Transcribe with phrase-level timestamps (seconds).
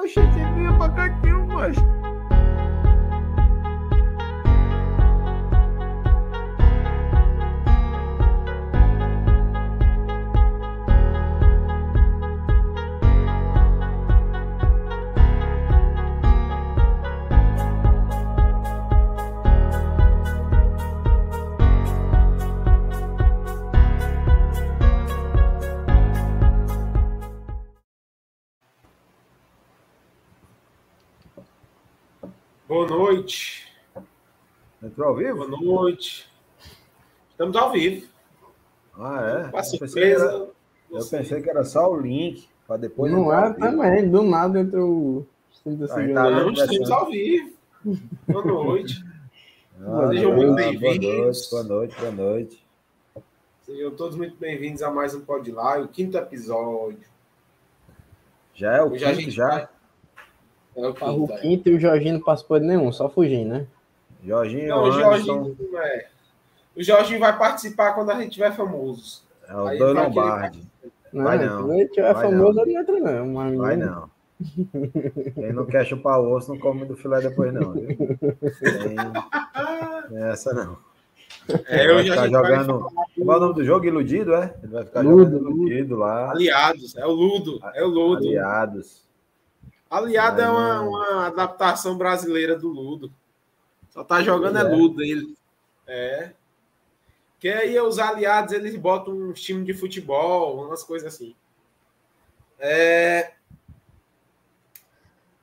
[0.00, 0.88] Oxe, você vinha pra
[34.98, 35.46] Entrou ao vivo?
[35.48, 36.28] Boa noite.
[37.30, 38.08] Estamos ao vivo.
[38.98, 39.48] Ah, é?
[39.48, 40.24] Com a Eu pensei, que surpresa.
[40.26, 40.34] era,
[40.90, 43.12] eu pensei que era só o link, para depois.
[43.12, 46.58] não é também, do nada entrou os 30 Ah, segundos.
[46.58, 47.52] tá estamos ao vivo.
[48.26, 49.04] Boa noite.
[49.80, 51.48] Ah, Sejam muito bem-vindos.
[51.48, 52.66] Boa noite, boa noite.
[53.62, 57.06] Sejam todos muito bem-vindos a mais um Pod Lá, o quinto episódio.
[58.52, 59.48] Já é o Hoje a quinto, gente já?
[59.48, 59.68] vai-
[60.76, 61.32] É o O quinto.
[61.34, 61.38] é.
[61.38, 63.66] quinto e o Jorginho não participou de nenhum, só fugindo, né?
[64.24, 66.06] Jorginho, Não, o Anderson, Jorginho não é.
[66.76, 69.22] O Jorginho vai participar quando a gente tiver famoso.
[69.48, 70.62] é o Aí Lombardi.
[71.12, 71.62] Não, Vai não.
[71.62, 73.26] Quando ele tiver Vai famoso, ele não entra, não.
[73.32, 74.10] Mas Vai não.
[75.34, 77.72] Quem não quer chupar o osso não come do filé depois, não.
[77.72, 77.86] Viu?
[77.96, 78.96] Tem,
[80.08, 80.76] tem essa não.
[81.66, 82.88] É, Ele vai hoje a ficar gente vai jogando.
[83.14, 83.86] Como é o nome do jogo?
[83.86, 84.54] Iludido, é?
[84.62, 86.30] Ele vai ficar Ludo, jogando iludido lá.
[86.30, 87.60] Aliados, é o Ludo.
[87.74, 88.26] É o Ludo.
[88.26, 89.02] Aliados.
[89.90, 93.10] Aliado é uma, uma adaptação brasileira do Ludo.
[93.98, 94.64] Só tá jogando é, É.
[94.64, 95.36] Ludo ele.
[95.84, 96.32] É.
[97.40, 101.34] Que aí os aliados eles botam um time de futebol, umas coisas assim.
[102.60, 103.32] É...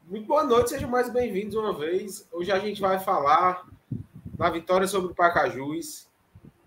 [0.06, 2.26] Muito boa noite, sejam mais bem-vindos uma vez.
[2.31, 3.67] Hoje a gente vai falar
[4.38, 6.08] da vitória sobre o Pacajus.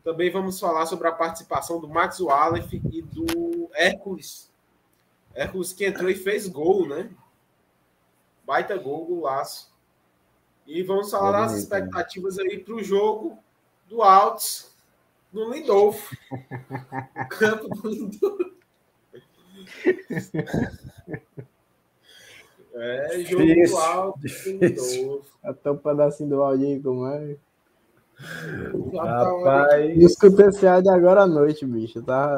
[0.04, 4.52] Também vamos falar sobre a participação do Max Wallace e do Hércules.
[5.34, 7.08] Hércules que entrou e fez gol, né?
[8.44, 9.72] Baita gol, golaço.
[10.68, 11.58] E vamos falar das né?
[11.60, 13.38] expectativas aí para o jogo
[13.88, 14.70] do Altos
[15.32, 16.14] no Lindolfo.
[16.30, 18.54] O campo do Lindolfo.
[22.74, 25.00] É, jogo do Altos do difícil.
[25.00, 25.38] Lindolfo.
[25.42, 27.36] Até um pedacinho do áudio aí, como é?
[28.92, 32.02] Tá Rapaz, Eu escutei esse áudio agora à noite, bicho.
[32.02, 32.30] Tá?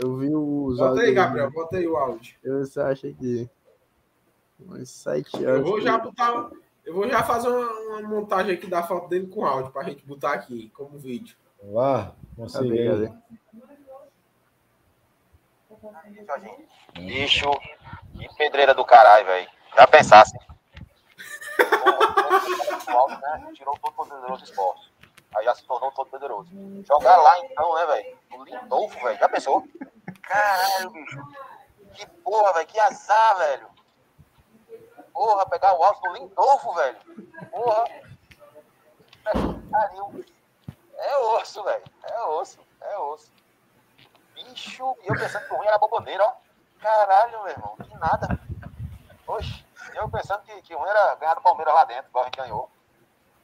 [0.00, 2.34] Eu vi os Bota aí, Gabriel, bota aí o áudio.
[2.42, 3.46] Eu você acha que.
[4.58, 5.62] Umas sete Eu horas.
[5.62, 6.50] vou já botar.
[6.84, 10.04] Eu vou já fazer uma, uma montagem aqui da foto dele com áudio pra gente
[10.04, 11.36] botar aqui como vídeo.
[11.62, 13.10] vá, consegui.
[16.94, 17.50] Bicho,
[18.18, 19.48] que pedreira do caralho, velho.
[19.76, 20.36] Já pensasse.
[22.84, 24.92] Né, tirou todo o poderoso do esporte.
[25.36, 26.48] Aí já se tornou todo poderoso.
[26.86, 28.18] Jogar lá então, né, velho?
[28.32, 29.18] O Lindolfo, velho.
[29.18, 29.66] Já pensou?
[30.22, 31.18] Caralho, bicho.
[31.94, 32.66] Que porra, velho.
[32.66, 33.73] Que azar, velho.
[35.14, 36.98] Porra, pegar o alto do Lindolfo, velho.
[37.50, 37.84] Porra.
[39.70, 40.24] Pariu.
[40.96, 41.84] É osso, velho.
[42.02, 42.58] É osso.
[42.80, 43.32] É osso.
[44.34, 46.34] Bicho, e eu pensando que o ruim era boboneira, ó.
[46.80, 48.38] Caralho, meu irmão, que nada.
[49.26, 49.64] Oxe,
[49.94, 52.36] eu pensando que, que o ruim era ganhar do Palmeiras lá dentro, igual a gente
[52.36, 52.70] ganhou.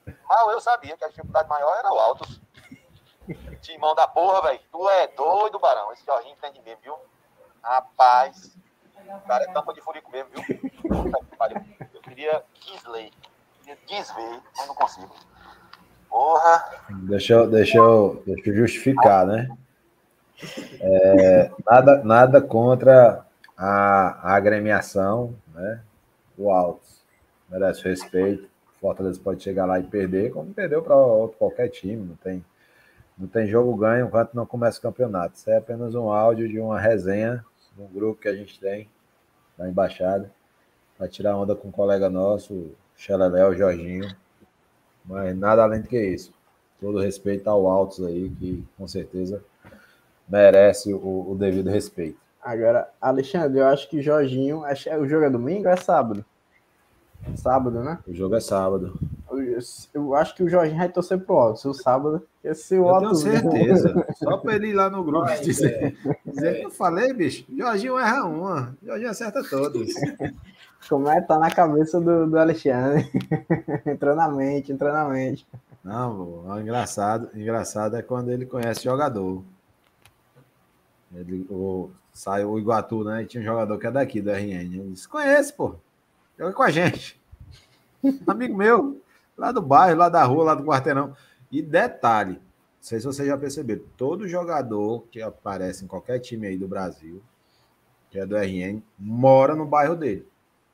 [0.04, 2.41] Mas eu sabia que a dificuldade maior era o Altos.
[3.62, 4.60] Timão da porra, velho.
[4.70, 5.92] Tu é doido, Barão.
[5.92, 6.98] Esse Jorginho entende mesmo, viu?
[7.62, 8.56] Rapaz,
[9.27, 10.44] cara é tampa de furico mesmo, viu?
[11.94, 13.12] Eu queria Kisley.
[13.61, 15.15] Queria desver, mas não consigo.
[16.09, 16.65] Porra.
[17.03, 19.49] Deixa eu, deixa, eu, deixa eu justificar, né?
[20.81, 23.25] É, nada, nada contra
[23.56, 25.81] a, a agremiação, né?
[26.37, 27.00] O Altos.
[27.49, 28.49] Merece respeito.
[28.81, 30.94] Fortaleza pode chegar lá e perder, como perdeu para
[31.38, 32.06] qualquer time.
[32.06, 32.44] Não tem,
[33.19, 35.37] não tem jogo ganho enquanto não começa o campeonato.
[35.37, 37.44] Isso é apenas um áudio de uma resenha
[37.76, 38.88] de um grupo que a gente tem
[39.56, 40.31] da embaixada
[40.97, 44.14] para tirar onda com um colega nosso, o Xeleléu, o Jorginho.
[45.04, 46.32] Mas nada além do que isso.
[46.81, 49.42] Todo respeito ao Altos aí, que com certeza
[50.28, 52.19] merece o, o devido respeito.
[52.42, 54.62] Agora, Alexandre, eu acho que Jorginho.
[54.75, 56.25] Que o jogo é domingo ou é sábado?
[57.37, 57.99] Sábado, né?
[58.06, 58.99] O jogo é sábado.
[59.31, 59.58] Eu,
[59.93, 61.61] eu acho que o Jorginho vai torcer pro Alto.
[61.61, 62.26] Se o sábado.
[62.40, 63.00] Porque se o Eu Alto.
[63.00, 64.06] tenho certeza.
[64.17, 65.96] Só para ele ir lá no grupo Vai, dizer,
[66.31, 67.44] dizer que eu falei, bicho.
[67.56, 68.77] Jorginho erra uma.
[68.82, 69.88] Jorginho acerta todas.
[70.88, 71.21] Como é?
[71.21, 73.09] Tá na cabeça do, do Alexandre.
[73.87, 75.47] entrou na mente, entrou na mente.
[75.85, 79.43] Não, o engraçado, engraçado é quando ele conhece jogador.
[81.15, 83.23] Ele, o, sai o Iguatu, né?
[83.23, 84.75] E tinha um jogador que é daqui, do RN.
[84.75, 85.75] Ele disse: Conhece, pô.
[86.38, 87.21] Joga com a gente.
[88.27, 89.00] Amigo meu,
[89.37, 91.15] lá do bairro, lá da rua, lá do quarteirão.
[91.50, 92.41] E detalhe:
[92.81, 96.67] não sei se vocês já perceberam, todo jogador que aparece em qualquer time aí do
[96.67, 97.23] Brasil,
[98.11, 100.27] que é do RN, mora no bairro dele.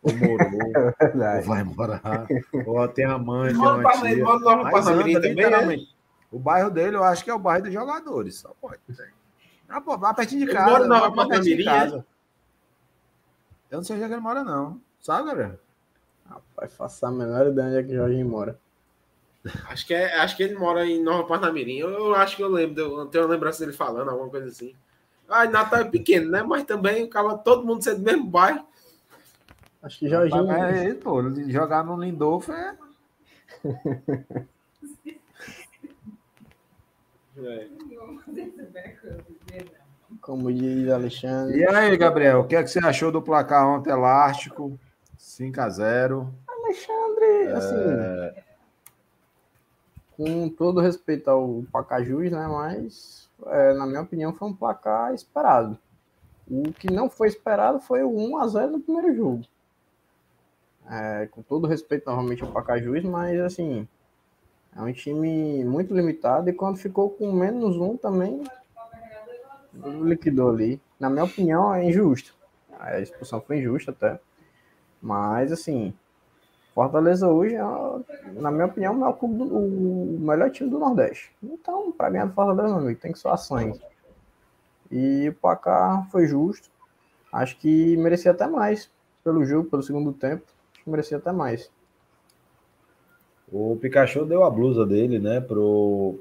[0.02, 0.60] ou morou,
[1.00, 2.26] É ou vai morar,
[2.64, 4.24] ou tem a mãe, tem uma tia.
[4.24, 5.28] mano, Nova Mas anda, também, né?
[5.28, 5.96] literalmente.
[6.30, 8.36] O bairro dele, eu acho que é o bairro dos jogadores.
[8.36, 8.80] Só pode.
[9.68, 10.70] Ah, pô, vai pertinho de Ele casa.
[10.70, 12.06] mora em Nova pertinho de Parnamirim, casa.
[13.70, 14.80] Eu não sei onde é que ele mora, não.
[15.00, 15.58] Sabe, Gabriel?
[16.28, 18.58] Rapaz, faça a menor ideia onde é que o Jorginho mora.
[19.68, 21.78] Acho que, é, acho que ele mora em Nova Parnamirim.
[21.78, 24.74] Eu, eu acho que eu lembro, eu tenho uma lembrança dele falando, alguma coisa assim.
[25.28, 26.42] Ah, Natal é pequeno, né?
[26.42, 28.66] Mas também acaba todo mundo sendo do mesmo bairro.
[29.82, 30.50] Acho que Jorginho.
[30.50, 32.76] É, pô, jogar no Lindolfo é.
[37.38, 37.68] É.
[40.22, 41.58] Como diz Alexandre.
[41.58, 44.78] E aí, Gabriel, o que, é que você achou do placar ontem elástico?
[45.18, 46.32] 5x0.
[46.48, 48.45] Alexandre, assim.
[50.16, 52.46] Com todo respeito ao Pacajus, né?
[52.46, 55.78] Mas, é, na minha opinião, foi um placar esperado.
[56.48, 59.44] O que não foi esperado foi o 1x0 no primeiro jogo.
[60.88, 63.86] É, com todo respeito, novamente, ao Pacajus, mas, assim.
[64.74, 68.44] É um time muito limitado e quando ficou com menos um também
[70.04, 70.80] liquidou ali.
[71.00, 72.34] Na minha opinião, é injusto.
[72.78, 74.20] A expulsão foi injusta até.
[75.00, 75.94] Mas, assim,
[76.76, 77.62] Fortaleza hoje, é,
[78.38, 81.32] na minha opinião, é o, clube do- o melhor time do Nordeste.
[81.42, 83.80] Então, para ganhar do Fortaleza, meu amigo, tem que soar sangue.
[84.92, 86.68] E o placar foi justo.
[87.32, 88.90] Acho que merecia até mais
[89.24, 90.44] pelo jogo, pelo segundo tempo.
[90.74, 91.70] Acho que merecia até mais.
[93.50, 96.16] O Pikachu deu a blusa dele, né, pro,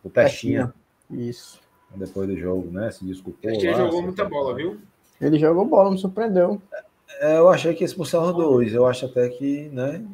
[0.00, 0.72] pro Testinha,
[1.10, 1.60] Isso.
[1.96, 2.88] depois do jogo, né?
[2.92, 3.50] Se desculpou.
[3.50, 4.78] A gente lá, jogou muita bola, viu?
[5.20, 6.62] Ele jogou bola, me surpreendeu.
[6.72, 6.84] É,
[7.20, 8.72] eu achei que expulsão os dois.
[8.74, 10.04] Eu acho até que, né?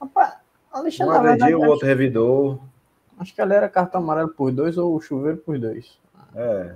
[0.00, 0.34] Rapaz,
[0.74, 2.60] Um Alexandre, verdade, agrediu, o acho, outro revidou.
[3.18, 5.98] acho que ali era cartão amarelo por dois ou chuveiro por dois.
[6.34, 6.74] É,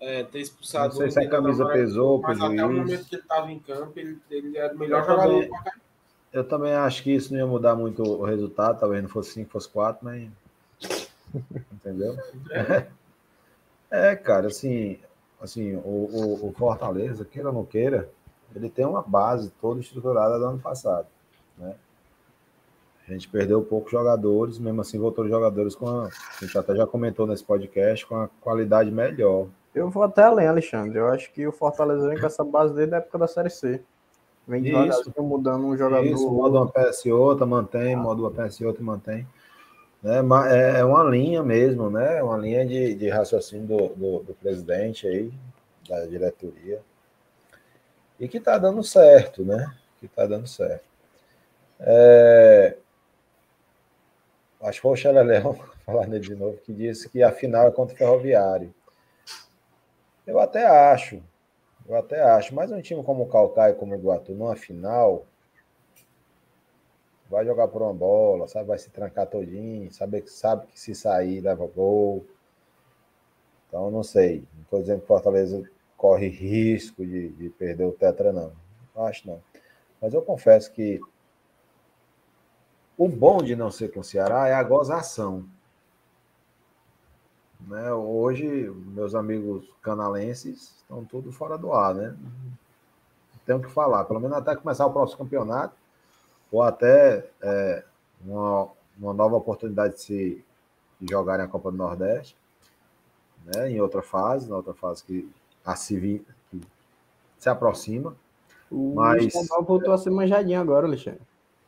[0.00, 3.14] É, ter expulsado Não sei se a camisa Amarelo, pesou Mas até o momento que
[3.16, 5.50] ele estava em campo, ele, ele era o melhor Eu jogador também-
[6.32, 8.78] eu também acho que isso não ia mudar muito o resultado.
[8.78, 10.28] Talvez não fosse 5, fosse 4, mas.
[11.72, 12.16] Entendeu?
[13.90, 14.98] É, cara, assim,
[15.40, 18.08] assim o, o, o Fortaleza, queira ou não queira,
[18.54, 21.06] ele tem uma base toda estruturada do ano passado.
[21.58, 21.74] Né?
[23.08, 26.86] A gente perdeu poucos jogadores, mesmo assim voltou jogadores com a, a gente até já
[26.86, 29.46] comentou nesse podcast, com a qualidade melhor.
[29.74, 30.98] Eu vou até além, Alexandre.
[30.98, 33.80] Eu acho que o Fortaleza vem com essa base desde a época da Série C.
[34.46, 34.72] Vem Isso.
[34.72, 36.04] devagarzinho mudando um jogador.
[36.04, 39.26] Isso, moda uma peça e outra, mantém, moda uma peça e outra, mantém.
[40.02, 40.22] Né?
[40.22, 42.22] Mas É é uma linha mesmo, né?
[42.22, 45.32] Uma linha de, de raciocínio do, do, do presidente aí,
[45.88, 46.80] da diretoria.
[48.20, 49.74] E que está dando certo, né?
[49.98, 50.84] Que está dando certo.
[51.80, 52.76] É,
[54.60, 55.54] Acho que foi o Xeleléu,
[55.86, 58.74] falar nele de novo, que disse que a final é contra o Ferroviário.
[60.26, 61.22] Eu até acho,
[61.88, 65.24] eu até acho, mas um time como o Calcaia, como o Iguatu, numa final,
[67.28, 68.68] vai jogar por uma bola, sabe?
[68.68, 72.26] Vai se trancar todinho, sabe, sabe que se sair leva gol.
[73.66, 74.44] Então, não sei.
[74.54, 75.62] Não estou dizendo que o Fortaleza
[76.00, 78.52] corre risco de, de perder o Tetra, não.
[78.96, 79.42] Não acho não.
[80.00, 80.98] Mas eu confesso que
[82.96, 85.44] o bom de não ser com o Ceará é a gozação.
[87.60, 87.92] Né?
[87.92, 92.16] Hoje, meus amigos canalenses estão tudo fora do ar, né?
[93.44, 95.76] Tenho que falar, pelo menos até começar o próximo campeonato,
[96.50, 97.84] ou até é,
[98.24, 100.44] uma, uma nova oportunidade de se
[100.98, 102.36] de jogarem a Copa do Nordeste,
[103.44, 103.70] né?
[103.70, 105.30] Em outra fase, na outra fase que
[105.64, 106.24] a se,
[107.38, 108.14] se aproxima.
[108.70, 111.20] O Mas- estadual voltou a ser manjadinho agora, Alexandre.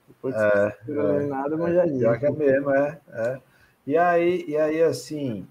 [0.09, 1.99] Depois de É, ser eliminado, manjadinho.
[1.99, 3.41] Pior que é mesmo, é, é.
[3.87, 5.47] E aí, e aí, assim,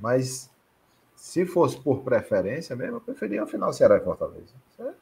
[0.00, 0.50] mas
[1.14, 4.52] se fosse por preferência mesmo, eu preferia a final Ceará e Fortaleza.
[4.80, 4.92] É,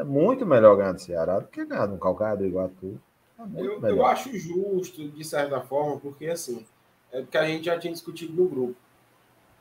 [0.00, 3.00] é muito melhor ganhar do Ceará do que ganhar do Calcaia do Iguatu.
[3.38, 4.04] É muito Eu, eu melhor.
[4.12, 6.64] acho justo, de certa forma, porque assim,
[7.10, 8.76] é porque a gente já tinha discutido no grupo.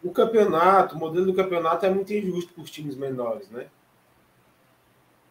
[0.04, 3.68] O campeonato, o modelo do campeonato é muito injusto para os times menores, né?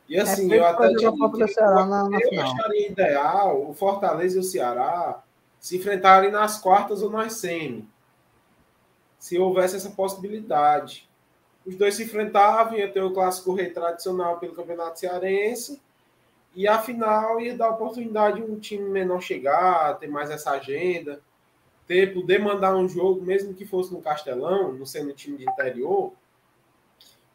[0.09, 2.53] E assim, feito eu até tinha eu final.
[2.53, 5.23] acharia ideal o Fortaleza e o Ceará
[5.61, 7.89] se enfrentarem nas quartas ou nas semi.
[9.19, 11.09] Se houvesse essa possibilidade.
[11.67, 15.83] Os dois se enfrentavam, ia ter o clássico rei tradicional pelo Campeonato Cearense,
[16.55, 21.21] e a final ia dar oportunidade de um time menor chegar, ter mais essa agenda,
[21.89, 25.49] ter, poder mandar um jogo, mesmo que fosse no Castelão, não sendo um time de
[25.49, 26.13] interior,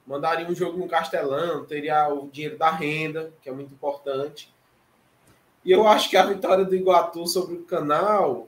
[0.06, 4.54] mandaria um jogo no Castelão, teria o dinheiro da renda, que é muito importante.
[5.66, 8.48] E eu acho que a vitória do Iguatu sobre o Canal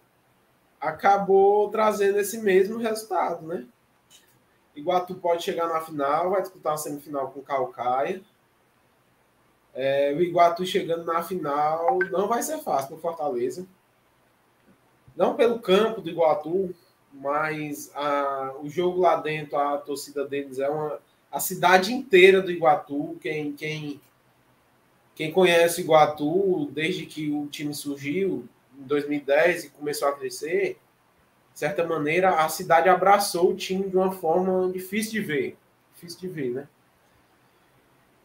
[0.79, 3.65] acabou trazendo esse mesmo resultado, né?
[4.75, 8.21] Iguatu pode chegar na final, vai disputar a semifinal com o Calcaia.
[9.73, 13.65] É, o Iguatu chegando na final não vai ser fácil para Fortaleza.
[15.15, 16.73] Não pelo campo do Iguatu,
[17.13, 20.99] mas a, o jogo lá dentro, a torcida deles é uma.
[21.31, 23.99] A cidade inteira do Iguatu, quem, quem,
[25.13, 30.77] quem conhece o Iguatu desde que o time surgiu em 2010 e começou a crescer,
[31.53, 35.57] de certa maneira, a cidade abraçou o time de uma forma difícil de ver.
[35.93, 36.67] Difícil de ver, né?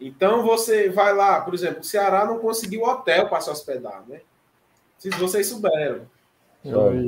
[0.00, 4.22] Então você vai lá, por exemplo, o Ceará não conseguiu hotel para se hospedar, né?
[4.98, 6.08] Se vocês souberam.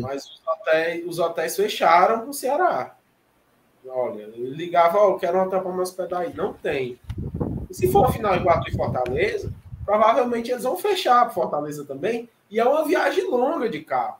[0.00, 2.96] Mas os hotéis, os hotéis fecharam para o Ceará.
[3.86, 6.34] Olha, ele ligava, ó, oh, quero um hotel para me hospedar aí.
[6.34, 6.98] Não tem.
[7.68, 9.52] E se for final Iguatu e Fortaleza,
[9.84, 12.28] provavelmente eles vão fechar para Fortaleza também.
[12.50, 14.18] E é uma viagem longa de carro.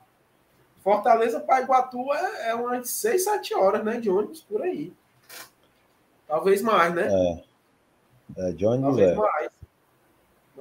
[0.83, 4.01] Fortaleza para Iguatu é, é umas 6, 7 horas, né?
[4.01, 4.93] De ônibus por aí.
[6.27, 7.09] Talvez mais, né?
[7.09, 8.49] É.
[8.49, 9.15] É, de ônibus Talvez é.
[9.15, 9.53] mais.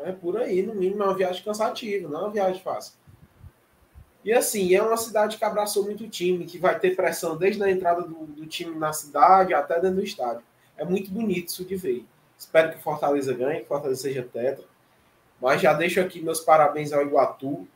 [0.03, 2.93] É por aí, no mínimo, é uma viagem cansativa, não é uma viagem fácil.
[4.23, 7.63] E assim, é uma cidade que abraçou muito o time, que vai ter pressão desde
[7.63, 10.43] a entrada do, do time na cidade até dentro do estádio.
[10.77, 12.05] É muito bonito isso de ver.
[12.37, 14.65] Espero que o Fortaleza ganhe, que o Fortaleza seja tetra.
[15.41, 17.67] Mas já deixo aqui meus parabéns ao Iguatu.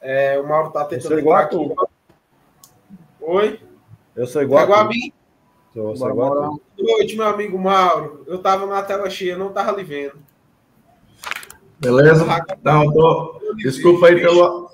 [0.00, 1.04] É, o Mauro tá tentando.
[1.04, 1.72] Eu sou Iguatu.
[1.72, 1.90] Aqui.
[3.20, 3.60] Oi?
[4.16, 4.64] Eu sou igual.
[4.64, 5.12] Igual a mim?
[5.72, 8.24] Sou, sou igual Boa noite, meu amigo Mauro.
[8.26, 10.18] Eu tava na tela cheia, não tava lhe vendo.
[11.78, 12.26] Beleza?
[12.62, 13.40] Não, tô...
[13.56, 14.69] Desculpa aí pelo.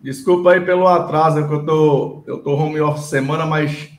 [0.00, 3.90] Desculpa aí pelo atraso, que eu tô, eu tô home office semana, mas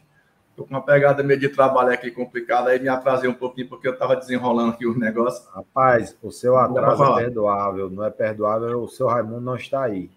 [0.55, 3.87] tô com uma pegada meio de trabalho aqui complicada, aí me atrasei um pouquinho porque
[3.87, 5.47] eu tava desenrolando aqui os negócios.
[5.53, 10.09] Rapaz, o seu atraso é perdoável, não é perdoável, o seu Raimundo não está aí.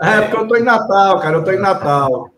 [0.00, 2.30] É, é, porque eu tô em Natal, cara, eu tô em Natal.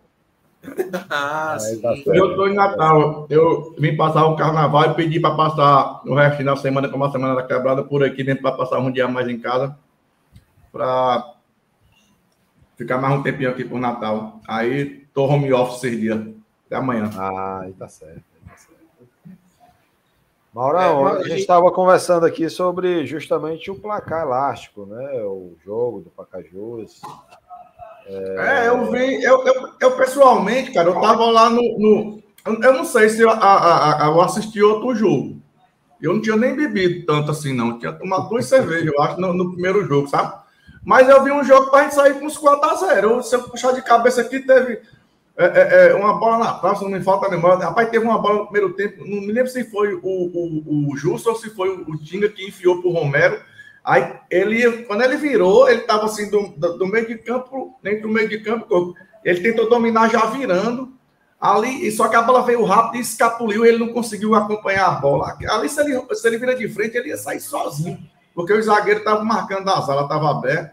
[1.09, 1.81] ah, sim.
[1.81, 6.15] Tá eu tô em Natal, eu vim passar o carnaval e pedi para passar o
[6.15, 9.09] resto da semana, como a semana da quebrada, por aqui, mesmo para passar um dia
[9.09, 9.77] mais em casa,
[10.73, 11.35] para
[12.81, 14.41] ficar mais um tempinho aqui por Natal.
[14.49, 16.19] Aí tô home office esses dias.
[16.67, 17.11] Até amanhã.
[17.15, 18.23] Ah, aí tá certo.
[18.47, 19.39] Tá certo.
[20.55, 25.23] Maurão, é, a gente estava conversando aqui sobre justamente o placar elástico, né?
[25.25, 27.03] O jogo do Pacajus.
[28.07, 31.63] É, é eu vi, eu, eu, eu, pessoalmente, cara, eu tava lá no.
[31.79, 35.39] no eu não sei se eu, a, a, a, eu assisti outro jogo.
[36.01, 37.73] Eu não tinha nem bebido tanto assim, não.
[37.73, 40.40] Eu tinha tomado duas cervejas, eu acho, no, no primeiro jogo, sabe?
[40.85, 43.23] Mas eu vi um jogo para a gente sair com uns 4x0.
[43.23, 44.81] Se eu puxar de cabeça aqui, teve
[45.37, 47.65] é, é, é, uma bola na praça, não me falta memória.
[47.65, 50.97] Rapaz, teve uma bola no primeiro tempo, não me lembro se foi o, o, o
[50.97, 53.41] Justo ou se foi o, Tinga que enfiou para o Romero.
[53.85, 58.09] Aí ele, quando ele virou, ele estava assim do, do, meio de campo, dentro do
[58.09, 58.95] meio de campo,
[59.25, 60.93] ele tentou dominar já virando.
[61.41, 65.39] Ali, só que a bola veio rápido e escapuliu, ele não conseguiu acompanhar a bola.
[65.49, 67.99] Ali, se ele, se ele vira de frente, ele ia sair sozinho
[68.35, 70.73] porque os zagueiros estavam marcando a sala, estava aberta.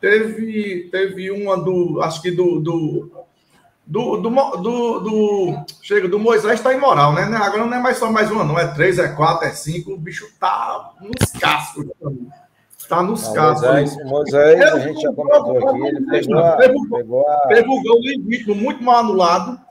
[0.00, 3.10] Teve, teve uma do, acho que do, do,
[3.84, 7.22] do, do, do, do chega, do Moisés está imoral, né?
[7.22, 8.58] Agora não é mais só mais uma, não.
[8.58, 9.92] É três, é quatro, é cinco.
[9.92, 11.86] O bicho tá nos cascos.
[12.78, 13.68] Está nos não, cascos.
[13.68, 17.48] Moisés, Moisés a gente já comentou aqui, ele pegou a, pegou a...
[17.48, 19.67] Teve o gol legítimo, muito mal anulado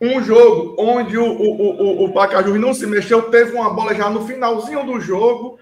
[0.00, 4.08] um jogo onde o, o, o, o Pacajus não se mexeu, teve uma bola já
[4.08, 5.58] no finalzinho do jogo,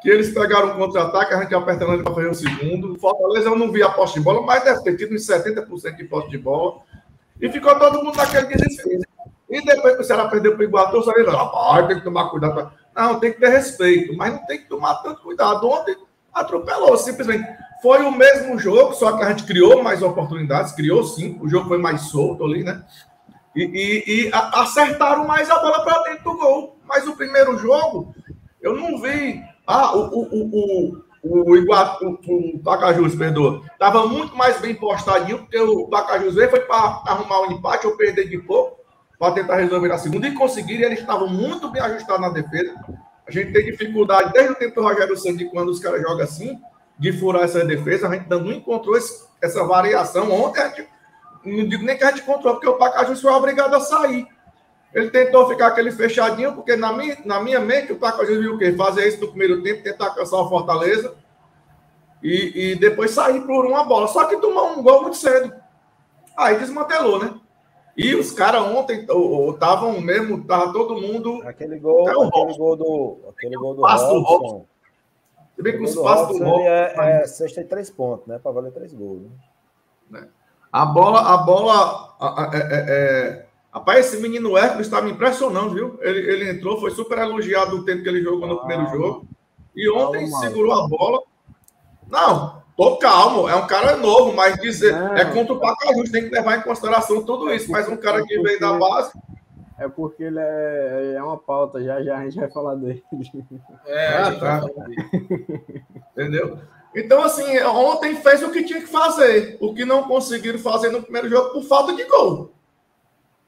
[0.00, 2.98] que eles pegaram um contra-ataque, a gente apertando para fazer o segundo.
[2.98, 6.04] Fortaleza eu não vi a posse de bola, mas deve ter tido uns 70% de
[6.04, 6.80] posse de bola.
[7.40, 9.02] E ficou todo mundo naquele desespero.
[9.50, 12.30] E depois que o Ceará perdeu para o Iguatu, o Ceará ah, tem que tomar
[12.30, 12.72] cuidado.
[12.94, 15.68] Não, tem que ter respeito, mas não tem que tomar tanto cuidado.
[15.68, 15.96] Ontem
[16.32, 17.46] atropelou, simplesmente.
[17.82, 21.38] Foi o mesmo jogo, só que a gente criou mais oportunidades, criou sim.
[21.42, 22.82] O jogo foi mais solto ali, né?
[23.54, 26.78] E, e, e acertaram mais a bola para dentro do gol.
[26.86, 28.14] Mas o primeiro jogo,
[28.60, 29.42] eu não vi.
[29.66, 35.58] Ah, o, o, o, o, Iguatu, o, Pacajus, perdoa, estava muito mais bem postadinho, porque
[35.58, 38.80] o Pacajus veio foi para arrumar um empate ou perder de pouco,
[39.18, 42.74] para tentar resolver na segunda, e conseguiram, eles estavam muito bem ajustados na defesa.
[43.26, 46.58] A gente tem dificuldade desde o tempo do Rogério Santos, quando os caras jogam assim,
[46.98, 50.30] de furar essa defesa, a gente não encontrou esse, essa variação.
[50.30, 50.88] Ontem a gente
[51.44, 54.26] não digo nem que a gente controlou, porque o Pacajus foi obrigado a sair.
[54.94, 58.58] Ele tentou ficar aquele fechadinho, porque na minha, na minha mente o Pacajus viu o
[58.58, 58.72] quê?
[58.72, 61.14] Fazer isso no primeiro tempo, tentar cansar o Fortaleza
[62.22, 64.06] e, e depois sair por uma bola.
[64.08, 65.52] Só que tomou um gol muito cedo.
[66.36, 67.34] Aí desmantelou, né?
[67.96, 69.06] E os caras ontem
[69.50, 71.42] estavam mesmo, tava todo mundo.
[71.46, 73.18] Aquele gol, aquele gol do.
[73.28, 74.66] Aquele gol do Robson.
[75.54, 76.66] Você vê que os passos do Robson.
[76.66, 78.38] É, é sexta e três pontos, né?
[78.38, 79.22] Para valer três gols.
[80.10, 80.20] Né?
[80.20, 80.28] né?
[80.72, 82.16] A bola, a bola,
[82.52, 85.98] é, é, é, Rapaz, esse menino Hércules está me impressionando, viu?
[86.02, 89.26] Ele, ele entrou, foi super elogiado no tempo que ele jogou no primeiro jogo.
[89.74, 91.22] E ontem Calma, segurou a bola.
[92.10, 93.48] Não, tô calmo.
[93.48, 95.14] É um cara novo, mas dizer Não.
[95.16, 97.70] é contra o Pacajus, tem que levar em consideração tudo isso.
[97.70, 99.12] Mas um cara que veio da base,
[99.78, 103.02] É porque ele é, é uma pauta, já já a gente vai falar dele.
[103.86, 104.60] É, Ah, a tá.
[104.60, 105.84] vai falar dele.
[106.12, 106.58] entendeu?
[106.94, 109.56] Então, assim, ontem fez o que tinha que fazer.
[109.60, 112.52] O que não conseguiram fazer no primeiro jogo por falta de gol.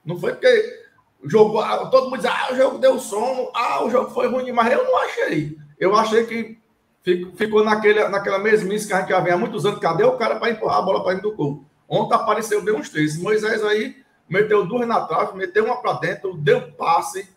[0.05, 0.85] Não foi porque
[1.25, 4.45] jogou, ah, todo mundo diz, ah, o jogo deu sono, ah, o jogo foi ruim
[4.45, 4.73] demais.
[4.73, 5.57] Eu não achei.
[5.79, 6.59] Eu achei que
[7.03, 9.79] fi- ficou naquele, naquela mesmice que a gente já vem há muitos anos.
[9.81, 11.65] Cadê o cara para empurrar a bola para dentro do gol?
[11.89, 13.19] Ontem apareceu bem uns três.
[13.19, 13.97] Moisés aí
[14.29, 17.29] meteu duas na trave, meteu uma para dentro, deu passe.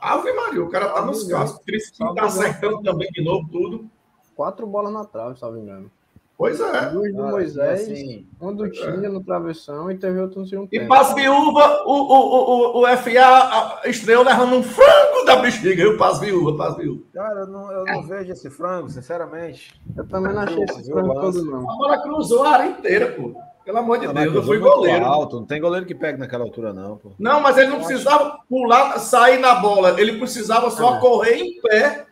[0.00, 1.64] Ave Maria, o cara tá nos cascos.
[1.64, 3.88] Crispim tá acertando também de novo tudo.
[4.36, 5.90] Quatro bolas na trave, salvo engano.
[6.36, 6.90] Pois é.
[6.90, 10.68] Duas do Ah, Moisés, assim, uma do Tinha no travessão e teve outro no segundo
[10.72, 15.96] E as viúvas, o, o, o, o FA estreou levando um frango da bexiga, viu?
[15.96, 17.04] Para as viúvas, para as viúvas.
[17.14, 19.80] Cara, eu não, eu não vejo esse frango, sinceramente.
[19.96, 21.70] Eu também não achei esse o frango todo, não.
[21.70, 23.32] A bola cruzou a área inteira, pô.
[23.64, 25.04] Pelo amor de Não, Deus, eu fui goleiro.
[25.06, 27.12] Alto, não tem goleiro que pega naquela altura, não, pô.
[27.18, 29.98] Não, mas ele não precisava pular, sair na bola.
[29.98, 31.00] Ele precisava só É.
[31.00, 32.03] correr em pé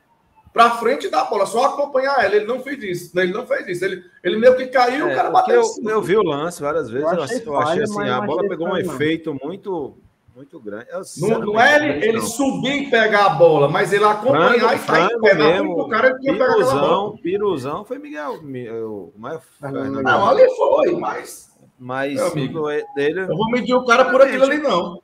[0.52, 2.34] para frente da bola, só acompanhar ela.
[2.36, 3.18] Ele não fez isso.
[3.18, 3.84] Ele não fez isso.
[3.84, 5.56] Ele, ele meio que caiu, o É, cara porque bateu.
[5.62, 5.90] eu, cima.
[5.90, 8.26] eu vi o lance várias vezes, Eu achei eu achei falha, assim, mas a não
[8.26, 8.94] bola pegou um falha, não.
[8.94, 9.96] efeito muito,
[10.36, 10.86] muito grande.
[10.90, 12.26] Eu, Não, não é ele, ele não.
[12.26, 16.08] subir e pegar a bola, mas ele acompanhar Frango, e sair frango mesmo, do cara,
[16.10, 16.80] ele tinha pegado aquela bola.
[16.82, 22.26] piruzão, piruzão foi Miguel, Mi- o mais Fernando Fernando, Não, ali foi, mas mas Meu
[22.28, 22.60] amigo.
[22.68, 25.02] o dele, eu vou medir o cara por aquilo ali, não.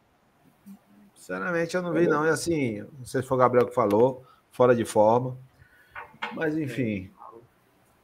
[1.14, 4.22] sinceramente, eu não vi não, e assim, não sei se foi o Gabriel que falou,
[4.50, 5.36] fora de forma,
[6.34, 7.10] mas enfim,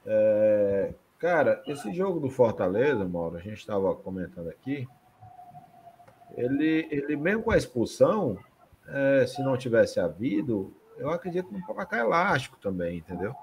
[0.07, 4.87] é, cara, esse jogo do Fortaleza, Mauro, a gente estava comentando aqui,
[6.37, 8.39] ele, ele mesmo com a expulsão,
[8.89, 13.35] é, se não tivesse havido, eu acredito no placar elástico também, entendeu?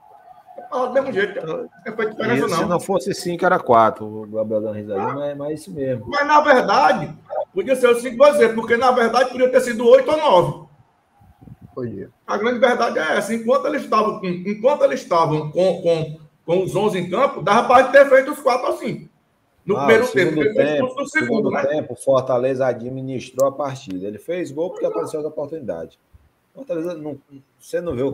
[0.69, 2.67] Ah, do mesmo jeito, não foi E diferença, se não.
[2.67, 4.05] não fosse 5, era 4.
[4.05, 6.05] O Gabriel dando risadinha, mas, mas é isso mesmo.
[6.07, 7.13] Mas na verdade,
[7.53, 10.70] podia ser o 5 vou dizer, porque na verdade podia ter sido 8 ou 9.
[11.73, 12.09] Podia.
[12.27, 13.33] A grande verdade é essa.
[13.33, 17.67] Enquanto eles estavam com, enquanto eles estavam com, com, com os 11 em campo, dava
[17.67, 19.09] para ter feito os 4 ou 5.
[19.65, 21.65] No Ah, primeiro tempo, fez tempo, no segundo segundo, né?
[21.65, 24.07] tempo, o Fortaleza administrou a partida.
[24.07, 25.97] Ele fez gol porque apareceu as oportunidades.
[26.53, 27.17] Fortaleza não,
[27.59, 28.11] você não vê o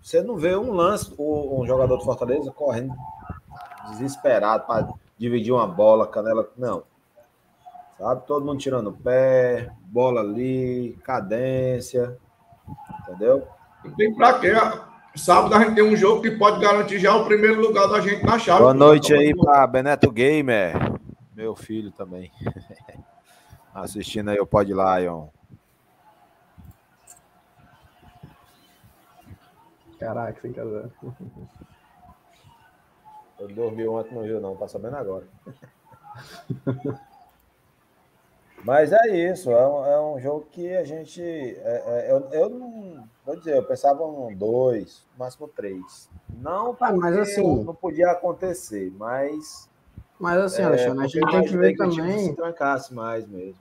[0.00, 2.94] você não vê um lance um jogador do Fortaleza correndo
[3.90, 4.88] desesperado para
[5.18, 6.84] dividir uma bola, canela, não.
[7.98, 8.26] Sabe?
[8.26, 12.16] Todo mundo tirando o pé, bola ali, cadência,
[13.12, 13.46] entendeu?
[13.96, 14.52] Tem pra quê.
[15.14, 18.24] Sábado a gente tem um jogo que pode garantir já o primeiro lugar da gente
[18.24, 18.60] na chave.
[18.60, 20.74] Boa noite aí para Beneto Gamer,
[21.34, 22.32] meu filho também.
[23.74, 25.26] Assistindo aí o Pod Lion.
[29.98, 30.88] Caraca, sem casar.
[33.38, 35.26] Eu dormiu ontem, não viu, não, tá sabendo agora.
[38.64, 41.20] Mas é isso, é um, é um jogo que a gente.
[41.20, 43.04] é- é- eu, eu não.
[43.26, 46.08] Vou dizer, eu pensava um dois, máximo três.
[46.40, 49.68] Não, Ah, mas assim- não podia acontecer, mas.
[50.18, 52.18] Mas assim, é, Alexandre, a gente tem que ver time também.
[52.18, 53.58] se trancasse mais mesmo.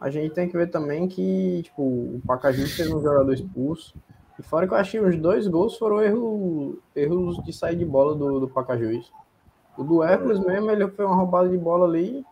[0.00, 3.94] A gente tem que ver também que, tipo, o Pacajus teve um jogador expulso.
[4.38, 8.14] E fora que eu achei os dois gols foram erro, erros de sair de bola
[8.14, 9.12] do, do Pacajus.
[9.76, 12.24] O do Hércules mesmo, ele foi uma roubada de bola ali.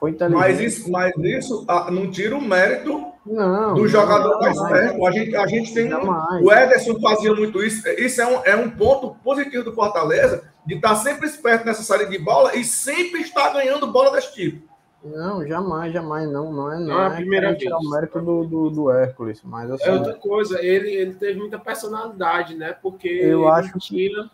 [0.00, 0.40] Foi inteligente.
[0.40, 5.06] Mas isso, mas isso ah, não tira o mérito não, do jogador não, mais perto.
[5.06, 5.92] A gente, a gente tem.
[5.94, 6.42] um-.
[6.42, 7.86] O Ederson fazia muito isso.
[7.90, 12.06] Isso é um, é um ponto positivo do Fortaleza, de estar sempre esperto nessa saída
[12.06, 14.70] de bola e sempre estar ganhando bola desse tipo.
[15.04, 16.30] Não, jamais, jamais.
[16.30, 16.86] Não, não é não.
[16.86, 17.70] Não é a é primeira vez.
[17.70, 19.42] o mérito do, do, do Hércules.
[19.44, 22.72] Mas assim, É outra coisa, ele, ele teve muita personalidade, né?
[22.72, 24.30] Porque Eu ele acho que tinha,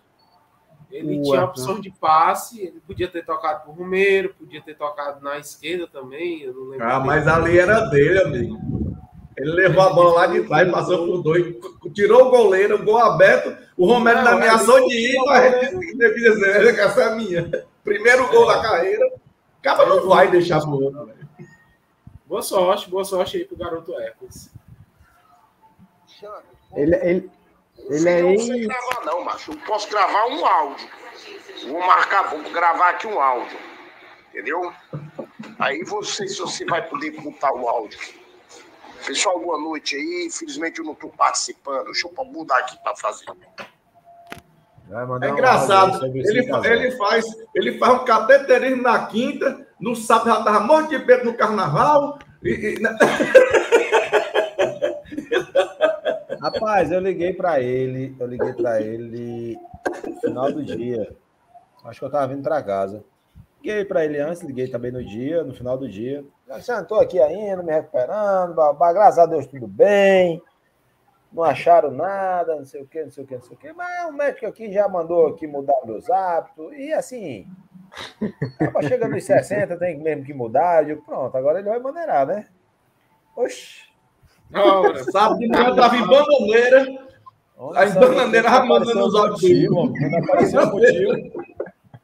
[0.90, 5.22] ele o tinha opção de passe, ele podia ter tocado pro Romero, podia ter tocado
[5.22, 6.86] na esquerda também, eu não lembro.
[6.86, 8.76] Ah, mas ali era dele, amigo.
[9.36, 11.54] Ele levou a bola lá de trás, passou por dois,
[11.94, 13.54] tirou o goleiro, o gol aberto.
[13.76, 17.66] O Romero Não, ainda ameaçou de ir, mas devia dizer, "Essa- essa é a minha.
[17.84, 19.06] Primeiro gol da carreira.
[19.58, 21.04] O cara não vai deixar pro outro.
[21.06, 21.28] velho.
[22.24, 24.50] Boa sorte, boa sorte aí pro garoto Hércules.
[26.74, 27.30] ele, ele,
[27.88, 28.66] ele é Eu não sei ex.
[28.66, 29.52] gravar, não, macho.
[29.52, 30.88] Eu posso gravar um áudio.
[31.68, 33.58] Vou marcar, vou gravar aqui um áudio.
[34.30, 34.72] Entendeu?
[35.58, 37.98] Aí você, se você vai poder botar o áudio.
[39.06, 40.26] Pessoal, boa noite aí.
[40.26, 41.86] Infelizmente eu não estou participando.
[41.86, 43.24] Deixa eu mudar aqui para fazer.
[45.22, 46.04] É engraçado.
[46.06, 50.98] Ele, ele, faz, ele faz um cateterismo na quinta, no sábado já estava morto de
[51.00, 52.80] peito no carnaval, E, e,
[56.46, 59.58] Rapaz, eu liguei pra ele, eu liguei pra ele
[60.06, 61.12] no final do dia.
[61.84, 63.02] Acho que eu tava vindo pra casa.
[63.60, 66.24] Liguei pra ele antes, liguei também no dia, no final do dia.
[66.48, 70.40] Alexandre, tô aqui ainda, me recuperando, babá, graças a Deus tudo bem.
[71.32, 73.72] Não acharam nada, não sei o que, não sei o que, não sei o que.
[73.72, 76.72] Mas o médico aqui já mandou aqui mudar meus hábitos.
[76.74, 77.44] E assim,
[78.86, 80.82] chegando nos 60, tem mesmo que mudar.
[80.82, 82.46] Eu digo, pronto, agora ele vai maneirar, né?
[83.34, 83.85] Oxi.
[84.54, 87.06] Ora, Sabe que eu tava em bananeira.
[87.58, 90.60] Olha Aí bananeira mandando os áudios quando apareceu.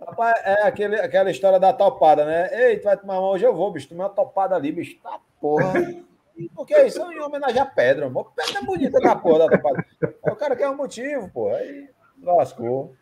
[0.07, 2.51] Rapaz, é aquele, aquela história da topada, né?
[2.53, 3.89] Ei, tu vai tomar uma hoje, eu vou, bicho.
[3.89, 4.99] Tomei uma topada ali, bicho.
[5.03, 5.73] Tá porra.
[6.55, 8.33] Porque isso é em homenagem à pedra, amor.
[8.35, 9.85] Pedra é bonita da porra da topada.
[10.27, 11.57] Aí o cara quer um motivo, porra.
[11.57, 11.89] Aí
[12.23, 12.93] lascou.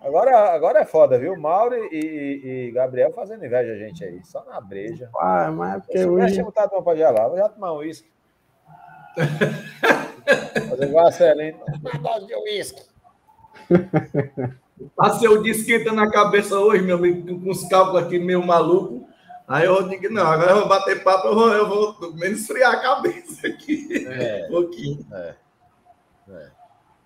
[0.00, 1.36] Agora, agora é foda, viu?
[1.38, 4.20] Mauro e, e- e Gabriel fazendo inveja a gente aí.
[4.24, 5.08] Só na breja.
[5.16, 6.26] Ah, mas é porque Se hoje.
[6.26, 8.08] tivesse botado uma pra gelar, vou já tomar um uísque.
[10.68, 11.58] Fazer igual a Celene.
[11.80, 12.82] Uma dose de uísque.
[14.96, 19.08] Passei o dia esquentando na cabeça hoje, meu amigo, com os cálculos aqui meio maluco.
[19.46, 22.72] Aí eu digo, não, agora eu vou bater papo, eu vou, eu vou menos esfriar
[22.72, 24.06] a cabeça aqui.
[24.06, 24.46] É.
[24.46, 25.06] Um pouquinho.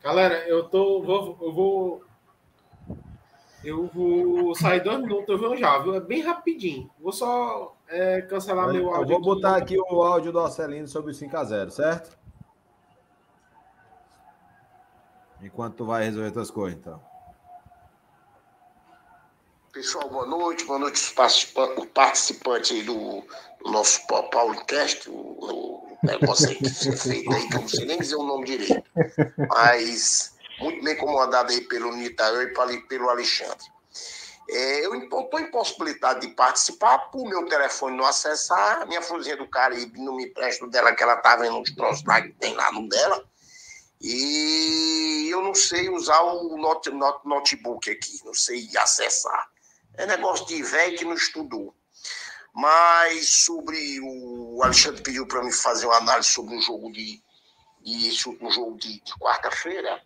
[0.02, 1.02] galera, eu tô.
[1.02, 2.04] Vou, eu vou.
[3.64, 5.94] Eu vou sair dois minutos, eu venho já, viu?
[5.94, 6.90] É bem rapidinho.
[7.00, 9.20] Vou só é, cancelar meu Eu áudio.
[9.20, 12.16] vou botar aqui o áudio do Arcelino sobre o 5x0, certo?
[15.40, 17.00] Enquanto tu vai resolver tuas coisas, então.
[19.72, 20.64] Pessoal, boa noite.
[20.64, 23.20] Boa noite, os participantes, o participante aí do,
[23.64, 27.68] do nosso Pa- Paulicast, o, o negócio aí que foi feito aí, que eu não
[27.68, 28.82] sei nem dizer o nome direito.
[29.48, 33.73] Mas muito bem comandado aí pelo Nitael e pelo Alexandre.
[34.48, 39.98] É, eu estou impossibilitado de participar por meu telefone não acessar, minha florzinha do Caribe
[40.00, 42.88] não me presta dela, que ela tá vendo uns troços lá que tem lá no
[42.88, 43.24] dela.
[44.00, 49.48] E eu não sei usar o note- note- notebook aqui, não sei acessar.
[49.94, 51.74] É negócio de velho que não estudou.
[52.54, 54.56] Mas sobre o.
[54.58, 57.20] O Alexandre pediu para mim fazer uma análise sobre o jogo de.
[57.80, 60.02] de esse último jogo de, de quarta-feira.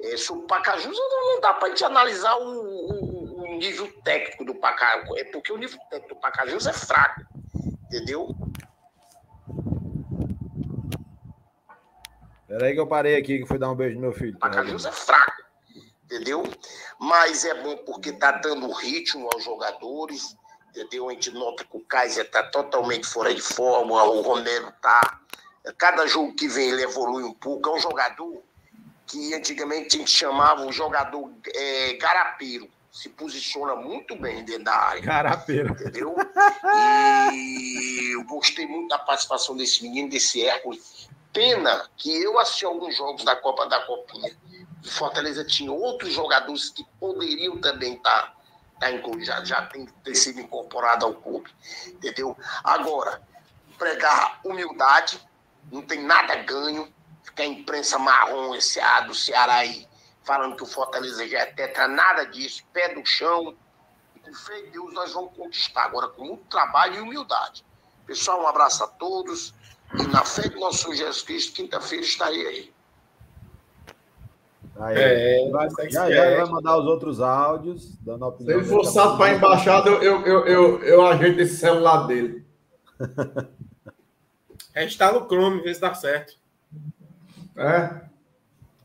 [0.00, 4.44] É, sobre o Pacajus, não, dá para a gente analisar o, o- o nível técnico
[4.44, 5.16] do Pacajus.
[5.16, 7.22] É porque o nível técnico do Pacajus é fraco.
[7.86, 8.34] Entendeu?
[12.46, 14.38] Peraí que eu parei aqui, que fui dar um beijo no meu filho.
[14.38, 15.42] Pacajus é fraco,
[16.04, 16.42] entendeu?
[16.98, 20.36] Mas é bom porque tá dando ritmo aos jogadores,
[20.70, 21.08] entendeu?
[21.08, 25.20] A gente nota que o Kaiser tá totalmente fora de forma, o Romero tá.
[25.76, 27.68] Cada jogo que vem ele evolui um pouco.
[27.68, 28.42] É um jogador
[29.08, 32.68] que antigamente a gente chamava o jogador é, garapeiro.
[32.90, 35.72] Se posiciona muito bem dentro da área Carapeiro.
[35.72, 36.16] entendeu?
[37.32, 41.08] E eu gostei muito da participação desse menino, desse Hércules.
[41.32, 44.36] Pena que eu assisti alguns jogos da Copa da Copinha.
[44.82, 48.34] E Fortaleza tinha outros jogadores que poderiam também estar
[48.80, 51.50] tá, inclu- já, já tem, ter sido incorporado ao clube,
[51.86, 52.36] entendeu?
[52.64, 53.20] Agora,
[53.78, 55.20] pregar humildade,
[55.70, 56.92] não tem nada ganho,
[57.28, 59.86] ficar a imprensa marrom, esse A do Ceará aí,
[60.24, 63.54] falando que o Fortaleza já é tetra, nada disso, pé no chão,
[64.16, 67.64] e com fé em Deus nós vamos conquistar, agora com muito trabalho e humildade.
[68.06, 69.54] Pessoal, um abraço a todos,
[69.94, 72.72] e na fé de nosso Senhor Jesus Cristo, quinta-feira estarei aí.
[74.80, 78.58] Aí, É, vai, segue já já vai mandar os outros áudios, dando a Se opinião.
[78.60, 82.46] ele for salto para a embaixada, eu, eu, eu, eu, eu ajeito esse celular dele.
[84.74, 86.37] Reinstala o Chrome, vê se dá certo.
[87.58, 88.08] É?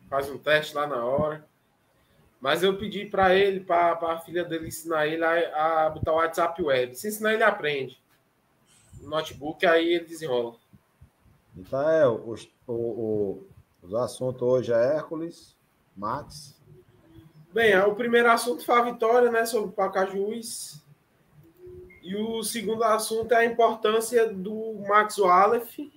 [0.10, 1.46] Faz um teste lá na hora.
[2.42, 6.16] Mas eu pedi para ele, para a filha dele ensinar ele a, a botar o
[6.16, 6.96] WhatsApp web.
[6.96, 8.02] Se ensinar, ele aprende.
[9.00, 10.56] No notebook, aí ele desenrola.
[11.56, 12.36] Então é, o,
[12.68, 13.48] o, o,
[13.84, 15.56] os assuntos hoje é Hércules,
[15.96, 16.60] Max.
[17.54, 20.82] Bem, o primeiro assunto foi a vitória, né, sobre o Pacajus.
[22.02, 25.94] E o segundo assunto é a importância do Max Wallace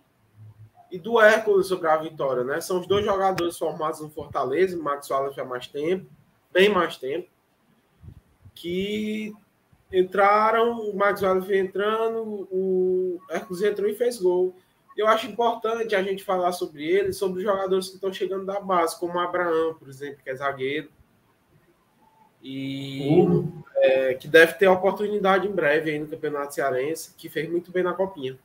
[0.91, 2.61] e do Hércules sobre a vitória, né?
[2.61, 6.07] São os dois jogadores formados no Fortaleza, o Max Wallace há mais tempo,
[6.53, 7.29] bem mais tempo,
[8.55, 9.35] que
[9.93, 14.55] entraram, o Max Wallace entrando, o Hércules entrou e fez gol.
[14.97, 18.59] Eu acho importante a gente falar sobre ele, sobre os jogadores que estão chegando da
[18.59, 20.89] base, como o Abraão, por exemplo, que é zagueiro.
[22.43, 23.27] E
[23.77, 27.83] é, que deve ter oportunidade em breve aí no Campeonato Cearense, que fez muito bem
[27.83, 28.39] na Copinha.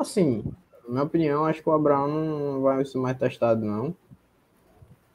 [0.00, 0.42] Assim,
[0.84, 3.94] na minha opinião, acho que o Abraão não vai ser mais testado, não.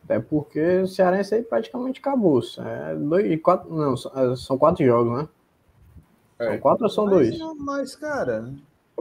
[0.03, 2.39] Até porque o Cearense aí praticamente acabou.
[2.59, 5.27] É dois, quatro, não, são- é, são quatro jogos, né?
[6.37, 6.49] É.
[6.51, 7.39] São quatro ou são Mas, dois?
[7.39, 8.53] não- mas, cara,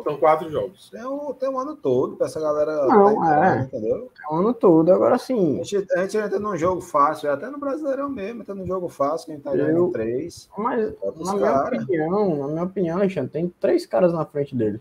[0.02, 0.88] São quatro jogos.
[0.90, 2.86] tem um, tem um ano todo pra essa galera.
[2.86, 3.60] Não, tá é.
[3.64, 4.10] entendeu?
[4.22, 4.90] É o ano todo.
[4.90, 8.54] Agora A sim, gente, a gente entra num jogo fácil, até no Brasileirão mesmo, entra
[8.54, 10.48] num jogo fácil, quem tá ganhando Eu- três.
[10.56, 14.80] mas na minha opinião, na minha opinião, Alexandre, tem três caras na frente dele.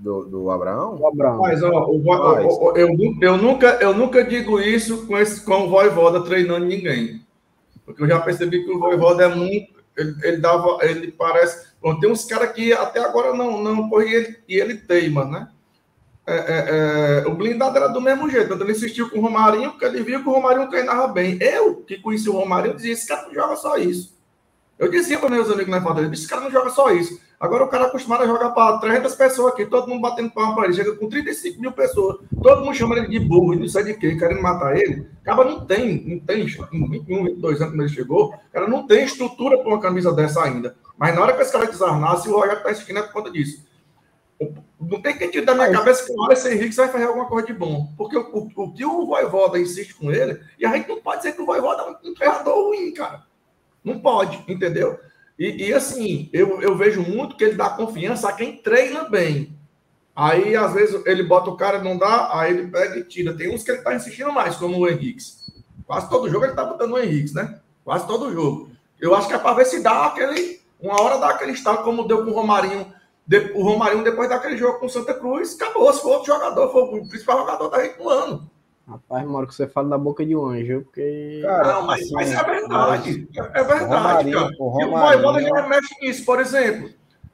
[0.00, 0.96] Do, do Abraão?
[0.98, 1.38] O Abraão.
[1.38, 2.88] Mas, ó, o eu,
[3.20, 7.20] eu, nunca, eu nunca digo isso com, esse, com o Voivoda treinando ninguém.
[7.84, 9.74] Porque eu já percebi que o Voivoda é muito.
[9.94, 10.78] Ele, ele dava.
[10.80, 11.68] Ele parece.
[11.82, 15.26] Bom, tem uns caras que até agora não, não corre e ele, e ele teima,
[15.26, 15.48] né?
[16.26, 18.54] É, é, é, o blindado era do mesmo jeito.
[18.54, 21.36] Então ele insistiu com o Romarinho, porque ele viu que o Romarinho treinava bem.
[21.42, 24.18] Eu, que conheci o Romarinho, dizia: esse cara joga só isso.
[24.80, 27.20] Eu dizia para meus amigos na falta esse cara não joga só isso.
[27.38, 30.54] Agora o cara é acostumado a jogar para 300 pessoas aqui, todo mundo batendo palma
[30.54, 33.68] para ele, chega com 35 mil pessoas, todo mundo chama ele de burro, e não
[33.68, 35.02] sei de quê, querendo matar ele.
[35.20, 38.66] O cara não tem, não tem, em 21, 22 anos quando ele chegou, o cara
[38.66, 40.74] não tem estrutura para uma camisa dessa ainda.
[40.96, 43.30] Mas na hora que esse cara desarmar, se o Rogério está insistindo é por conta
[43.30, 43.62] disso.
[44.80, 47.46] Não tem que tirar da minha cabeça que o Alisson Henrique vai fazer alguma coisa
[47.46, 47.92] de bom.
[47.98, 51.18] Porque o, o, o que o Voivoda insiste com ele, e a gente não pode
[51.18, 53.28] dizer que o Voivoda é um treinador ruim, cara.
[53.84, 54.98] Não pode, entendeu?
[55.38, 59.58] E, e, assim, eu, eu vejo muito que ele dá confiança a quem treina bem.
[60.14, 63.34] Aí, às vezes, ele bota o cara, não dá, aí ele pega e tira.
[63.34, 65.24] Tem uns que ele tá insistindo mais, como o Henrique.
[65.86, 67.58] Quase todo jogo ele tá botando o Henrique, né?
[67.82, 68.70] Quase todo jogo.
[69.00, 70.60] Eu acho que é para ver se dá aquele.
[70.78, 72.92] Uma hora dá aquele estado, como deu com o Romarinho.
[73.54, 75.90] O Romarinho, depois daquele jogo com o Santa Cruz, acabou.
[75.92, 78.50] Se for outro jogador, foi o principal jogador da gente no ano.
[78.90, 81.40] Rapaz, moro que você fala da boca de um anjo, porque.
[81.44, 83.28] Cara, Não, mas, assim, mas é verdade.
[83.36, 84.54] É, é verdade, Romarinho- cara.
[84.58, 86.90] o E o Voivoda já mexe nisso, por exemplo.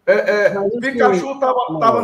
[0.06, 1.80] É, é, o Pikachu tava, não.
[1.80, 2.02] tava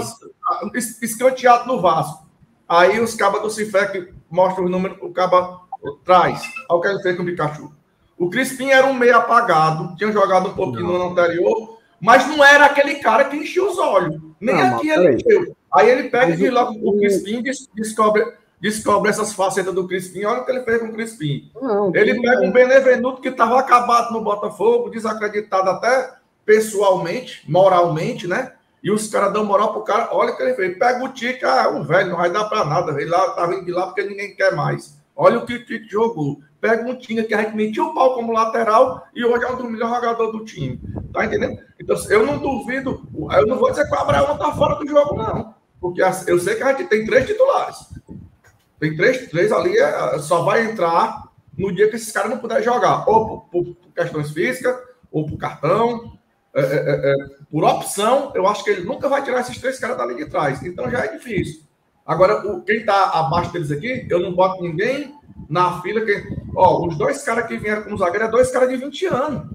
[0.74, 2.26] es- escanteado no Vasco.
[2.68, 5.60] Aí os cabas do Cifec mostram os números, o caba
[6.04, 6.42] traz.
[6.70, 7.72] Olha o que ele fez com o Pikachu.
[8.18, 12.42] O Crispim era um meio apagado, tinha jogado um pouquinho no ano anterior, mas não
[12.44, 14.20] era aquele cara que enchia os olhos.
[14.40, 15.56] Nem Não, aqui mas ele encheu.
[15.74, 18.24] Aí ele pega Mas e o- lá o Crispim des- descobre,
[18.62, 20.24] descobre essas facetas do Crispim.
[20.24, 21.50] Olha o que ele fez com o Crispim.
[21.60, 26.14] Não, Ele pega um Benevenuto que estava acabado no Botafogo, desacreditado até
[26.46, 28.52] pessoalmente, moralmente, né?
[28.80, 30.10] E os caras dão moral pro cara.
[30.12, 30.78] Olha o que ele fez.
[30.78, 32.92] Pega o Tique, ah, o velho, não vai dar pra nada.
[33.00, 34.96] Ele lá, tá vindo de lá porque ninguém quer mais.
[35.16, 36.38] Olha o que o Tique jogou.
[36.60, 39.56] Pega um Tinga que a gente metia o pau como lateral e hoje é um
[39.56, 40.80] dos melhores jogadores do time.
[41.12, 41.58] Tá entendendo?
[41.80, 43.02] Então, eu não duvido.
[43.32, 45.52] Eu não vou dizer que o Abraão tá fora do jogo, não.
[45.80, 47.76] Porque eu sei que a gente tem três titulares.
[48.82, 52.64] Tem três, três ali, é, só vai entrar no dia que esses caras não puderem
[52.64, 53.08] jogar.
[53.08, 54.76] Ou por, por- por questões físicas,
[55.12, 56.18] ou por cartão.
[56.52, 57.14] É, é, é, é,
[57.48, 60.60] por opção, eu acho que ele nunca vai tirar esses três caras dali de trás.
[60.64, 61.62] Então já é difícil.
[62.04, 65.14] Agora, o, quem tá abaixo deles aqui, eu não boto ninguém
[65.48, 66.00] na fila.
[66.00, 66.20] Que,
[66.56, 69.46] ó, os dois caras que vieram como zagueiro é dois caras de 20 anos.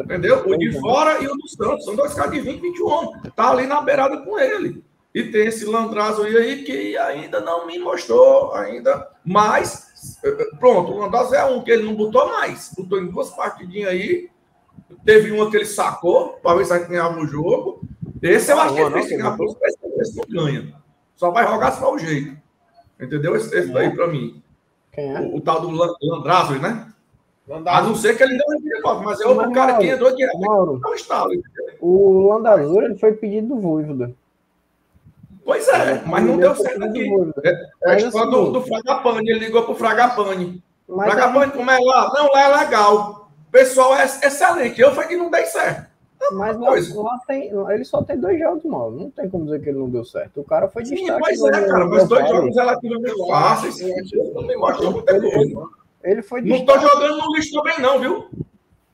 [0.00, 0.42] Entendeu?
[0.48, 1.84] O de fora e o do Santos.
[1.84, 3.12] São dois caras de 20, 21 anos.
[3.36, 4.82] Tá ali na beirada com ele.
[5.14, 9.08] E tem esse Landrazo aí que ainda não me mostrou ainda.
[9.24, 12.72] Mas, eh, pronto, o Landrazo é um que ele não botou mais.
[12.76, 14.28] Botou em duas partidinhas aí.
[15.04, 17.80] Teve uma que ele sacou para ver se a gente ganhava o jogo.
[18.22, 20.74] Esse eu acho que ele fez não, que ganhar que ele esse, esse não ganha.
[21.16, 22.36] Só vai jogar se for o jeito.
[23.00, 23.34] Entendeu?
[23.34, 24.42] Esse, esse daí para mim.
[24.92, 25.20] Quem é?
[25.20, 26.86] O, o tal do Lan- Landrazo, né?
[27.48, 27.88] A Landázuri.
[27.88, 30.16] não ser que ele não envie foto, mas é outro Mas, cara que Mauro, entrou
[30.16, 31.30] direto Mauro, no estalo.
[31.80, 34.14] o Landazur ele foi pedido do Voivoda.
[35.50, 37.08] Pois é, mas não deu certo aqui.
[37.08, 37.42] Voivoda.
[37.44, 40.62] É a Mas, história do, do Fragapane, ele ligou pro Fragapane.
[40.88, 42.12] Mas Fragapane, como é lá?
[42.14, 43.28] Não, lá é legal.
[43.48, 44.80] O pessoal é excelente.
[44.80, 45.90] Eu falei que não dei certo.
[46.30, 47.02] Mas lá, coisa.
[47.02, 48.92] lá tem, ele só tem dois jogos, mal.
[48.92, 50.40] Não tem como dizer que ele não deu certo.
[50.40, 51.18] O cara foi Sim, destaque.
[51.20, 53.80] pois é, cara, mas dois jogos relativamente fáceis.
[53.80, 55.66] Eu não coisa.
[56.04, 56.94] Ele foi Não tô destaque.
[56.94, 58.28] jogando no lixo também, não, viu?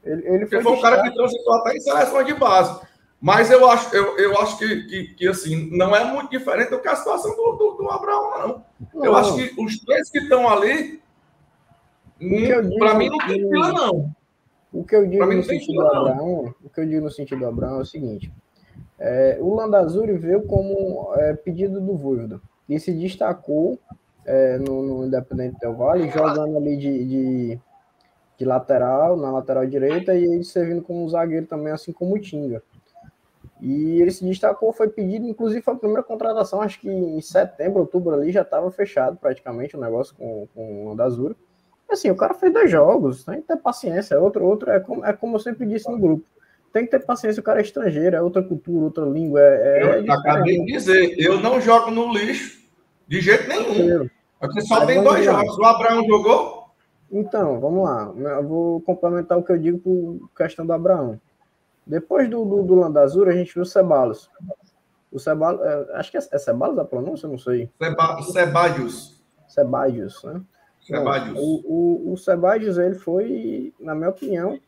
[0.02, 2.80] Ele, ele Porque foi foi um cara que transitou até em seleções de base.
[3.26, 6.78] Mas eu acho, eu, eu acho que, que, que, assim, não é muito diferente do
[6.78, 8.64] que a situação do, do, do Abraão, não.
[9.02, 9.16] Eu Não.
[9.16, 11.02] acho que os três que estão ali,
[12.78, 14.14] para mim, não tem que- fila, não.
[14.72, 15.88] O que eu digo no não tem sentido do.
[15.88, 18.32] Abraão, o que eu digo no sentido do Abraão é o seguinte:
[18.96, 23.76] é, o Landazuri veio como é, pedido do Voivoda e se destacou
[24.24, 27.60] é, no, no Independente Del Vale, jogando ali de, de,
[28.38, 32.62] de lateral, na lateral direita, e ele servindo como zagueiro também, assim como o Tinga.
[33.60, 37.80] E ele se destacou, foi pedido, inclusive foi a primeira contratação, acho que em setembro,
[37.80, 41.34] outubro ali já estava fechado praticamente o negócio com, com o Landazuri.
[41.88, 44.20] Assim, o cara fez dois jogos, tem que ter paciência.
[44.20, 46.24] Outro, outro é como, é como eu sempre disse no grupo.
[46.72, 49.40] Tem que ter paciência, o cara é estrangeiro, é outra cultura, outra língua.
[49.40, 52.60] É, é Eu acabei de dizer, eu não jogo no lixo
[53.08, 54.08] de jeito nenhum.
[54.40, 55.56] Aqui só tem dois jogos.
[55.56, 56.66] O Abraão jogou,
[57.10, 58.12] Então, vamos lá.
[58.36, 61.18] Eu vou complementar o que eu digo por questão do Abraão.
[61.86, 64.28] Depois do, do, do Landazur, a gente viu o Ceballos.
[65.12, 67.70] O Ceballos, é, acho que é, é Ceballos a pronúncia, não sei.
[67.80, 69.22] Seba, Sebadios.
[69.46, 70.42] Sebadios, né?
[70.90, 74.58] Não, o, o, o Sebadios, ele foi, na minha opinião,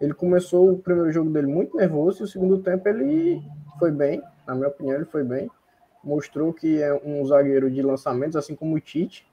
[0.00, 3.42] ele começou o primeiro jogo dele muito nervoso e o segundo tempo ele
[3.78, 5.50] foi bem, na minha opinião, ele foi bem.
[6.02, 9.26] Mostrou que é um zagueiro de lançamentos, assim como o Tite.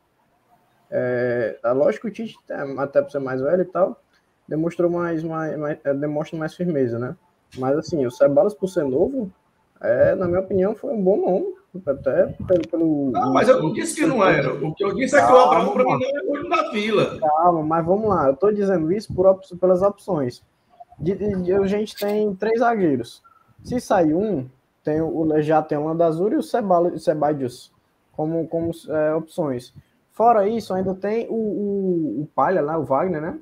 [0.92, 2.38] É, é lógico que o Tite,
[2.78, 4.02] até por ser mais velho e tal,
[4.48, 7.16] demonstrou mais, mais, mais demonstra mais firmeza, né?
[7.58, 9.32] Mas assim, o Ceballos, por ser novo,
[9.82, 11.60] é, na minha opinião, foi um bom nome.
[11.86, 12.62] Até pelo.
[12.68, 14.54] pelo não, mas eu não disse que não era.
[14.54, 17.20] O que eu disse é que o Abraão, para mim, é muito da fila.
[17.20, 18.26] Calma, mas vamos lá.
[18.26, 20.44] Eu estou dizendo isso por op pelas opções.
[20.98, 23.22] De, de, a gente tem três zagueiros.
[23.64, 24.50] Se sair um,
[24.84, 27.72] tem o, já tem o Landazur e o Sebadios
[28.14, 29.74] como, como é, opções.
[30.12, 33.40] Fora isso, ainda tem o, o, o Palha lá, o Wagner, né?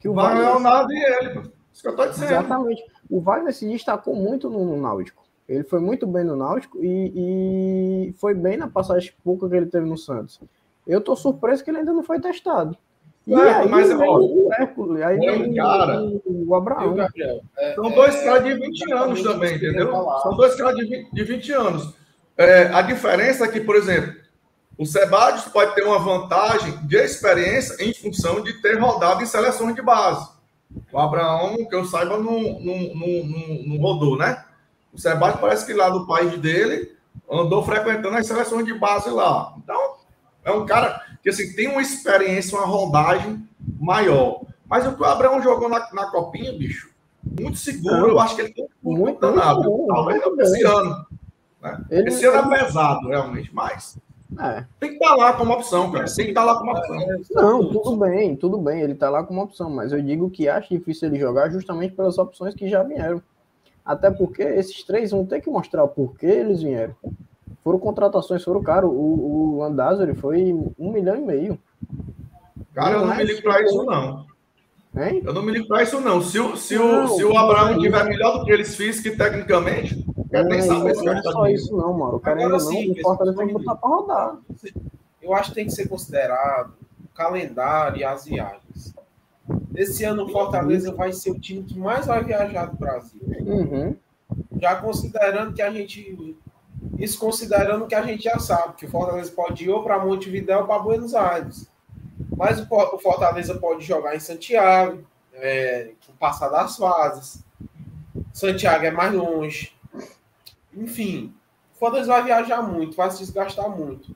[0.00, 1.55] Que o Wagner, Wagner é o nada e ele.
[1.76, 2.30] Isso que eu tô dizendo.
[2.30, 2.82] Exatamente.
[3.10, 5.22] O Wagner se destacou muito no, no Náutico.
[5.46, 9.66] Ele foi muito bem no Náutico e, e, foi bem na passagem pouca que ele
[9.66, 10.40] teve no Santos.
[10.86, 12.78] Eu tô surpreso que ele ainda não foi testado.
[13.26, 16.94] E é, aí, mas ó, o Hércules, aí vem cara, o, o Abraão.
[16.94, 19.92] Gabriel, é, São dois é, caras de 20 anos também, entendeu?
[20.22, 21.94] São dois caras de 20, de 20 anos.
[22.38, 24.14] É, a diferença é que, por exemplo,
[24.78, 29.74] o Sebadios pode ter uma vantagem de experiência em função de ter rodado em seleções
[29.74, 30.35] de base.
[30.92, 34.44] O Abraão, que eu saiba, não, não, não, não rodou, né?
[34.92, 36.96] O Sebadios parece que lá no país dele
[37.30, 39.54] andou frequentando as seleções de base lá.
[39.58, 39.96] Então,
[40.44, 43.46] é um cara que assim, tem uma experiência, uma rodagem
[43.78, 44.42] maior.
[44.68, 46.90] Mas o que o Abraão jogou na, na copinha, bicho,
[47.38, 48.08] muito seguro.
[48.08, 49.62] Eu acho que ele tem muito danado.
[49.88, 51.06] Talvez não esse ano.
[51.60, 51.84] Né?
[51.90, 53.98] Ele, esse ano é pesado, realmente, mas.
[54.38, 54.64] É.
[54.78, 56.04] Tem que estar tá lá como opção, cara.
[56.04, 56.96] Tem que estar tá lá como opção.
[57.30, 58.80] Não, tudo bem, tudo bem.
[58.82, 62.18] Ele está lá como opção, mas eu digo que acho difícil ele jogar justamente pelas
[62.18, 63.22] opções que já vieram.
[63.84, 66.94] Até porque esses três vão ter que mostrar o porquê eles vieram.
[67.62, 68.90] Foram contratações, foram caros.
[68.90, 71.58] O, o Landázuri foi um milhão e meio.
[72.74, 74.26] Cara, eu não me ligo para isso, não.
[74.96, 75.22] Hein?
[75.24, 76.20] Eu não me ligo para isso, não.
[76.20, 80.04] Se, o, se, não, o, se o Abraão tiver melhor do que eles físico tecnicamente,
[80.28, 82.16] quer nem saber se Não é só isso, não, mano.
[82.16, 84.36] O cara ainda não, importa, ele tem que botar para rodar.
[85.22, 88.94] Eu acho que tem que ser considerado o calendário e as viagens.
[89.74, 93.20] Esse ano o Fortaleza vai ser o time que mais vai viajar do Brasil.
[93.40, 93.96] Uhum.
[94.60, 96.36] Já considerando que a gente
[96.98, 100.60] isso considerando que a gente já sabe que o Fortaleza pode ir ou para Montevidéu
[100.60, 101.68] ou para Buenos Aires.
[102.36, 107.44] Mas o Fortaleza pode jogar em Santiago, é, passar das fases.
[108.32, 109.75] Santiago é mais longe.
[110.76, 111.34] Enfim,
[111.74, 114.14] o Fortaleza vai viajar muito, vai se desgastar muito.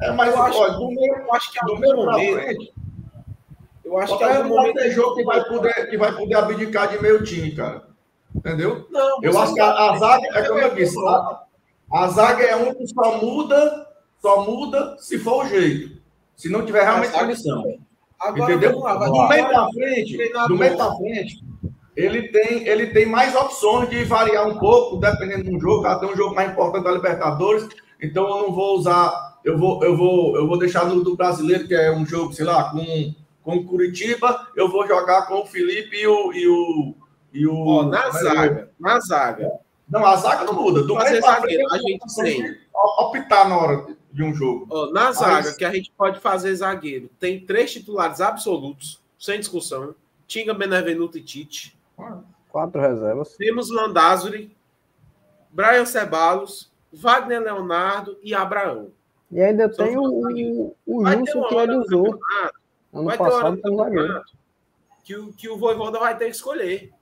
[0.00, 2.40] É, mas eu acho, do meu, eu acho que do meu momento.
[2.40, 2.74] Frente,
[3.84, 4.74] eu acho que é um momento.
[4.74, 7.88] Vai jogo que vai, poder, que vai poder abdicar de meio time, cara.
[8.34, 8.86] Entendeu?
[8.90, 11.42] Não, eu acho que a, a zaga, é como eu disse, a,
[11.92, 13.88] a zaga é um que só muda,
[14.20, 15.98] só muda se for o jeito.
[16.36, 17.64] Se não tiver realmente condição.
[18.20, 18.78] Agora, Entendeu?
[18.78, 21.44] Lá, do meio para frente, do meio para frente,
[21.98, 25.84] ele tem, ele tem mais opções de variar um pouco, dependendo do jogo.
[25.84, 27.68] Até um jogo mais importante da Libertadores.
[28.00, 31.66] Então eu não vou usar, eu vou, eu vou, eu vou deixar do, do brasileiro,
[31.66, 35.96] que é um jogo, sei lá, com, com Curitiba, eu vou jogar com o Felipe
[35.96, 36.32] e o.
[36.32, 36.94] E o,
[37.32, 39.50] e o oh, na zaga, na zaga.
[39.90, 40.84] Não, a zaga não muda.
[40.84, 42.56] Do meio para frente, a gente tem.
[43.00, 44.68] Optar na hora de um jogo.
[44.70, 49.96] Oh, na zaga, que a gente pode fazer zagueiro, tem três titulares absolutos, sem discussão.
[50.28, 51.77] Tinga, Benevenuto e Tite.
[52.48, 53.36] Quatro reservas.
[53.36, 54.56] Temos Landázuri,
[55.50, 58.92] Brian Ceballos, Wagner Leonardo e Abraão.
[59.30, 62.18] E ainda tem o, o, o Wilson que ele usou.
[62.92, 64.24] Ano vai passado ter uma hora
[65.04, 66.92] que o, que o Voivoda vai ter que escolher.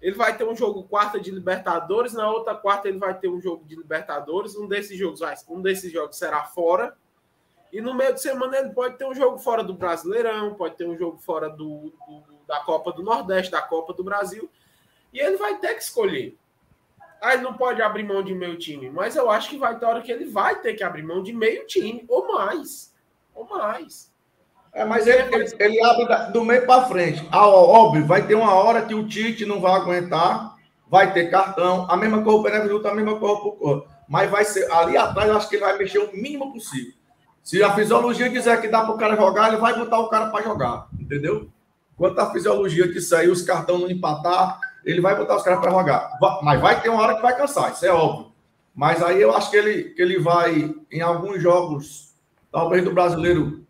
[0.00, 3.40] Ele vai ter um jogo quarta de Libertadores, na outra quarta ele vai ter um
[3.40, 6.96] jogo de Libertadores, um desses jogos, um desses jogos será fora.
[7.72, 10.86] E no meio de semana ele pode ter um jogo fora do Brasileirão, pode ter
[10.86, 14.50] um jogo fora do, do da Copa do Nordeste, da Copa do Brasil.
[15.12, 16.36] E ele vai ter que escolher.
[17.20, 19.84] Ah, ele não pode abrir mão de meio time, mas eu acho que vai ter
[19.84, 22.94] hora que ele vai ter que abrir mão de meio time, ou mais.
[23.34, 24.12] Ou mais.
[24.72, 27.26] É, mas ele, ele, ele abre do meio para frente.
[27.30, 30.56] Ah, óbvio, vai ter uma hora que o Tite não vai aguentar,
[30.88, 34.70] vai ter cartão, a mesma coisa o Benevenuto, a mesma coisa o Mas vai ser
[34.70, 36.92] ali atrás, eu acho que ele vai mexer o mínimo possível.
[37.42, 40.30] Se a fisiologia quiser que dá para o cara jogar, ele vai botar o cara
[40.30, 41.48] para jogar, entendeu?
[41.98, 45.72] Quanto a fisiologia disser e os cartões não empatar, ele vai botar os caras para
[45.72, 46.10] jogar.
[46.42, 48.32] Mas vai ter uma hora que vai cansar, isso é óbvio.
[48.74, 52.14] Mas aí eu acho que ele, que ele vai, em alguns jogos,
[52.52, 53.66] talvez do brasileiro,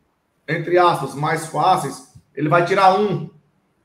[0.47, 3.31] entre aspas, mais fáceis, ele vai tirar um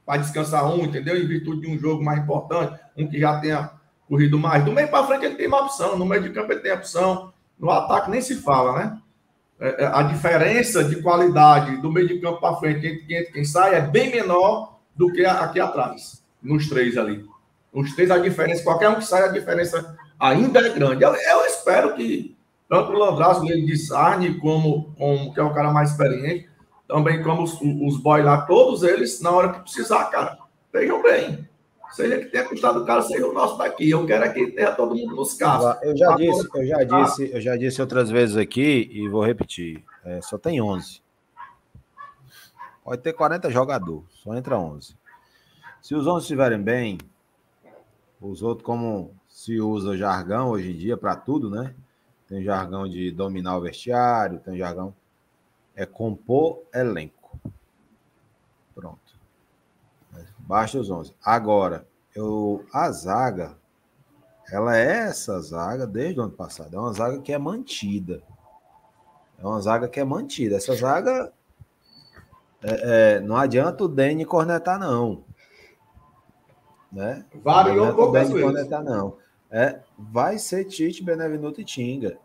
[0.06, 1.18] para descansar um, entendeu?
[1.18, 3.72] Em virtude de um jogo mais importante, um que já tenha
[4.10, 4.66] corrido mais.
[4.66, 7.32] Do meio para frente ele tem uma opção, no meio de campo ele tem opção,
[7.58, 9.02] no ataque nem se fala, né?
[9.60, 13.46] É, é, a diferença de qualidade do meio de campo para frente entre quem, quem
[13.46, 17.26] sai é bem menor do que aqui atrás, nos três ali.
[17.72, 21.04] Os três, a diferença, qualquer um que sai, a diferença ainda é grande.
[21.04, 22.36] Eu, eu espero que
[22.70, 26.50] tanto o Landraço, ele de Sarne, como, como que é o cara mais experiente,
[26.88, 31.48] também como os, os boys lá, todos eles, na hora que precisar, cara, estejam bem.
[31.94, 33.88] Seja que tenha custado o cara, seja o nosso daqui.
[33.88, 35.78] Eu quero é que tenha todo mundo nos carros.
[35.84, 39.84] Eu já disse, eu já disse, eu já disse outras vezes aqui e vou repetir.
[40.04, 41.04] É, só tem 11.
[42.84, 44.98] Pode ter 40 jogadores, só entra 11.
[45.84, 46.98] Se os 11 estiverem bem,
[48.20, 51.76] os outros, como se usa jargão hoje em dia para tudo, né?
[52.28, 54.96] Tem jargão de dominar o vestiário, tem jargão.
[55.76, 57.40] É compor elenco.
[58.74, 59.00] Pronto.
[60.54, 61.16] Baixa os 11.
[61.26, 63.58] Agora, eu, a zaga,
[64.52, 66.76] ela é essa zaga desde o ano passado.
[66.76, 68.22] É uma zaga que é mantida.
[69.40, 70.56] É uma zaga que é mantida.
[70.56, 71.34] Essa zaga.
[72.62, 75.24] É, é, não adianta o Dene cornetar, não.
[76.92, 77.26] Né?
[77.44, 78.44] Variou poucas vezes.
[78.44, 79.18] Cornetar, não.
[79.50, 82.16] É, vai ser Tite, Benevenuto e Tinga.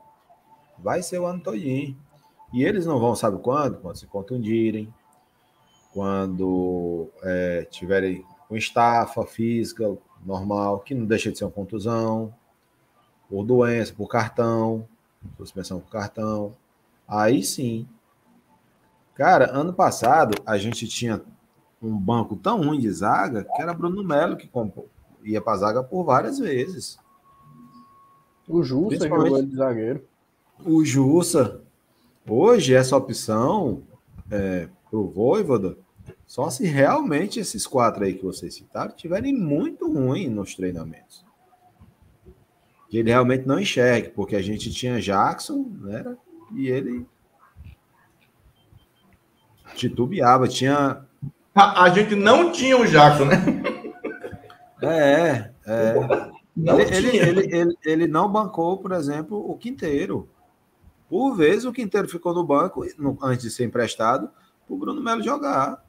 [0.78, 1.96] Vai ser o ano todinho.
[2.52, 3.78] E eles não vão, sabe quando?
[3.78, 4.92] Quando se contundirem,
[5.92, 12.32] quando é, tiverem com estafa física normal, que não deixa de ser uma contusão,
[13.28, 14.86] por doença, por cartão,
[15.36, 16.54] suspensão por cartão.
[17.06, 17.86] Aí sim.
[19.14, 21.22] Cara, ano passado a gente tinha
[21.82, 24.88] um banco tão ruim de zaga que era Bruno Melo que comprou.
[25.22, 26.98] ia para zaga por várias vezes.
[28.48, 30.04] O Jussa jogou de zagueiro.
[30.64, 31.60] O Jussa.
[32.26, 33.82] Hoje, essa opção
[34.30, 35.76] é, pro Voivoda,
[36.26, 41.24] só se realmente esses quatro aí que vocês citaram tiverem muito ruim nos treinamentos.
[42.88, 46.16] Que ele realmente não enxergue, porque a gente tinha Jackson, né?
[46.54, 47.06] E ele
[49.74, 51.04] titubeava, tinha.
[51.54, 53.36] A, a gente não tinha o Jackson, né?
[54.80, 55.94] É, é.
[56.56, 60.28] Não ele, ele, ele, ele, não bancou, por exemplo, o Quinteiro.
[61.08, 62.84] Por vezes o Quinteiro ficou no banco,
[63.22, 64.30] antes de ser emprestado,
[64.68, 65.84] o Bruno Melo jogar.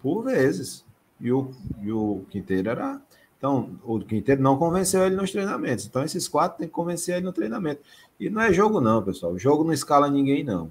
[0.00, 0.84] Por vezes.
[1.20, 3.00] E o, e o Quinteiro era.
[3.36, 5.86] Então, o Quinteiro não convenceu ele nos treinamentos.
[5.86, 7.82] Então, esses quatro tem que convencer ele no treinamento.
[8.18, 9.32] E não é jogo, não, pessoal.
[9.32, 10.70] O jogo não escala ninguém, não.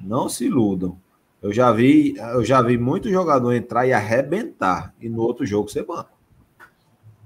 [0.00, 0.98] Não se iludam.
[1.40, 4.92] Eu já vi, eu já vi muito jogador entrar e arrebentar.
[5.00, 6.10] E no outro jogo ser banco.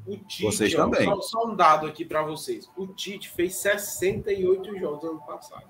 [0.06, 1.04] O Tite, vocês ó, também.
[1.04, 2.68] Só, só, um dado aqui para vocês.
[2.76, 5.64] O Tite fez 68 jogos ano passado.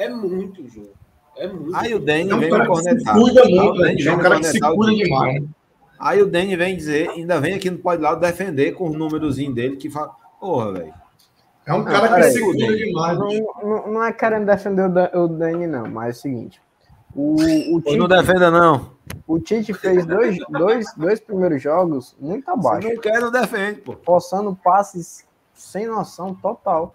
[0.00, 0.92] É muito jogo.
[1.36, 1.76] É muito.
[1.76, 3.14] Aí o Dani vem me cornetar.
[3.14, 3.94] Cuida muito, né?
[3.94, 5.44] É um cara que se cuida demais.
[5.98, 9.52] Aí o Dani vem dizer, ainda vem aqui no Pode Lado defender com o númerozinho
[9.52, 10.94] dele que fala, porra, velho.
[11.66, 13.18] É um cara não, que se cuida demais.
[13.18, 13.28] Não,
[13.62, 16.62] não, não, é querendo defender o Dani, não, mas é o seguinte.
[17.14, 18.92] O, o Tite, não defenda, não.
[19.26, 22.88] O Tite fez dois, dois, dois primeiros jogos muito abaixo.
[22.88, 23.94] Se não quer, não defende, pô.
[24.02, 26.94] Forçando passes sem noção total.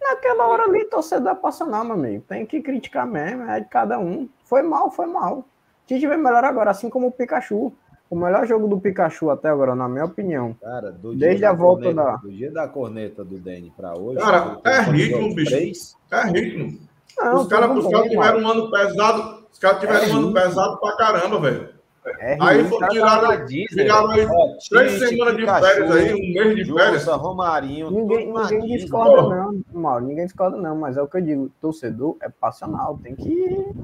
[0.00, 2.24] Naquela hora ali, torcedor é passional, meu amigo.
[2.28, 4.28] Tem que criticar mesmo, é de cada um.
[4.44, 5.44] Foi mal, foi mal.
[5.86, 7.72] Tite vem melhor agora, assim como o Pikachu.
[8.08, 10.54] O melhor jogo do Pikachu até agora, na minha opinião.
[10.60, 12.16] Cara, desde a volta corneta, da.
[12.16, 14.20] Do dia da corneta do Dani para hoje.
[14.20, 15.50] Cara, é ritmo, bicho.
[15.50, 15.96] Três.
[16.12, 16.78] É ritmo.
[17.18, 19.46] Não, os caras cara tiveram um ano pesado.
[19.50, 21.75] Os caras tiveram é um ano pesado pra caramba, velho.
[22.18, 24.26] É, aí foi, tiraram, tiraram aí
[24.68, 27.06] três semanas de férias aí, um mês de férias.
[27.06, 31.50] Romarinho, ninguém, ninguém discorda, não, mal, ninguém discorda, não, mas é o que eu digo,
[31.60, 33.74] torcedor é passional, tem que.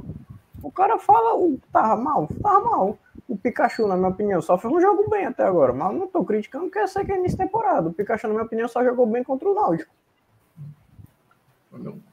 [0.63, 2.99] O cara fala, o tava mal, tava mal.
[3.29, 6.25] O Pikachu, na minha opinião, só fez um jogo bem até agora, mas não tô
[6.25, 7.89] criticando porque eu sei que é início temporada.
[7.89, 9.93] O Pikachu, na minha opinião, só jogou bem contra o Náutico.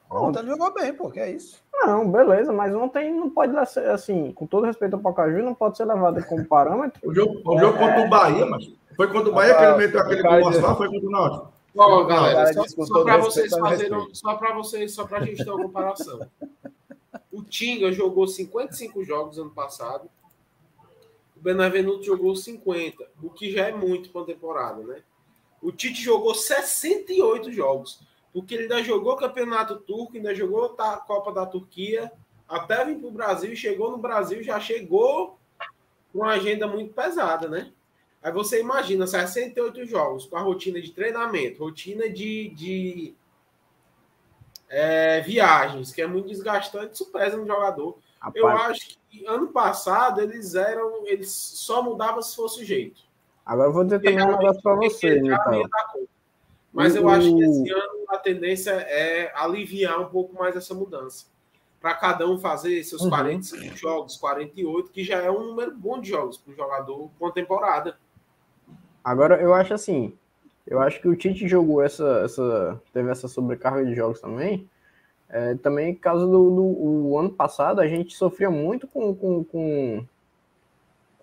[0.09, 1.61] Ontem jogou bem, pô, que é isso.
[1.71, 5.77] Não, beleza, mas ontem não pode ser assim, com todo respeito ao Pacaju, não pode
[5.77, 6.99] ser levado como parâmetro.
[7.07, 9.77] O jogo, o jogo é, contra o Bahia, mas foi contra o Bahia que ele
[9.77, 11.53] meteu aquele gol lá, foi contra o Náutico.
[11.75, 15.51] Bom, galera, só, só para vocês fazerem, só para vocês, só para a gente ter
[15.51, 16.27] uma comparação.
[17.31, 20.09] O Tinga jogou 55 jogos ano passado.
[21.37, 25.01] O Benevenuto jogou 50, o que já é muito para temporada, né?
[25.61, 28.01] O Tite jogou 68 jogos
[28.39, 32.09] porque ele ainda jogou campeonato turco, ainda jogou a Copa da Turquia,
[32.47, 35.37] até vir para o Brasil, chegou no Brasil, já chegou
[36.11, 37.71] com uma agenda muito pesada, né?
[38.23, 43.13] Aí você imagina 68 jogos com a rotina de treinamento, rotina de, de
[44.69, 47.97] é, viagens, que é muito desgastante, isso pesa no jogador.
[48.33, 51.05] eu acho que ano passado eles eram.
[51.05, 53.01] Eles só mudavam se fosse o jeito.
[53.45, 55.69] Agora eu vou dizer também um negócio para você, então.
[56.71, 61.25] Mas eu acho que esse ano a tendência é aliviar um pouco mais essa mudança.
[61.81, 63.09] Para cada um fazer seus uhum.
[63.09, 67.31] 45 jogos, 48, que já é um número bom de jogos para o jogador com
[67.31, 67.97] temporada.
[69.03, 70.13] Agora, eu acho assim,
[70.67, 74.69] eu acho que o Tite jogou essa, essa teve essa sobrecarga de jogos também,
[75.29, 80.05] é, também por causa do, do ano passado a gente sofria muito com, com, com,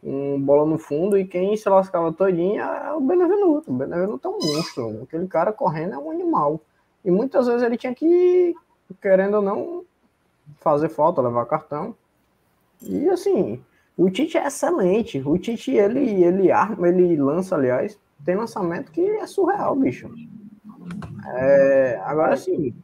[0.01, 3.71] com, bola no fundo e quem se lascava todinha é o Benevenuto.
[3.71, 6.61] O Benevenuto é um monstro, aquele cara correndo é um animal.
[7.05, 8.55] E muitas vezes ele tinha que,
[9.01, 9.85] querendo ou não,
[10.61, 11.95] fazer falta, levar cartão.
[12.83, 13.63] E assim,
[13.97, 15.23] o Tite é excelente.
[15.25, 20.11] O Tite, ele, ele arma, ele lança, aliás, tem lançamento que é surreal, bicho.
[21.35, 22.75] É, agora sim,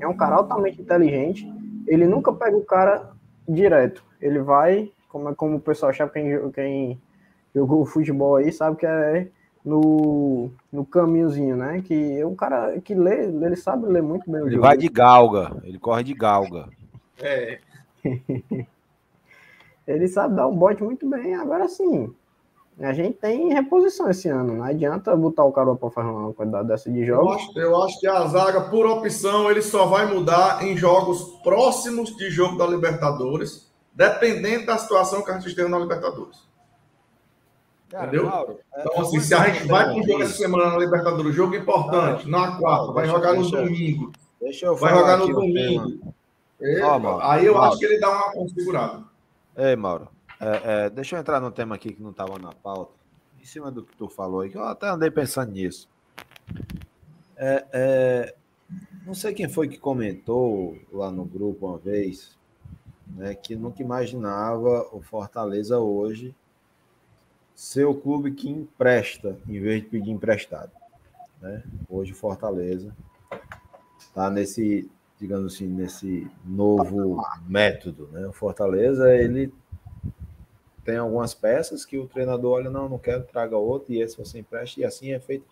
[0.00, 1.50] é um cara altamente inteligente.
[1.86, 3.12] Ele nunca pega o cara
[3.48, 4.04] direto.
[4.20, 7.00] Ele vai, como, é, como o pessoal sabe, quem, quem
[7.54, 9.28] jogou futebol aí, sabe que é
[9.64, 11.82] no, no caminhozinho, né?
[11.82, 14.64] Que é um cara que lê, ele sabe ler muito bem o ele jogo.
[14.64, 16.68] Ele vai de galga, ele corre de galga.
[17.20, 17.60] É.
[19.86, 21.34] ele sabe dar um bote muito bem.
[21.34, 22.12] Agora sim,
[22.80, 24.54] a gente tem reposição esse ano.
[24.54, 27.26] Não adianta botar o cara para fazer uma quantidade dessa de jogos.
[27.26, 31.38] Eu acho, eu acho, que a zaga, por opção, ele só vai mudar em jogos
[31.44, 36.50] próximos de jogo da Libertadores, dependendo da situação que a gente esteja na Libertadores.
[37.90, 38.24] Cara, Entendeu?
[38.24, 41.34] Mauro, é, então, assim, se a gente vai para um jogo essa semana na Libertadores,
[41.34, 44.12] jogo importante, na quarta, vai jogar no domingo.
[44.40, 46.14] Deixa eu vai jogar no domingo.
[47.22, 47.68] aí eu Mauro.
[47.68, 49.04] acho que ele dá uma configurada.
[49.56, 50.08] Ei, Mauro.
[50.40, 52.92] É, é, deixa eu entrar no tema aqui que não estava na pauta.
[53.40, 55.88] Em cima do que tu falou aí, que eu até andei pensando nisso.
[57.36, 58.34] É, é,
[59.04, 62.38] não sei quem foi que comentou lá no grupo uma vez,
[63.06, 66.34] né, que nunca imaginava o Fortaleza hoje
[67.54, 70.72] ser o clube que empresta em vez de pedir emprestado.
[71.40, 71.62] Né?
[71.88, 72.94] Hoje o Fortaleza
[73.98, 78.08] está nesse, digamos assim, nesse novo método.
[78.12, 78.26] Né?
[78.26, 79.52] O Fortaleza ele
[80.84, 84.40] tem algumas peças que o treinador olha, não, não quero, traga outro, e esse você
[84.40, 85.44] empresta, e assim é feito.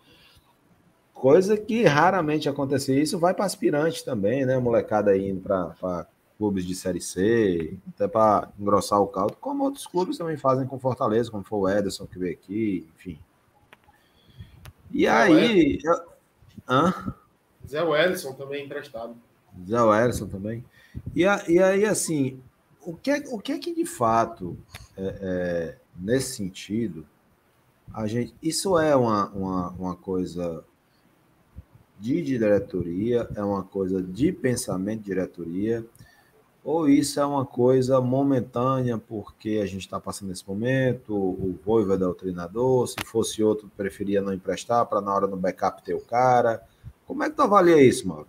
[1.15, 4.59] Coisa que raramente acontece isso, vai para aspirante também, né?
[4.59, 6.07] Molecada indo para
[6.41, 10.79] clubes de Série C, até para engrossar o caldo, como outros clubes também fazem com
[10.79, 13.21] Fortaleza, como foi o Ederson que veio aqui, enfim.
[14.91, 15.79] E Zé aí.
[15.85, 16.01] Eu...
[16.67, 17.15] Hã?
[17.69, 19.15] Zé Ederson também emprestado.
[19.69, 20.65] Zé Ederson também.
[21.15, 22.41] E, a, e aí, assim,
[22.81, 24.57] o que, é, o que é que de fato,
[24.97, 27.07] é, é, nesse sentido,
[27.93, 28.35] a gente.
[28.43, 30.65] Isso é uma, uma, uma coisa
[31.99, 35.87] de diretoria, é uma coisa de pensamento de diretoria,
[36.63, 42.05] ou isso é uma coisa momentânea, porque a gente está passando esse momento, o Voivoda
[42.05, 45.95] é o treinador, se fosse outro, preferia não emprestar para na hora do backup ter
[45.95, 46.63] o cara.
[47.07, 48.29] Como é que tu avalia isso, Mauro?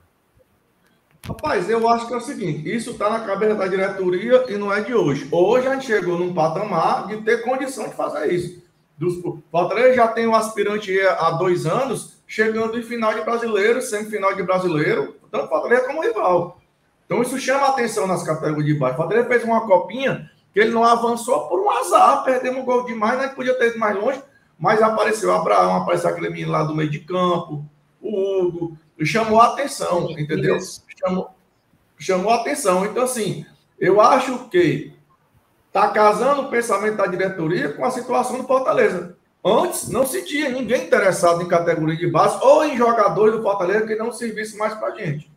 [1.23, 4.73] Rapaz, eu acho que é o seguinte: isso está na cabeça da diretoria e não
[4.73, 5.27] é de hoje.
[5.32, 8.61] Hoje a gente chegou num patamar de ter condição de fazer isso.
[8.99, 14.36] O Fortaleza já tem um aspirante há dois anos, chegando em final de brasileiro, semifinal
[14.36, 16.61] de brasileiro, tanto Fortaleza como rival.
[17.05, 18.95] Então isso chama atenção nas categorias de baixo.
[18.95, 22.85] O Fortaleza fez uma copinha que ele não avançou por um azar, perdemos um gol
[22.85, 23.27] demais, né?
[23.29, 24.21] Podia ter ido mais longe,
[24.59, 27.65] mas apareceu o Abraão, apareceu aquele menino lá do meio de campo,
[28.01, 30.57] o Hugo, chamou a atenção, entendeu?
[30.99, 31.29] chamou,
[31.97, 32.85] chamou a atenção.
[32.85, 33.45] Então, assim,
[33.79, 34.93] eu acho que
[35.67, 39.15] está casando o pensamento da diretoria com a situação do Fortaleza.
[39.43, 43.87] Antes não se tinha ninguém interessado em categoria de base ou em jogadores do Fortaleza
[43.87, 45.31] que não servisse mais para gente.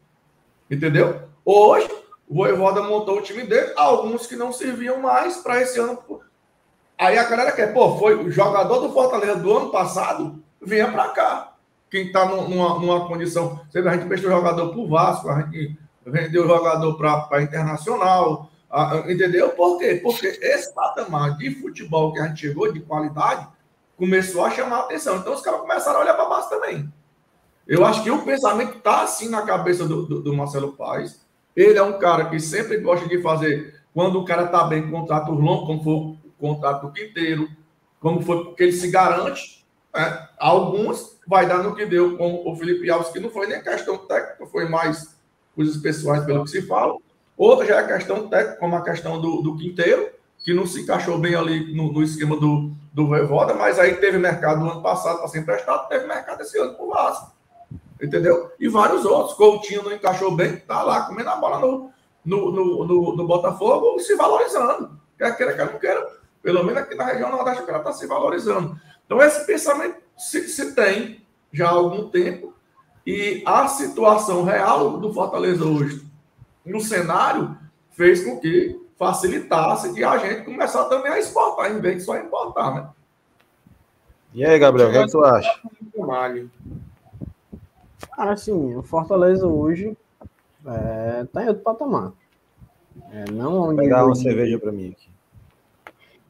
[0.70, 1.22] Entendeu?
[1.45, 1.88] Hoje,
[2.28, 5.99] o Voivoda montou o time dele, alguns que não serviam mais para esse ano.
[6.99, 11.09] Aí a galera quer, pô, foi o jogador do Fortaleza do ano passado, venha para
[11.09, 11.55] cá
[11.90, 13.61] quem está numa, numa condição.
[13.72, 18.51] A gente prestou jogador para o Vasco, a gente vendeu jogador para internacional,
[19.07, 19.51] entendeu?
[19.51, 20.01] Por quê?
[20.03, 23.47] Porque esse patamar de futebol que a gente chegou, de qualidade,
[23.97, 25.16] começou a chamar a atenção.
[25.16, 26.92] Então os caras começaram a olhar para baixo também.
[27.66, 31.24] Eu acho que o pensamento está assim na cabeça do, do, do, Marcelo Paes.
[31.57, 35.30] Ele é um cara que sempre gosta de fazer, quando o cara está bem, contrato
[35.30, 37.48] longo, como foi o contrato do Quinteiro,
[38.00, 39.64] como foi porque ele se garante.
[39.94, 40.28] Né?
[40.38, 43.96] Alguns vai dar no que deu com o Felipe Alves, que não foi nem questão
[43.98, 45.16] técnica, foi mais
[45.55, 46.96] coisas pessoais, pelo que se fala.
[47.36, 50.11] Outra já é questão técnica, como a questão do, do Quinteiro,
[50.44, 54.18] que não se encaixou bem ali no, no esquema do, do Voivoda, mas aí teve
[54.18, 57.34] mercado no ano passado para ser emprestado, teve mercado esse ano por Vasco.
[58.05, 58.52] Entendeu?
[58.61, 59.36] E vários outros.
[59.36, 61.90] Coutinho não encaixou bem, tá lá comendo a bola no,
[62.24, 64.98] no, no, no, no Botafogo se valorizando.
[65.16, 66.07] Quer queira, quer não queira.
[66.42, 68.78] Pelo menos aqui na região nordeste, o cara está se valorizando.
[69.07, 72.52] Então, esse pensamento se, se tem já há algum tempo.
[73.07, 76.05] E a situação real do Fortaleza hoje,
[76.64, 77.57] no cenário,
[77.92, 82.16] fez com que facilitasse e a gente começar também a exportar, em vez de só
[82.16, 82.88] importar, né?
[84.32, 85.61] E aí, Gabriel, o que, é que tu acha?
[88.16, 89.96] Cara, assim, o Fortaleza hoje
[90.66, 92.12] é, tá em outro patamar.
[93.10, 95.08] É, não ao Vou pegar uma de- cerveja pra mim aqui.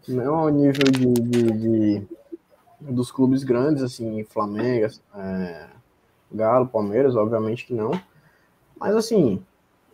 [0.08, 2.06] não ao nível de, de- de-
[2.80, 5.66] dos clubes grandes, assim, Flamengo, é,
[6.32, 7.90] Galo, Palmeiras, obviamente que não.
[8.78, 9.42] Mas assim,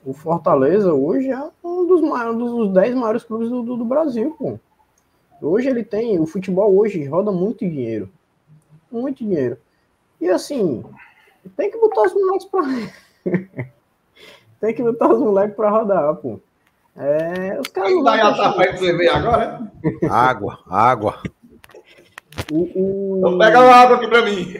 [0.04, 4.34] o Fortaleza hoje é um dos, maiores, dos 10 maiores clubes do, do- do Brasil,
[4.38, 4.58] pô.
[5.42, 8.08] Hoje ele tem, o futebol hoje roda muito dinheiro.
[8.92, 9.56] Muito dinheiro.
[10.20, 10.84] E assim,
[11.56, 12.62] tem que botar os moleques pra.
[14.60, 16.38] tem que botar os moleques pra rodar, pô.
[16.96, 19.70] É, os caras não tá deixar- pra você ver agora,
[20.02, 20.06] é?
[20.06, 21.22] Água, água.
[22.52, 24.54] o, o- Então pega uma água aqui pra mim.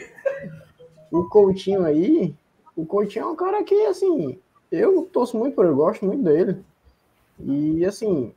[1.11, 2.33] o Coutinho aí,
[2.75, 4.39] o Coutinho é um cara que, assim,
[4.71, 6.63] eu torço muito por ele, gosto muito dele.
[7.39, 8.33] E, assim,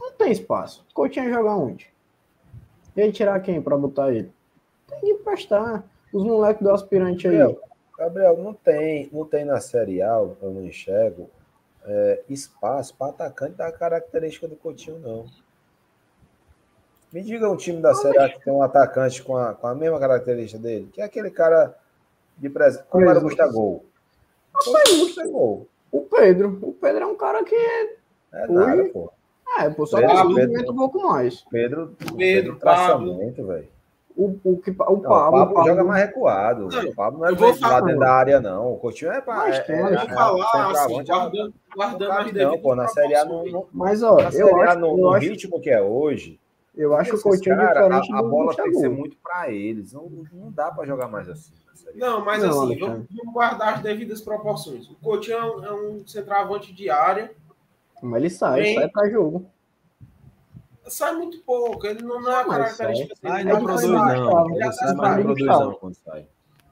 [0.00, 0.84] não tem espaço.
[0.90, 1.88] O Coutinho jogar onde?
[2.96, 4.30] Ia tirar quem pra botar ele?
[4.88, 5.82] Tem que prestar.
[6.12, 7.38] Os moleques do aspirante aí.
[7.38, 7.60] Gabriel,
[7.98, 11.28] Gabriel, não tem, não tem na Série A, eu não enxergo,
[11.84, 15.26] é, espaço para atacante da característica do Coutinho, não.
[17.12, 19.74] Me diga um time da Série A que tem um atacante com a, com a
[19.74, 21.76] mesma característica dele, que é aquele cara
[22.38, 22.84] de presente.
[22.88, 23.84] Como era o Gustavo?
[24.52, 25.68] Gustavo.
[25.90, 26.58] O Pedro.
[26.62, 27.54] O Pedro é um cara que.
[27.54, 29.12] É nada, pô.
[29.58, 30.30] É, pô, só Pedro, que Pedro.
[30.30, 31.44] movimenta um pouco mais.
[31.50, 33.68] Pedro, Pedro, traçamento, velho.
[34.16, 34.98] O, o, que, o Não, Pablo.
[34.98, 36.68] o Pablo, o Pablo- joga mais recuado.
[36.68, 38.74] Não, o Pablo não é lá falar- dentro da área, não.
[38.74, 39.36] O Coutinho é para.
[39.36, 42.32] Mas É, tem, é, Vou é, falar assim, é- guardando, guardando Não as cabe não,
[42.38, 42.74] devidas pô.
[42.74, 43.52] Na Série A não, proporções.
[43.52, 45.80] não, Mas, ó, na eu Série A, acho, no, eu no acho, ritmo que é
[45.80, 46.38] hoje,
[46.76, 49.16] eu acho que o Coutinho é cara, diferente a, a bola tem que ser muito
[49.22, 49.92] para eles.
[49.92, 51.52] Não, não dá para jogar mais assim.
[51.94, 54.88] Não, mas Não, assim, vamos, vamos guardar as devidas proporções.
[54.90, 57.32] O Coutinho é um, é um centroavante de área,
[58.02, 59.46] Mas ele sai, Bem- sai pra jogo.
[60.88, 63.48] Sai muito pouco, ele não é a Mas característica Sai, dele.
[63.50, 64.50] não ele produz, não.
[64.50, 66.26] ele já sai, tá não não, quando sai.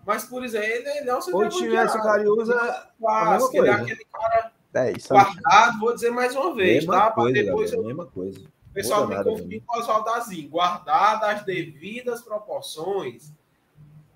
[0.07, 3.83] Mas, por exemplo, ele, ele é um O cara usa Clássico, ele é coisa.
[3.83, 5.09] aquele cara É isso.
[5.09, 7.11] guardado, vou dizer mais uma vez, mesma tá?
[7.13, 8.41] Coisa, depois galera, eu- mesma coisa.
[8.41, 10.49] o pessoal me nada, confundir com o Oswaldo Azinho.
[10.49, 13.33] Guardado as devidas proporções,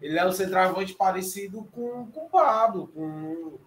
[0.01, 3.59] ele é um centroavante parecido com, com o Pablo, com,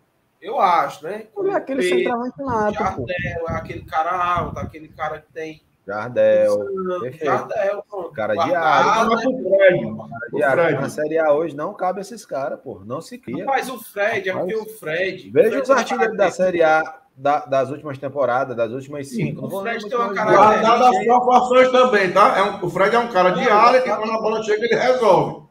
[0.41, 1.27] eu acho, né?
[1.33, 2.73] Com Ele é aquele centroavante.
[2.73, 6.59] Jardel, é aquele cara alto, aquele cara que tem Jardel,
[6.99, 7.25] perfeito.
[7.25, 8.11] Jardel, pronto.
[8.11, 9.15] Cara de área.
[9.15, 10.81] O Fred, de.
[10.81, 12.81] Na Série A hoje não cabe esses caras, pô.
[12.85, 13.45] Não se cria.
[13.45, 15.29] Mas o Fred, é porque o Fred.
[15.31, 19.47] Veja o os artilheiros da Série A da- das últimas temporadas, das últimas cinco.
[19.47, 20.77] Não o Fred tem uma característica- não.
[20.77, 22.37] Guardado as proporções também, tá?
[22.37, 23.97] É um- o Fred é um cara de área que não.
[23.97, 25.46] quando a bola chega ele resolve.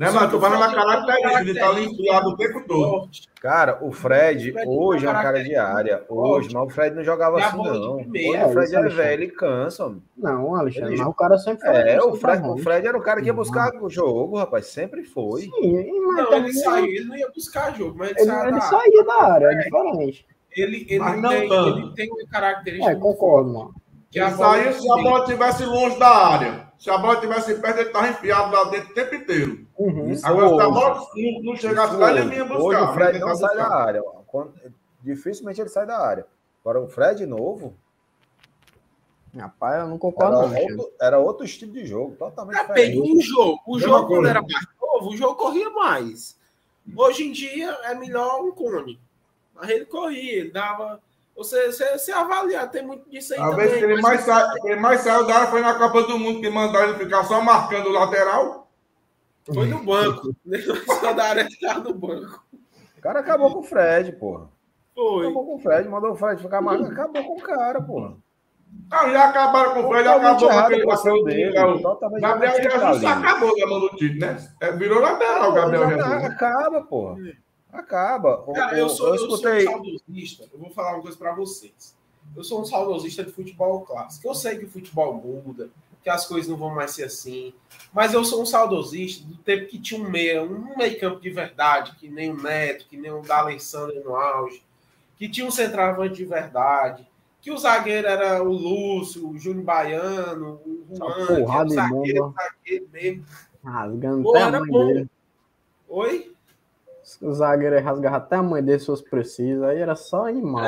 [0.00, 2.28] Né, mas que tô o falando a Fred tem uma característica de estar ali enfiado
[2.30, 3.08] o tempo todo.
[3.40, 6.04] Cara, o Fred, O Fred hoje é um uma cara de área.
[6.08, 7.96] Hoje, mas o Fred não jogava assim, não.
[7.98, 9.84] primeira, Hoje o Fred é velho e cansa.
[9.84, 10.02] mano.
[10.16, 11.74] Não, Alexandre, Ele- mas o cara sempre foi.
[11.76, 12.62] É, o Fred, o centroavante.
[12.62, 14.66] Fred era o cara que ia buscar o jogo, rapaz.
[14.68, 15.42] Sempre foi.
[15.42, 18.42] Sim, mas Não, também ele saiu, ele não ia buscar jogo, mas ele, Ele, saiu
[18.48, 20.26] ele da- saía da área, é diferente.
[20.56, 21.78] Ele, ele, Mas não tem, tanto.
[21.78, 23.74] ele tem uma característica É, concordo, mano.
[24.10, 26.69] que a Ele saía se a bola estivesse longe da área.
[26.80, 29.66] Se a bola estivesse perto, ele estava enfiado lá dentro o tempo inteiro.
[29.78, 30.16] Uhum.
[30.24, 32.62] Agora, se a bola não, não chegasse lá, ele vinha buscar.
[32.62, 33.78] Hoje o Fred não tentar sai da buscar.
[33.86, 34.02] área.
[34.26, 34.54] Quando-
[35.02, 36.26] dificilmente ele sai da área.
[36.64, 37.74] Agora, o Fred novo
[39.36, 40.42] Rapaz, eu não era concordo, não.
[40.46, 40.74] Alexandre.
[40.76, 42.98] outro, era outro estilo de jogo, totalmente É, diferente.
[42.98, 43.60] o jogo.
[43.66, 46.36] O jogo, quando era mais novo, o jogo corria mais.
[46.96, 48.98] Hoje em dia é melhor um cone.
[49.54, 51.00] Mas ele corria, ele dava.
[51.40, 53.66] Você, você, você avaliar, tem muito disso aí A também.
[53.66, 54.54] vez que ele mas mais, sa...
[54.62, 57.40] ele mais saiu da área foi na Copa do Mundo, que mandaram ele ficar só
[57.40, 58.70] marcando o lateral.
[59.46, 60.36] Foi no banco.
[61.00, 62.44] Só da área tava no banco.
[62.98, 64.50] O cara acabou com o Fred, porra.
[64.94, 65.24] Foi.
[65.24, 66.84] Acabou com o Fred, mandou o Fred ficar mais.
[66.84, 68.16] Acabou com o cara, porra.
[68.90, 71.58] Não, já acabaram com o Fred, acabou com aquele a aquele- dele.
[71.58, 74.36] o Gabriel Jesus acabou da mão do Tite, né?
[74.60, 76.24] É, virou lateral o Gabriel Já Jesus.
[76.24, 77.16] Acaba, porra.
[77.72, 78.44] Acaba.
[78.52, 79.64] Cara, eu sou, eu, sou um escutei.
[79.64, 80.48] saudosista.
[80.52, 81.96] Eu vou falar uma coisa pra vocês.
[82.36, 84.28] Eu sou um saudosista de futebol clássico.
[84.28, 85.70] Eu sei que o futebol muda,
[86.02, 87.52] que as coisas não vão mais ser assim.
[87.92, 91.30] Mas eu sou um saudosista do tempo que tinha um meia, um meio campo de
[91.30, 94.62] verdade, que nem o Neto, que nem o D'Alessandro no auge,
[95.16, 97.06] que tinha um centroavante de verdade,
[97.40, 103.24] que o zagueiro era o Lúcio, o Júnior Baiano, o Juan, o zagueiro, zagueiro mesmo.
[103.64, 104.86] Rasgando Pô, era bom.
[104.86, 105.10] dele.
[105.88, 106.32] Oi?
[107.20, 109.64] O zagueiro rasgava até a mãe dele se fosse preciso.
[109.64, 110.64] Aí era só animal.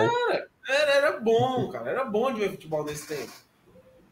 [0.69, 1.91] Era, era bom, cara.
[1.91, 3.33] Era bom de ver futebol nesse tempo.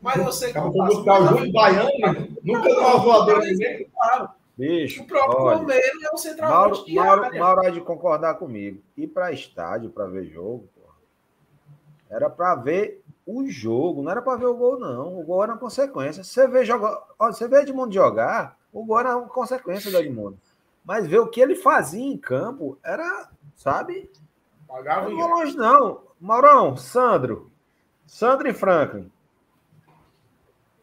[0.00, 0.58] Mas eu sei que.
[0.58, 3.86] Acaba eu com o Júnior Baiano, nunca deu uma voadora ninguém.
[3.92, 4.30] Claro.
[4.56, 7.38] Bicho, O próprio olha, Palmeiras é o Mauro, de Mauro.
[7.38, 8.82] Mauro há de concordar comigo.
[8.94, 10.96] Ir para estádio para ver jogo, porra,
[12.10, 15.18] era para ver o jogo, não era para ver o gol, não.
[15.18, 16.22] O gol era uma consequência.
[16.22, 20.38] Você vê jogar, olha, você vê Edmundo jogar, o gol era uma consequência do Edmundo.
[20.84, 24.10] Mas ver o que ele fazia em campo era, sabe?
[24.66, 26.02] Pagava Não vou longe, não.
[26.20, 27.50] Maurão, Sandro.
[28.06, 29.10] Sandro e Franklin.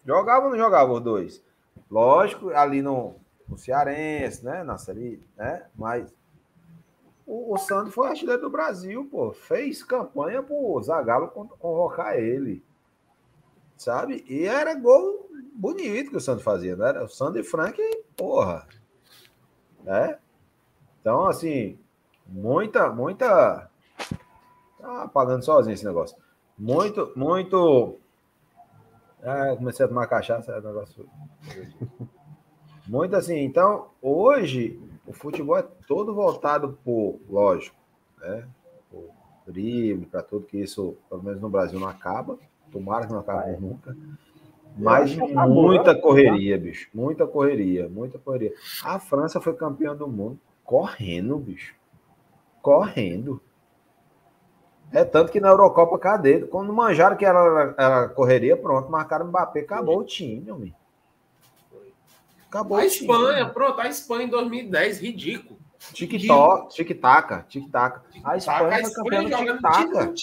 [0.05, 1.43] Jogavam ou não jogavam os dois?
[1.89, 3.15] Lógico, ali no,
[3.47, 4.63] no Cearense, né?
[4.63, 5.65] Na série, né?
[5.75, 6.13] Mas
[7.25, 9.31] o, o Sandro foi artilheiro do Brasil, pô.
[9.33, 12.63] Fez campanha pro Zagallo con- convocar ele.
[13.75, 14.23] Sabe?
[14.27, 16.99] E era gol bonito que o Sandro fazia, né?
[17.01, 17.79] O Sandro e Frank,
[18.15, 18.65] porra.
[19.87, 20.17] Né?
[20.99, 21.79] Então, assim,
[22.27, 23.71] muita, muita.
[24.77, 26.17] Tá apagando sozinho esse negócio.
[26.59, 27.97] Muito, muito.
[29.23, 31.07] Ah, comecei a tomar cachaça, é um negócio.
[32.85, 33.39] Muito assim.
[33.39, 37.75] Então, hoje, o futebol é todo voltado por, lógico,
[38.17, 38.47] né?
[38.89, 39.09] Por
[39.45, 42.39] drible, para tudo que isso, pelo menos no Brasil, não acaba.
[42.71, 43.93] Tomara que não acabe nunca.
[44.77, 46.89] Mas acabou, muita correria, bicho.
[46.93, 48.53] Muita correria, muita correria.
[48.83, 51.73] A França foi campeã do mundo correndo, bicho.
[52.61, 53.41] Correndo.
[54.91, 56.41] É tanto que na Eurocopa, cadê?
[56.41, 60.75] Quando manjaram que era, era correria, pronto, marcaram o Mbappé, acabou o time, homem.
[62.49, 63.09] Acabou A o time.
[63.09, 65.57] Espanha, pronto, a Espanha em 2010, ridículo.
[65.79, 68.01] Tic-toc, tic-taca, tic-taca.
[68.23, 70.13] A Espanha foi campeã do tic-taca.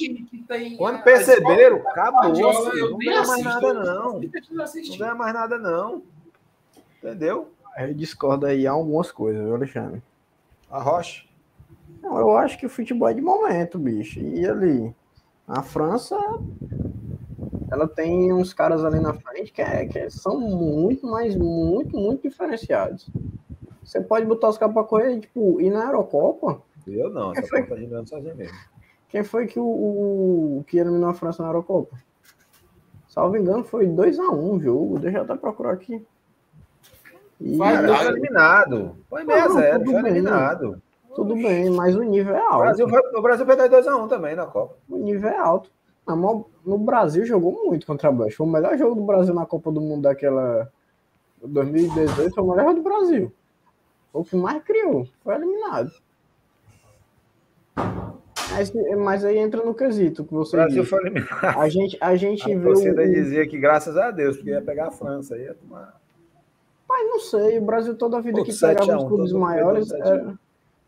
[0.77, 2.33] Quando perceberam, acabou.
[2.33, 4.21] Não ganha mais nada, não.
[4.21, 6.03] Não ganha mais nada, não.
[6.99, 7.51] Entendeu?
[7.77, 10.03] Eu discordo aí algumas coisas, viu, Alexandre?
[10.71, 11.25] A Rocha.
[12.03, 14.21] Não, eu acho que o futebol é de momento, bicho.
[14.21, 14.95] E ali,
[15.47, 16.17] a França,
[17.71, 22.29] ela tem uns caras ali na frente que, é, que são muito, mas muito, muito
[22.29, 23.09] diferenciados.
[23.85, 27.63] Você pode botar os caras pra correr, tipo, e na Eurocopa, Eu não, essa foi?
[27.65, 28.57] tá girando sozinha mesmo.
[29.09, 31.97] quem foi que o, o- que eliminou a França na Eurocopa?
[33.09, 34.99] Salvo engano, foi 2x1 o jogo.
[34.99, 36.05] Deixa eu até procurar aqui.
[37.41, 38.97] E, Vai foi eliminado.
[39.09, 40.13] Foi 6 a 0 tudo foi bem.
[40.13, 40.83] eliminado.
[41.15, 42.59] tudo bem, mas o nível é O alto.
[42.59, 44.75] Brasil, foi, o Brasil perdeu 2x1 também na Copa.
[44.89, 45.71] O nível é alto.
[46.07, 48.37] Maior- no Brasil jogou muito contra a Bélgica.
[48.39, 50.71] Foi o melhor jogo do Brasil na Copa do Mundo daquela
[51.43, 53.33] 2018, foi o melhor do Brasil.
[54.15, 55.07] O que mais criou.
[55.23, 55.93] Foi eliminado.
[58.53, 60.91] Mas, mas aí entra no quesito que O você Brasil disse.
[60.91, 61.59] foi eliminado.
[61.59, 64.63] A gente, a gente A o, torcida o- dizia que graças a Deus, porque ia
[64.63, 65.37] pegar a França.
[65.37, 66.01] Ia tomar...
[66.89, 69.33] Mas não sei, o Brasil toda a vida que 7 a 1, pegava os clubes
[69.33, 70.29] maiores, perdeu 7 a 1.
[70.29, 70.39] era-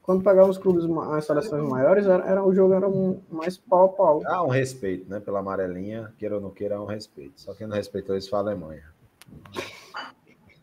[0.02, 3.86] quando pegava os clubes, as seleções maiores, era, era- o jogo era um- mais pau
[3.86, 4.22] a pau.
[4.24, 5.18] Há um respeito, né?
[5.18, 7.32] Pela amarelinha, queira ou não queira, há um respeito.
[7.40, 8.84] Só quem não respeitou isso foi a Alemanha.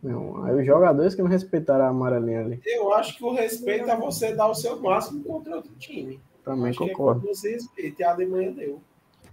[0.03, 2.61] Não, aí os jogadores que não respeitaram a amarelinha ali.
[2.65, 6.19] Eu acho que o respeito é você dar o seu máximo contra outro time.
[6.43, 7.25] Também Acho que é concordo.
[7.25, 8.81] você respeita e a Alemanha deu.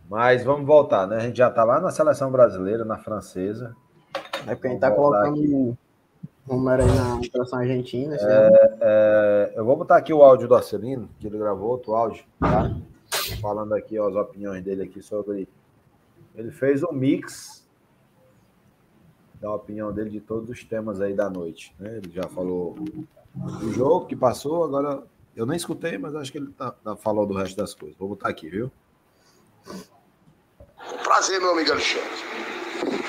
[0.09, 1.17] Mas vamos voltar, né?
[1.17, 3.75] A gente já tá lá na seleção brasileira, na francesa.
[4.47, 5.77] É porque a gente tá colocando o
[6.47, 8.17] número aí na seleção argentina.
[8.21, 8.57] ano.
[8.81, 12.77] É, eu vou botar aqui o áudio do Arcelino, que ele gravou outro áudio, tá?
[13.41, 15.49] Falando aqui ó, as opiniões dele aqui sobre.
[16.37, 17.60] Ele fez um mix
[19.41, 21.75] da opinião dele de todos os temas aí da noite.
[21.79, 21.97] Né?
[21.97, 22.75] Ele já falou
[23.35, 25.03] do jogo que passou, agora
[25.35, 27.97] eu nem escutei, mas acho que ele tá- tá- falou do resto das coisas.
[27.99, 28.71] Vou botar aqui, viu?
[31.03, 32.11] Prazer, meu amigo Alexandre.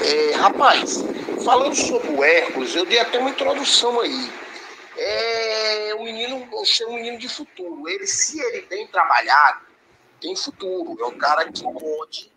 [0.06, 1.04] É, rapaz,
[1.44, 4.32] falando sobre o Hércules, eu dei até uma introdução aí.
[4.98, 7.88] É um menino, você é um menino de futuro.
[7.88, 9.62] Ele, se ele bem trabalhado,
[10.20, 10.98] tem futuro.
[11.02, 12.32] É um cara que pode,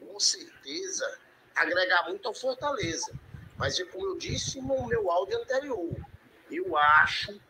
[0.00, 1.18] com certeza,
[1.54, 3.12] agregar muito ao Fortaleza.
[3.56, 5.90] Mas, como eu disse no meu áudio anterior,
[6.50, 7.40] eu acho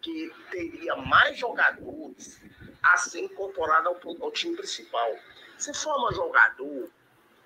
[0.00, 2.40] que teria mais jogadores
[2.82, 5.14] a ser incorporado ao, ao time principal.
[5.58, 6.88] Você forma jogador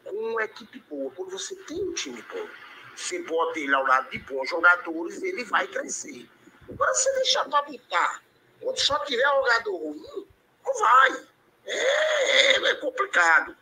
[0.05, 1.11] com uma equipe boa.
[1.11, 2.49] Quando você tem um time bom,
[2.95, 6.29] você bota ele ao lado de bons jogadores, ele vai crescer.
[6.69, 8.23] Agora, você deixar para botar,
[8.61, 10.27] quando só tiver jogador ruim,
[10.65, 11.27] não vai.
[11.67, 13.57] É, é- é complicado.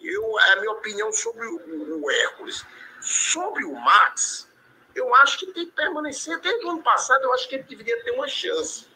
[0.00, 2.64] Eu, a minha opinião sobre o, o Hércules.
[3.02, 4.48] Sobre o Max,
[4.94, 6.38] eu acho que tem que permanecer.
[6.40, 8.86] Desde o ano passado, eu acho que ele deveria ter uma chance.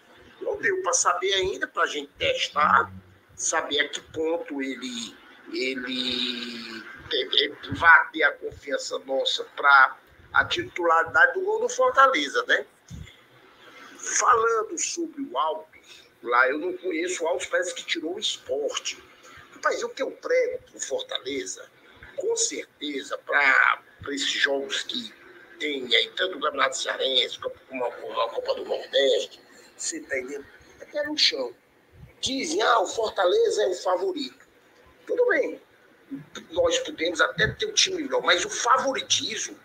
[0.41, 2.93] Não deu para saber ainda, para a gente testar,
[3.35, 5.17] saber a que ponto ele,
[5.53, 9.97] ele te- vai ter a confiança nossa para
[10.33, 12.65] a titularidade do gol do Fortaleza, né?
[13.99, 19.03] Falando sobre o Alves, lá eu não conheço o Alves, parece que tirou o esporte.
[19.55, 21.69] Rapaz, o que eu prego pro Fortaleza,
[22.15, 23.83] com certeza, para
[24.15, 25.13] esses jogos que
[25.59, 27.39] tem aí, tanto o Campeonato Cearense,
[27.69, 29.41] como a, Copa do Nordeste,
[29.77, 30.47] você tá entendendo?
[30.81, 31.53] É pé no chão.
[32.21, 34.47] Dizem, ah, o Fortaleza é o favorito.
[35.07, 35.61] Tudo bem.
[36.51, 39.57] Nós podemos até ter um time melhor, mas o favoritismo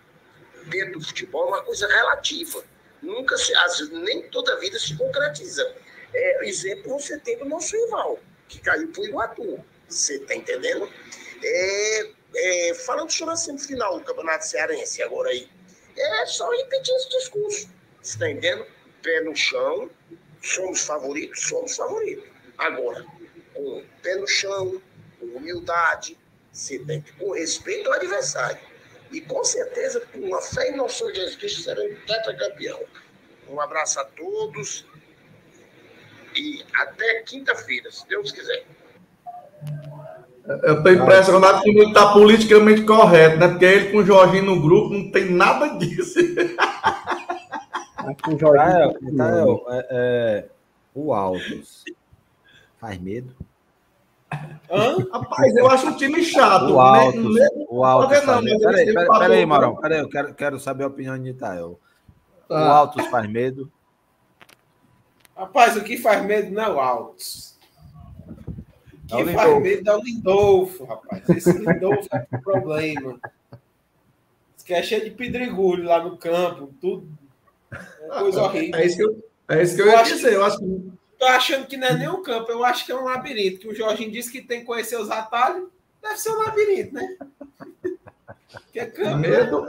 [0.67, 2.63] dentro do futebol é uma coisa relativa.
[3.01, 3.53] Nunca se,
[3.91, 5.75] nem toda vida se concretiza.
[6.13, 9.65] É, exemplo você tem do nosso rival, que caiu para o Iguatu.
[9.87, 10.91] Você está entendendo?
[11.43, 15.49] É, é, falando sobre a semifinal do Campeonato Cearense agora aí.
[15.97, 17.69] É só repetir esse discurso.
[18.01, 18.65] Está entendendo?
[19.01, 19.89] Pé no chão,
[20.41, 22.25] somos favoritos, somos favoritos.
[22.57, 23.05] Agora,
[23.53, 24.81] com pé no chão,
[25.19, 26.17] com humildade,
[27.17, 28.59] com respeito ao adversário.
[29.11, 32.81] E com certeza, com a fé e noção de Jesus Cristo, seremos tetracampeão.
[33.49, 34.85] Um abraço a todos
[36.33, 38.65] e até quinta-feira, se Deus quiser.
[40.63, 43.47] Eu estou impressionado que ele está politicamente correto, né?
[43.47, 46.19] Porque ele com o Jorginho no grupo não tem nada disso.
[48.23, 49.13] com o Jorginho.
[49.13, 50.45] Itael, é, é,
[50.93, 51.83] o Altos
[52.79, 53.35] faz medo.
[54.71, 54.97] Hã?
[55.11, 56.73] Rapaz, eu acho um time chato.
[56.73, 57.35] O Altos.
[57.35, 57.47] Né?
[57.69, 58.19] O Altos.
[58.19, 59.75] Peraí, peraí, peraí, Marão.
[59.75, 61.79] Peraí, eu quero, quero saber a opinião de Itael.
[62.49, 62.53] Ah.
[62.53, 63.71] O Altos faz medo?
[65.35, 67.50] Rapaz, o que faz medo não é o Altos.
[69.11, 71.29] Que é faz medo é o Lindolfo, rapaz.
[71.29, 73.19] Esse Lindolfo é o problema.
[74.55, 77.07] Isso que é cheio de pedregulho lá no campo, tudo.
[77.71, 78.79] É coisa horrível.
[78.79, 80.29] É isso que eu, é isso que eu, eu ia dizer.
[80.29, 80.91] Que, eu acho que...
[81.19, 83.59] Tô achando que não é nem um campo, eu acho que é um labirinto.
[83.59, 85.67] Que o Jorginho disse que tem que conhecer os atalhos.
[86.01, 87.17] Deve ser um labirinto, né?
[88.71, 89.17] Que é campo.
[89.17, 89.67] Medo.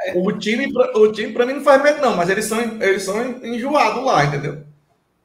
[0.00, 0.12] É.
[0.16, 3.20] O time, o time para mim não faz medo, não, mas eles são, eles são
[3.44, 4.64] enjoados lá, entendeu?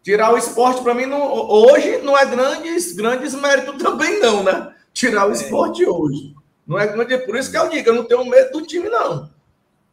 [0.03, 4.75] Tirar o esporte para mim não, hoje não é grandes, grandes méritos também não, né?
[4.91, 5.33] Tirar o é.
[5.33, 6.35] esporte hoje.
[6.67, 9.31] Não é grande, por isso que eu digo, eu não tenho medo do time não.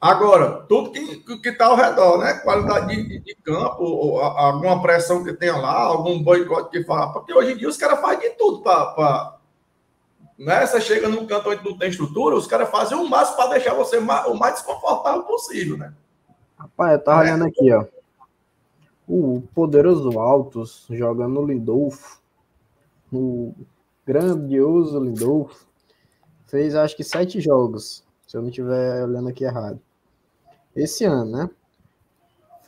[0.00, 2.34] Agora, tudo que está ao redor, né?
[2.42, 7.12] Qualidade de, de campo, ou, alguma pressão que tenha lá, algum boicote que fala.
[7.12, 9.36] Porque hoje em dia os caras fazem de tudo para.
[10.36, 10.66] Né?
[10.66, 13.74] Você chega num canto onde não tem estrutura, os caras fazem o máximo para deixar
[13.74, 15.92] você o mais desconfortável possível, né?
[16.58, 17.22] Rapaz, eu tava é.
[17.24, 17.84] olhando aqui, ó
[19.11, 22.20] o poderoso Altos jogando Lindolfo,
[23.12, 23.52] o
[24.06, 25.66] grandioso Lindolfo,
[26.46, 29.80] fez acho que sete jogos, se eu não estiver olhando aqui errado.
[30.76, 31.50] Esse ano, né?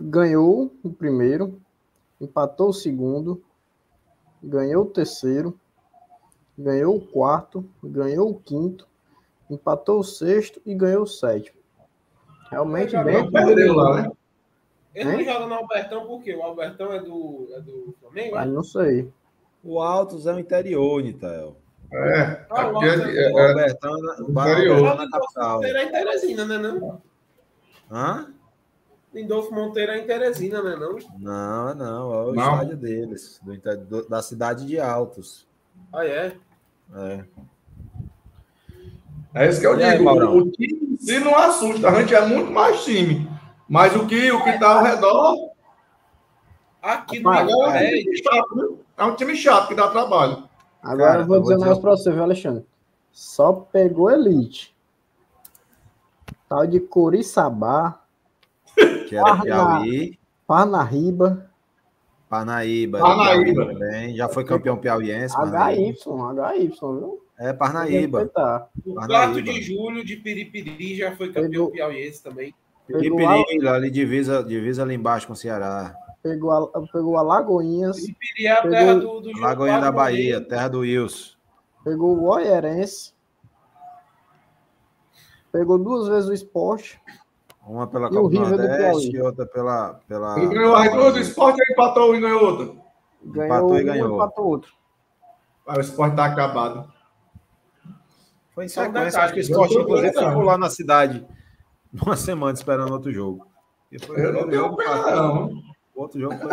[0.01, 1.61] Ganhou o primeiro,
[2.21, 3.41] empatou o segundo,
[4.43, 5.57] ganhou o terceiro,
[6.59, 8.89] ganhou o quarto, ganhou o quinto,
[9.49, 11.57] empatou o sexto e ganhou o sétimo.
[12.51, 13.31] Realmente bem.
[13.31, 14.13] Perdeu lá, né?
[14.95, 16.35] Ele não joga no Albertão por quê?
[16.35, 18.37] O Albertão é do, é do Flamengo?
[18.37, 19.11] Ah, não sei.
[19.65, 21.57] O Altos é o interior, Nitael.
[21.93, 24.97] É, ah, o, Altos é, é, o Albertão é, o interior.
[24.97, 25.55] na capital.
[25.57, 26.59] Monteiro é em Teresina, né?
[26.59, 27.03] Não?
[27.91, 28.35] Hã?
[29.15, 30.77] Lindolfo Monteiro é em Teresina, né?
[30.77, 32.15] Não, não, não.
[32.15, 32.53] É o não.
[32.53, 35.47] estádio deles, do, do, da cidade de Altos.
[35.93, 36.37] Ah, é?
[36.95, 37.25] É.
[39.35, 40.09] É isso que eu e digo.
[40.11, 43.29] Aí, o time se não assusta, a gente é muito mais time.
[43.73, 45.51] Mas o que o que está ao redor.
[46.83, 50.47] Aqui no é, é, um chato, é um time chato que dá trabalho.
[50.83, 52.67] Agora Cara, eu vou dizer um negócio para você, viu, Alexandre?
[53.11, 54.77] Só pegou elite.
[56.47, 57.99] Tal de Coriçaba.
[59.09, 59.43] Que era Parna...
[59.43, 60.19] Piauí.
[60.47, 61.51] Parnaíba.
[62.29, 62.99] Parnaíba.
[62.99, 63.67] Parnaíba.
[63.67, 64.15] Também.
[64.15, 65.35] Já foi campeão piauiense.
[65.35, 67.23] HY, HY, viu?
[67.39, 68.31] É, Parnaíba.
[68.85, 71.71] O 4 de julho de Piripiri já foi campeão Pegou...
[71.71, 72.55] piauiense também.
[72.93, 73.75] Pegou a...
[73.75, 75.95] ali divisa, divisa ali embaixo com o Ceará.
[76.23, 77.97] Pegou a, pegou a Lagoinhas.
[77.97, 78.71] Piripiri é a pegou...
[78.71, 81.37] terra do, do Lagoinha da Bahia, terra do Wilson.
[81.85, 83.13] Pegou o Oierense.
[85.51, 87.01] Pegou duas vezes o esporte.
[87.67, 90.01] Uma pela Copa do Nordeste e outra pela.
[90.09, 90.39] pela...
[90.39, 92.75] Ele ganhou a duas do esporte e empatou e ganhou outra.
[93.25, 94.15] Ganhou empatou e ganhou.
[94.15, 94.73] empatou outro.
[95.67, 96.93] Ah, o esporte tá acabado.
[98.55, 101.27] Foi em sequência, acho que o esporte, inclusive, ficou lá na cidade
[101.93, 103.47] uma semana esperando outro jogo.
[103.91, 105.63] E foi eu não tenho pena, não.
[105.95, 106.51] Outro jogo foi.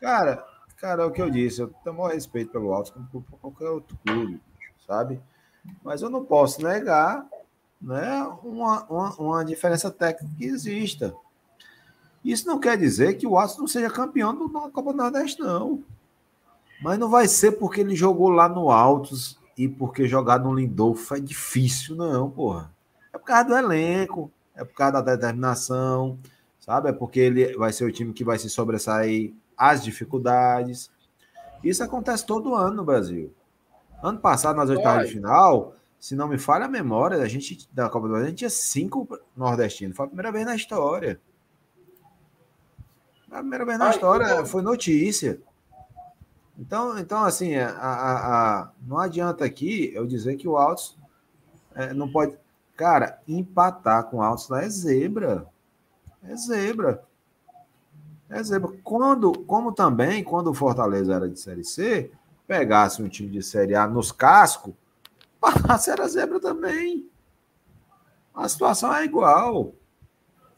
[0.00, 0.44] Cara,
[0.76, 1.60] cara, é o que eu disse.
[1.60, 4.40] Eu tenho maior respeito pelo Altos como por qualquer outro clube,
[4.86, 5.20] sabe?
[5.84, 7.26] Mas eu não posso negar
[7.80, 11.14] né, uma, uma, uma diferença técnica que exista.
[12.24, 15.82] Isso não quer dizer que o Altos não seja campeão da Copa do Nordeste, não.
[16.82, 21.14] Mas não vai ser porque ele jogou lá no Altos e porque jogar no Lindolfo
[21.14, 22.70] é difícil, não, porra.
[23.12, 24.30] É por causa do elenco,
[24.60, 26.18] é por causa da determinação,
[26.60, 26.90] sabe?
[26.90, 30.90] É porque ele vai ser o time que vai se sobressair às dificuldades.
[31.64, 33.32] Isso acontece todo ano no Brasil.
[34.02, 37.88] Ano passado, nas oitavas de final, se não me falha a memória, a gente da
[37.88, 39.06] Copa do Brasil, a gente tinha cinco
[39.36, 39.96] nordestinos.
[39.96, 41.20] Foi a primeira vez na história.
[43.30, 45.40] A primeira vez na Ai, história foi notícia.
[46.58, 50.98] Então, então assim, a, a- a- não adianta aqui eu dizer que o Altos
[51.74, 52.36] é, não pode.
[52.80, 55.46] Cara, empatar com o Altos lá é zebra.
[56.24, 57.04] É zebra.
[58.30, 58.72] É zebra.
[58.82, 62.10] Quando, como também, quando o Fortaleza era de Série C,
[62.46, 64.72] pegasse um time de Série A nos cascos,
[65.38, 67.06] passasse era zebra também.
[68.34, 69.74] A situação é igual.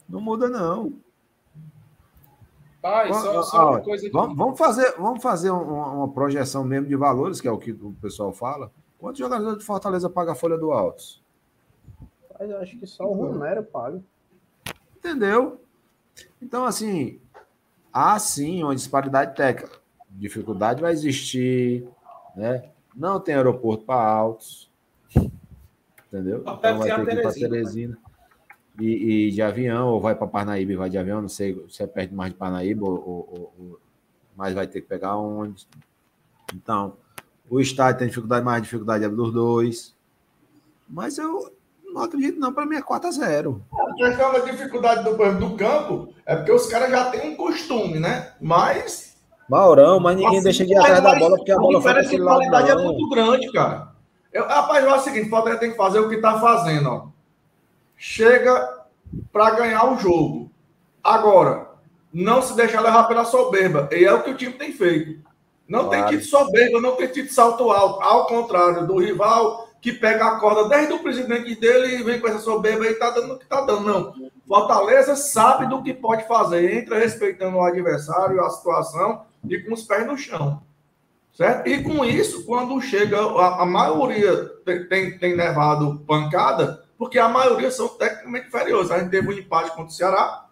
[0.07, 0.93] Não muda, não.
[2.81, 4.09] Pai, só, só uma coisa.
[4.13, 7.57] Vamos, vamos fazer, vamos fazer um- uma, uma projeção mesmo de valores, que é o
[7.57, 8.71] que o pessoal fala.
[8.97, 11.21] Quantos jogadores de Fortaleza pagam a folha do Altos?
[12.39, 14.01] Mas eu acho que só o Romero paga.
[14.97, 15.61] Entendeu?
[16.41, 17.19] Então, assim,
[17.91, 19.79] há sim uma disparidade técnica.
[20.09, 21.87] Dificuldade vai existir,
[22.35, 22.69] né?
[22.95, 24.69] Não tem aeroporto para altos.
[26.07, 26.41] Entendeu?
[26.41, 27.97] Então vai ter que ir para Teresina, Teresina.
[28.79, 31.81] E, e de avião, ou vai para Parnaíba e vai de avião, não sei se
[31.83, 33.79] é perto mais de Parnaíba, ou, ou- ou- ou-
[34.35, 35.67] mas vai ter que pegar onde.
[36.55, 36.95] Então,
[37.49, 39.95] o estádio tem dificuldade, mais dificuldade é dos dois.
[40.87, 41.51] Mas eu
[41.93, 42.51] não acredito, não.
[42.53, 46.51] Para mim é 4 a 0 A questão da dificuldade do, do campo é porque
[46.51, 48.33] os caras já têm um costume, né?
[48.41, 49.15] Mas.
[49.49, 52.01] Maurão, mas ninguém assim, deixa de ir atrás da bola porque a bola foi para
[52.01, 52.37] diferença de aquele lado.
[52.37, 53.93] qualidade é muito grande, cara.
[54.31, 57.07] Eu, rapaz, é o seguinte: o Fortaleza tem que fazer o que tá fazendo, ó.
[57.97, 58.81] Chega
[59.31, 60.51] para ganhar o jogo.
[61.03, 61.67] Agora,
[62.13, 63.89] não se deixar levar pela soberba.
[63.91, 65.21] E é o que o time tem feito.
[65.67, 66.07] Não Claro.
[66.07, 68.01] tem tido soberba, não tem tido salto alto.
[68.01, 72.29] Ao contrário do rival que pega a corda desde o presidente dele e vem com
[72.29, 73.83] essa soberba e tá dando o que tá dando.
[73.83, 74.31] Não.
[74.47, 76.73] Fortaleza sabe do que pode fazer.
[76.73, 80.63] Entra respeitando o adversário, a situação e com os pés no chão.
[81.33, 81.67] Certo?
[81.67, 87.27] E com isso, quando chega, a, a maioria tem, tem, tem levado pancada, porque a
[87.27, 88.89] maioria são tecnicamente inferiores.
[88.89, 90.45] A gente teve um empate contra o Ceará,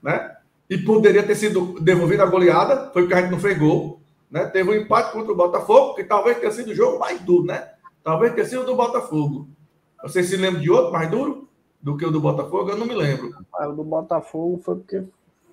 [0.00, 0.36] né?
[0.70, 4.00] E poderia ter sido devolvida a goleada, foi porque a gente não fez gol.
[4.30, 4.46] Né?
[4.46, 7.71] Teve um empate contra o Botafogo, que talvez tenha sido o jogo mais duro, né?
[8.02, 9.48] Talvez tenha sido o do Botafogo.
[10.02, 11.48] Vocês se lembram de outro mais duro
[11.80, 12.70] do que o do Botafogo?
[12.70, 13.30] Eu não me lembro.
[13.54, 15.02] Ah, O do Botafogo foi porque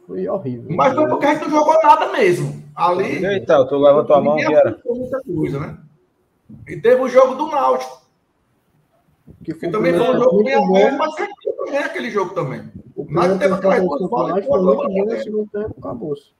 [0.07, 0.75] foi horrível.
[0.75, 2.63] Mas foi porque a gente não jogou nada mesmo.
[2.75, 3.23] Ali.
[3.35, 4.69] Então, tu levantou a mão, Viera.
[4.71, 5.77] aproveitou muita coisa, né?
[6.67, 8.01] E teve o jogo do Náutico,
[9.43, 10.97] que que foi também foi um jogo bem aberto, bom.
[10.97, 12.61] mas também é aquele jogo também.
[12.95, 16.31] O Mas primeiro teve aquelas o duas bolas foi muito bom, no segundo tempo acabou-se.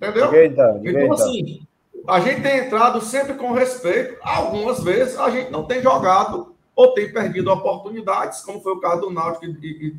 [0.00, 0.44] Entendeu?
[0.44, 0.80] Então.
[0.82, 1.12] Então, então.
[1.12, 1.66] assim,
[2.08, 4.18] a gente tem entrado sempre com respeito.
[4.22, 9.02] Algumas vezes a gente não tem jogado ou tem perdido oportunidades, como foi o caso
[9.02, 9.48] do Náutico e,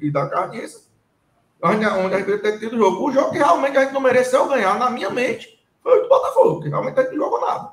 [0.02, 0.84] e- e da Carniça,
[1.62, 3.08] onde, onde a gente tem tido jogo.
[3.08, 6.10] O jogo que realmente a gente não mereceu ganhar, na minha mente, foi o do
[6.10, 7.72] Botafogo, que realmente a gente não jogou nada.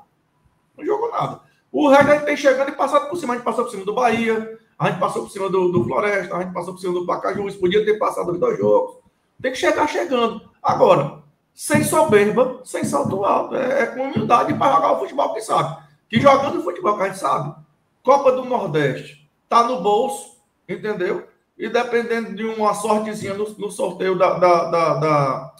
[0.77, 1.39] Não jogou nada.
[1.71, 3.33] O resto a gente tem chegando e passado por cima.
[3.33, 6.35] A gente passou por cima do Bahia, a gente passou por cima do, do Floresta,
[6.35, 8.97] a gente passou por cima do Pacajus, podia ter passado os dois jogos.
[9.41, 10.41] Tem que chegar chegando.
[10.61, 11.23] Agora,
[11.53, 13.55] sem soberba, sem salto alto.
[13.55, 15.83] É, é com humildade para jogar o futebol que sabe.
[16.09, 17.55] Que jogando o futebol que a gente sabe,
[18.03, 20.37] Copa do Nordeste, tá no bolso,
[20.67, 21.27] entendeu?
[21.57, 25.55] E dependendo de uma sortezinha no, no sorteio da, da, da, da,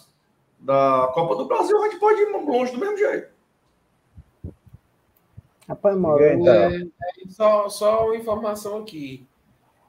[0.58, 3.32] da Copa do Brasil, a gente pode ir longe do mesmo jeito.
[5.68, 6.54] Rapaz, Mauro, aí, então.
[6.54, 6.82] é,
[7.28, 9.26] Só, só uma informação aqui.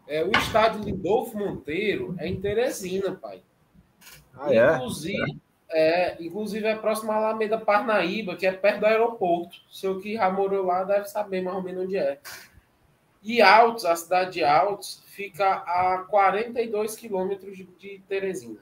[0.08, 3.42] É, o estádio Lindolfo Monteiro é em Teresina, pai.
[4.36, 4.76] Ah, é?
[4.76, 5.42] Inclusive,
[5.74, 9.58] é, inclusive é próximo à Alameda Parnaíba, que é perto do aeroporto.
[9.70, 12.20] O seu que já morou lá deve saber mais ou menos onde é.
[13.22, 18.60] E Altos, a cidade de Altos, fica a 42 quilômetros de, Teresina.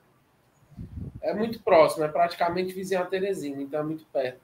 [1.22, 4.40] É muito próximo, é praticamente vizinho a Teresina, então é muito perto.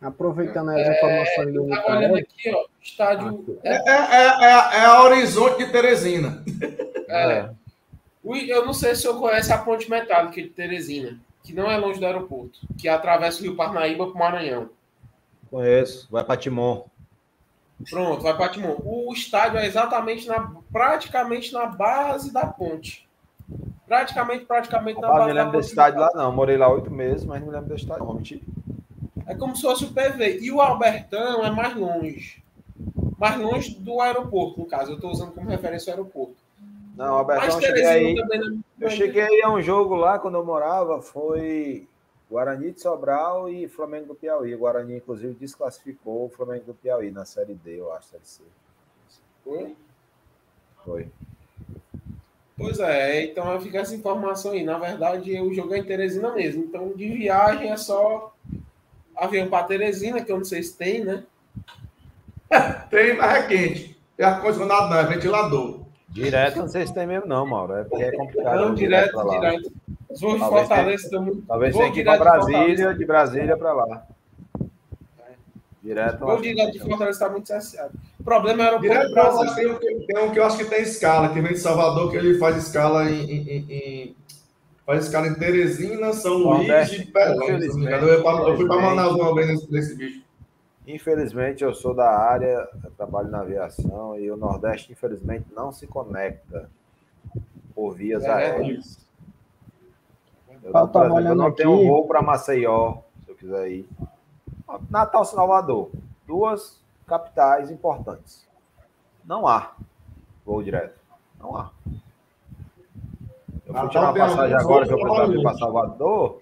[0.00, 3.58] aproveitando as informações do Tava olhando aqui, ó, estádio.
[3.62, 6.42] É, é, é, é a Horizonte de Teresina.
[7.08, 7.50] É,
[8.22, 11.18] o- eu não sei se o senhor conhece a ponte metálica de Teresina,
[11.50, 14.70] que não é longe do aeroporto, que atravessa o Rio Parnaíba para o Maranhão.
[15.50, 16.06] Conheço.
[16.10, 16.84] Vai para Timon.
[17.88, 18.76] Pronto, vai para Timon.
[18.84, 23.08] O estádio é exatamente na, praticamente na base da ponte.
[23.84, 25.62] Praticamente, praticamente na Rapaz, base não me da lembro ponte.
[25.62, 26.32] desse estádio lá, não.
[26.32, 28.04] Morei lá oito meses, mas não me lembro desse estádio.
[28.04, 28.42] Não, mentira.
[29.26, 30.38] É como se fosse o PV.
[30.40, 32.44] E o Albertão é mais longe.
[33.18, 34.92] Mais longe do aeroporto, no caso.
[34.92, 36.36] Eu estou usando como referência o aeroporto.
[37.00, 38.14] Não, Albertão, eu cheguei aí.
[38.14, 41.88] não Eu cheguei aí a um jogo lá quando eu morava, foi
[42.30, 44.54] Guarani de Sobral e Flamengo do Piauí.
[44.54, 48.42] O Guarani, inclusive, desclassificou o Flamengo do Piauí na Série D, eu acho, Série C.
[49.42, 49.74] Foi?
[50.84, 51.08] Foi.
[52.54, 54.62] Pois é, então fica essa informação aí.
[54.62, 56.64] Na verdade, o jogo é em Teresina mesmo.
[56.64, 58.34] Então, de viagem é só
[59.16, 61.24] avião para Teresina, que eu não sei se tem, né?
[62.90, 63.98] Tem, mas é quente.
[64.18, 65.79] Tem ar-condicionado, não, é ventilador.
[66.10, 67.74] Direto, não sei se tem mesmo, não, Mauro.
[67.74, 68.56] É porque é complicado.
[68.60, 69.72] Não, ir direto, direto.
[70.10, 71.42] Os voos de Fortaleza estão.
[71.46, 72.94] Talvez Vou tenha que ir direto de Brasília, Fortaleza.
[72.98, 74.06] de Brasília pra lá.
[75.82, 76.18] Direto.
[76.18, 77.92] Voo direto de Fortaleza está muito cesseado.
[78.18, 79.44] O problema era o Direto Brasil.
[79.44, 81.58] lá, tem, um que- tem um que eu acho que tem escala, que vem de
[81.58, 83.22] Salvador, que ele faz escala em.
[83.24, 84.16] em- em- em-
[84.84, 88.00] faz escala em Teresina, São Luís e Belém.
[88.02, 90.22] Eu, fui pra Manaus uma vez nesse, nesse bicho.
[90.86, 95.86] Infelizmente, eu sou da área, eu trabalho na aviação e o Nordeste, infelizmente, não se
[95.86, 96.70] conecta
[97.74, 99.06] por vias É aéreas.
[100.62, 101.56] Eu, Eu não, eu não aqui.
[101.58, 103.88] tenho voo para Maceió, se eu quiser ir.
[104.90, 105.90] Natal, Salvador.
[106.26, 108.46] Duas capitais importantes.
[109.24, 109.72] Não há
[110.44, 110.98] voo direto.
[111.38, 111.70] Não há.
[113.66, 115.58] Eu fui tirar uma passagem agora que eu precisava ir para.
[115.58, 116.39] Salvador.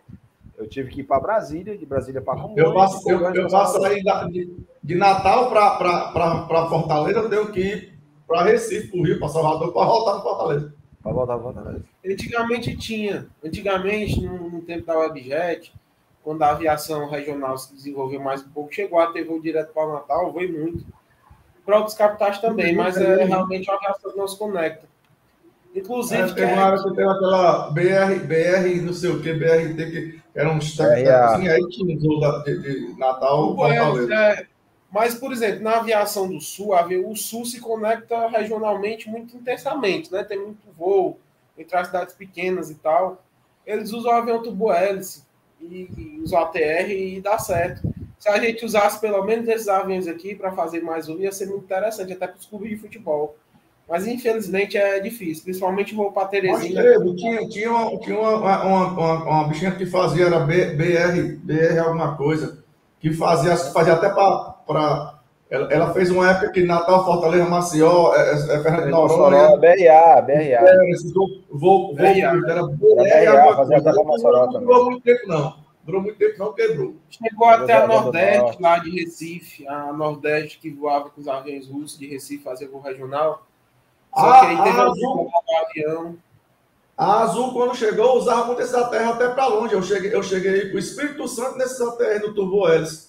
[0.59, 2.67] Eu tive que ir para Brasília, de Brasília para Congonhas.
[2.67, 4.53] Eu passo, de eu, eu pra passo aí da- de,
[4.83, 9.87] de Natal para Fortaleza, eu tenho que ir para Recife, para Rio, para Salvador, para
[9.87, 10.75] voltar para Fortaleza.
[11.03, 11.85] Pra voltar, pra Fortaleza.
[12.05, 13.29] Antigamente tinha.
[13.45, 15.73] Antigamente, no, no tempo da Webjet,
[16.25, 19.93] quando a aviação regional se desenvolveu mais um pouco, chegou a ter voo direto para
[19.93, 20.85] Natal, foi muito.
[21.65, 24.88] Para outros capitais também, mas é realmente uma aviação não se conecta.
[25.75, 29.33] Inclusive, É, que é- uma hora que teve aquela BR, BR, não sei o que,
[29.33, 31.25] BRT, que era um BRA.
[31.35, 34.47] assim, aí tinha um voo da- de, de Natal, Goiás, é,
[34.91, 36.71] mas, por exemplo, na aviação do Sul,
[37.07, 40.25] o Sul se conecta regionalmente muito intensamente, né?
[40.25, 41.19] Tem muito voo
[41.57, 43.23] entre as cidades pequenas e tal.
[43.67, 45.25] Eles usam o avião turbo hélice
[45.61, 47.83] e, e usam ATR e dá certo.
[48.19, 51.47] Se a gente usasse pelo menos esses aviões aqui para fazer mais voo, ia ser
[51.47, 53.37] muito interessante, até para os clubes de futebol.
[53.89, 56.83] Mas infelizmente é difícil, principalmente voo para Mas Teresina.
[56.83, 61.37] teve, tinha, tinha, uma, tinha uma, uma, uma, uma bichinha que fazia, era B- BR,
[61.43, 62.63] BR alguma coisa,
[63.01, 65.19] que fazia, fazia até para.
[65.51, 70.21] Ela, ela fez uma época que Natal, Fortaleza, Maceió, é, é, é Fernando Noronha, BRA,
[70.21, 70.61] BRA.
[71.95, 72.05] BRA.
[72.47, 72.63] era
[74.53, 75.69] Não durou muito tempo, não.
[75.83, 76.97] Durou muito tempo, não, quebrou.
[77.09, 81.99] Chegou até a Nordeste, lá de Recife, a Nordeste que voava com os aviões russos
[81.99, 83.48] de Recife, fazia voo regional.
[84.15, 85.31] Só Ah, que aí teve a Azul.
[85.69, 86.17] avião.
[86.97, 89.73] A Azul, quando chegou, usava muito esses ATR até para longe.
[89.75, 93.09] Eu cheguei, eu cheguei para o Espírito Santo nesses ATR do Turbo Hélice.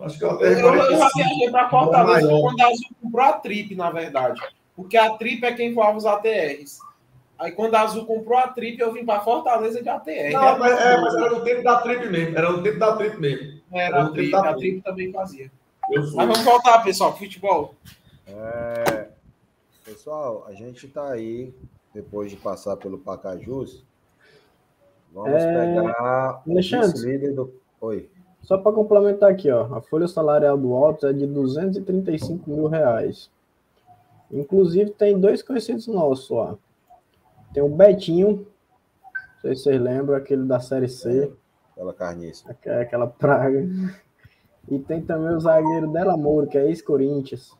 [0.00, 1.10] Acho que é o ATR Eu, eu já 45.
[1.14, 4.40] viajei para Fortaleza quando a Azul comprou a Trip, na verdade.
[4.74, 6.78] Porque a Trip é quem voava os ATRs.
[7.38, 10.32] Aí quando a Azul comprou a Trip, eu vim para Fortaleza de ATR.
[10.32, 12.36] Não, mas, é, mas era no tempo da Trip mesmo.
[12.36, 13.60] Era no tempo da Trip mesmo.
[13.72, 15.50] Era a eu Trip, a Trip também fazia.
[15.92, 16.16] Eu fui.
[16.16, 17.74] Mas vamos voltar, pessoal, futebol.
[18.26, 18.84] É,
[19.84, 21.54] pessoal, a gente está aí,
[21.92, 23.84] depois de passar pelo Pacajus,
[25.12, 27.52] vamos É, pegar o vice-líder do...
[27.80, 28.08] Oi.
[28.42, 33.30] Só para complementar aqui, ó, a folha salarial do Altos é de 235 mil reais.
[34.30, 36.56] Inclusive tem dois conhecidos nossos, ó.
[37.52, 38.46] Tem o Betinho,
[39.04, 41.32] não sei se vocês lembram, aquele da Série C,
[41.72, 42.50] Aquela carniça.
[42.50, 43.66] aqu- aquela praga.
[44.68, 47.56] E tem também o zagueiro Dela Moura, que é ex-Corinthians.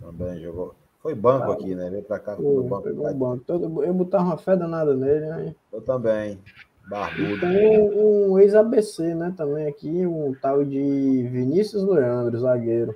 [0.00, 0.74] Também jogou.
[1.08, 1.88] Foi banco aqui, né?
[1.88, 2.82] Veio pra cá, foi banco.
[2.82, 3.44] pegou o banco.
[3.46, 5.54] Todo- Eu botava uma fé danada nele, né?
[5.72, 6.38] Eu também.
[6.86, 7.40] E Barbudo.
[7.40, 9.32] tem um, um ex-ABC, né?
[9.34, 12.94] Também aqui, um tal de Vinícius Leandro, zagueiro.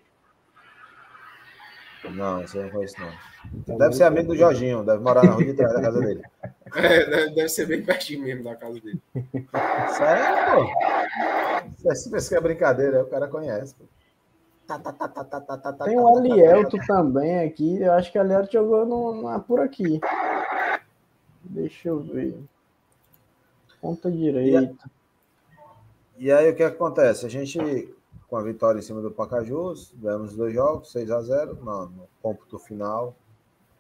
[2.14, 3.78] Não, eu não conheço, não.
[3.78, 6.22] Deve ser amigo do Jorginho, deve morar na rua de trás da casa dele.
[6.74, 8.98] É, deve, deve ser bem pertinho mesmo da casa dele.
[9.90, 11.84] Sério, pô?
[11.90, 13.74] Você pensa que é brincadeira, o cara conhece.
[13.74, 13.84] Pô.
[15.84, 17.80] Tem o Alielto também aqui.
[17.80, 20.01] Eu acho que o Alielto jogou no, na- por aqui.
[21.44, 22.39] Deixa eu ver.
[23.80, 24.90] Ponta direita.
[26.16, 27.26] E aí o que acontece?
[27.26, 27.59] A gente,
[28.28, 31.86] com a vitória em cima do Pacajus, ganhamos os dois jogos, 6 a 0 no,
[31.86, 33.14] no cômputo final,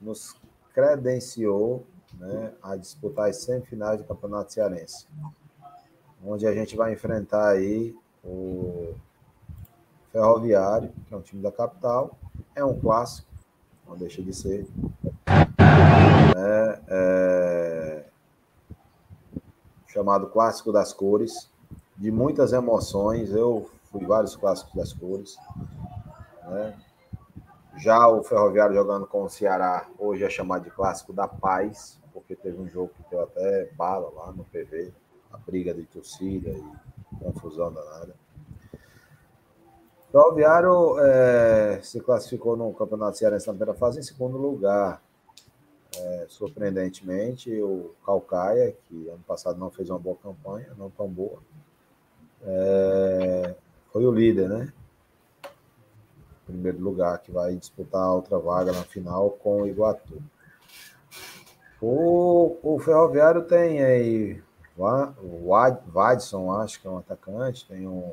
[0.00, 0.34] nos
[0.74, 1.84] credenciou
[2.18, 5.06] né, a disputar as semifinais do Campeonato Cearense.
[6.24, 7.94] Onde a gente vai enfrentar aí
[8.24, 8.94] o
[10.12, 12.16] Ferroviário, que é um time da capital.
[12.54, 13.26] É um clássico,
[13.88, 14.68] não deixa de ser.
[15.26, 18.04] né, é,
[19.88, 21.50] chamado Clássico das Cores,
[21.96, 23.30] de muitas emoções.
[23.30, 25.36] Eu fui vários clássicos das cores.
[26.44, 26.78] né?
[27.78, 32.36] Já o Ferroviário jogando com o Ceará, hoje é chamado de Clássico da Paz, porque
[32.36, 34.92] teve um jogo que deu até bala lá no PV,
[35.32, 36.62] a briga de torcida e
[37.18, 38.14] confusão danada.
[40.12, 45.02] O é, se classificou no Campeonato Cearense na primeira fase em segundo lugar.
[45.96, 51.38] É, surpreendentemente, o Calcaia, que ano passado não fez uma boa campanha, não tão boa,
[52.44, 53.54] é,
[53.92, 54.72] foi o líder, né?
[56.46, 60.22] primeiro lugar, que vai disputar a outra vaga na final com o Iguatu.
[61.80, 64.42] O, o Ferroviário tem aí
[64.76, 65.54] o
[65.86, 68.12] Vadson, acho que é um atacante, tem um,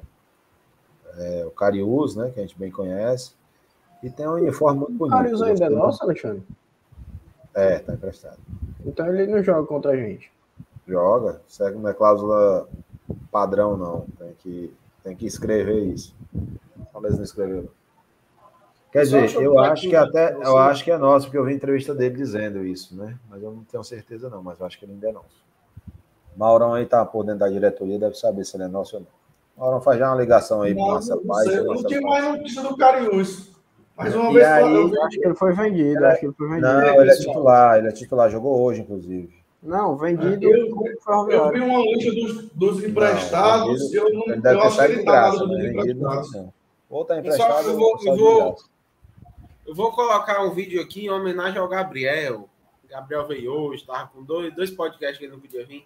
[1.19, 3.33] é, o Carius, né, que a gente bem conhece,
[4.01, 5.13] e tem um uniforme muito bonito.
[5.13, 6.43] O Carius ainda é nosso, Alexandre?
[7.53, 8.39] É, tá emprestado.
[8.85, 10.31] Então ele não joga contra a gente.
[10.87, 12.67] Joga, segue uma cláusula
[13.31, 14.05] padrão, não.
[14.17, 14.73] Tem que,
[15.03, 16.15] tem que escrever isso.
[16.91, 17.69] Talvez não escreveu.
[18.91, 21.93] Quer dizer, eu acho que até eu acho que é nosso, porque eu vi entrevista
[21.93, 23.19] dele dizendo isso, né?
[23.29, 25.45] Mas eu não tenho certeza, não, mas eu acho que ele ainda é nosso.
[26.35, 29.18] Maurão aí tá por dentro da diretoria, deve saber se ele é nosso ou não.
[29.59, 31.65] Maurão faz já uma ligação aí para nossa paz.
[31.65, 33.51] Não tinha mais notícia do Cariús.
[33.97, 36.05] Mais uma e vez aí, eu acho que ele foi vendido.
[36.05, 36.67] É, acho que ele foi vendido.
[36.67, 39.37] Não, ele é titular, ele é titular, jogou hoje, inclusive.
[39.61, 40.41] Não, vendido.
[40.41, 43.91] Eu, eu vi uma lista dos, dos emprestados.
[43.91, 45.69] Não, eu não, ele deve eu ter saído de graça, né?
[45.73, 46.53] Vendido não.
[46.89, 47.67] Ou tá emprestado.
[47.67, 48.55] Eu vou, eu, vou,
[49.67, 52.47] eu vou colocar um vídeo aqui em homenagem ao Gabriel.
[52.89, 55.85] Gabriel veio hoje, estava com dois, dois podcasts que ele não podia vir.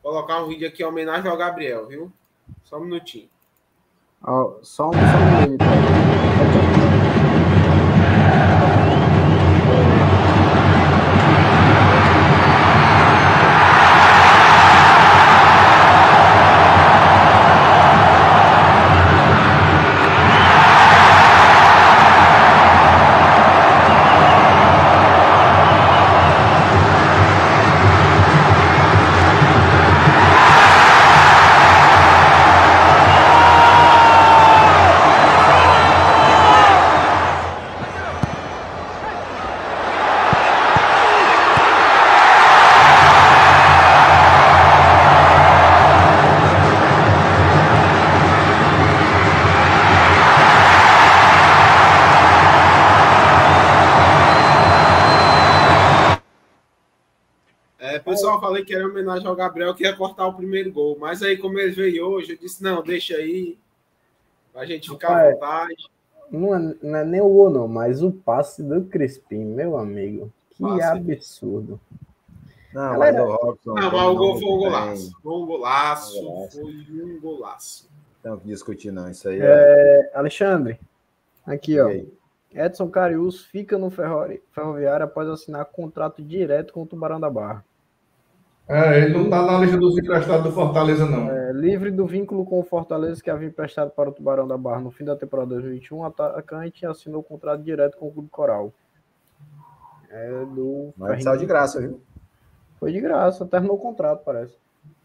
[0.00, 2.12] Vou colocar um vídeo aqui em homenagem ao Gabriel, viu?
[2.64, 3.28] Só um minutinho.
[4.22, 5.64] Oh, só um, só um minuto.
[58.50, 60.98] Falei que era homenagem ao Gabriel que ia cortar o primeiro gol.
[60.98, 63.56] Mas aí, como ele veio hoje, eu disse: não, deixa aí.
[64.52, 65.88] Pra gente ficar à vontade.
[66.30, 70.32] Não é, não é nem o gol, não, mas o passe do Crispim, meu amigo.
[70.50, 70.84] Que passe.
[70.84, 71.80] absurdo.
[72.72, 73.74] Não, Galera, mas o Robson.
[73.74, 75.10] Não, mas o gol foi um golaço.
[75.22, 76.12] Foi um golaço.
[76.52, 77.90] Foi um golaço.
[78.24, 79.10] Não que discutir, não.
[79.10, 79.44] Isso aí é.
[79.44, 80.10] é...
[80.14, 80.78] Alexandre,
[81.46, 81.90] aqui, ó.
[82.52, 87.64] Edson Carius fica no Ferroviário após assinar contrato direto com o Tubarão da Barra.
[88.70, 91.28] É, ele não está na lista dos emprestados do Fortaleza, não.
[91.28, 94.78] É, livre do vínculo com o Fortaleza, que havia emprestado para o Tubarão da Barra
[94.78, 98.72] no fim da temporada 2021, o atacante assinou contrato direto com o Clube Coral.
[100.08, 100.94] É do.
[100.96, 102.00] Mas saiu de graça, viu?
[102.78, 104.54] Foi de graça, terminou o contrato, parece.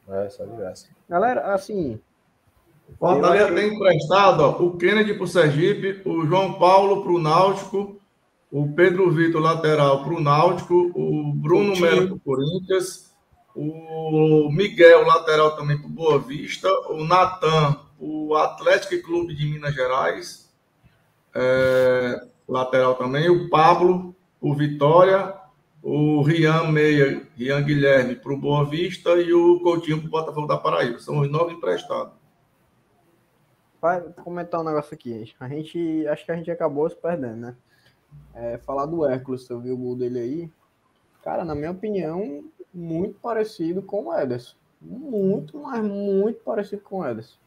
[0.10, 0.88] É, saiu de graça.
[1.10, 2.00] Galera, assim.
[3.00, 8.00] Fortaleza tem emprestado ó, o Kennedy para o Sergipe, o João Paulo para o Náutico,
[8.52, 13.15] o Pedro Vitor, lateral, para o Náutico, o Bruno Melo para o Corinthians
[13.56, 19.74] o Miguel, lateral também para o Boa Vista, o Natan, o Atlético Clube de Minas
[19.74, 20.54] Gerais,
[21.34, 25.34] é, lateral também, o Pablo, o Vitória,
[25.82, 30.48] o Rian Meia, Rian Guilherme para o Boa Vista e o Coutinho para o Botafogo
[30.48, 31.00] da Paraíba.
[31.00, 32.14] São os nove emprestados.
[33.80, 35.32] Vai comentar um negócio aqui.
[35.40, 37.56] A gente, acho que a gente acabou se perdendo, né?
[38.34, 40.52] É, falar do Hércules, você viu o gol dele aí?
[41.24, 42.44] Cara, na minha opinião,
[42.76, 44.56] muito parecido com o Ederson.
[44.82, 47.38] Muito, mas muito parecido com o Ederson.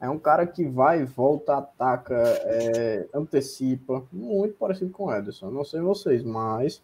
[0.00, 4.02] É um cara que vai, volta, ataca, é, antecipa.
[4.10, 5.50] Muito parecido com o Ederson.
[5.50, 6.82] Não sei vocês, mas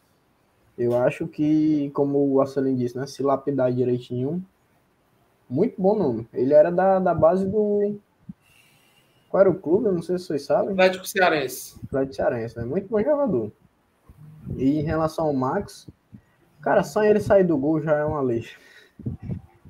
[0.76, 3.06] eu acho que, como o Arcelin disse, né?
[3.06, 4.44] Se lapidar direitinho.
[5.50, 6.28] Muito bom nome.
[6.32, 7.98] Ele era da, da base do.
[9.28, 9.86] Qual era o clube?
[9.86, 10.70] Eu não sei se vocês sabem.
[10.70, 11.80] Atlético Cearense.
[11.86, 12.64] Atlético Cearense, né?
[12.64, 13.50] Muito bom jogador.
[14.56, 15.88] E em relação ao Max,
[16.60, 18.56] Cara, só ele sair do gol já é uma lixa.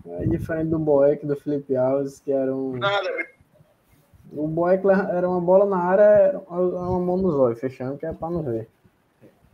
[0.06, 2.76] É diferente do Boeck, do Felipe Alves, que era um.
[2.76, 3.08] Nada.
[4.32, 8.30] O Boeck era uma bola na área, uma mão no zóio, fechando, que é pra
[8.30, 8.68] não ver.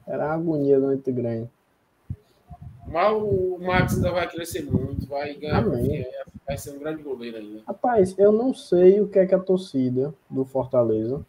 [0.06, 1.48] Era uma agonia muito grande.
[2.86, 5.64] Mas o Max ainda vai crescer muito, vai ganhar,
[6.46, 7.62] vai ser um grande goleiro ainda.
[7.66, 11.24] Rapaz, eu não sei o que é que a torcida do Fortaleza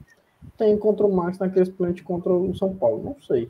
[0.57, 3.03] tem contra o Max naquele plant contra o São Paulo.
[3.03, 3.49] Não sei.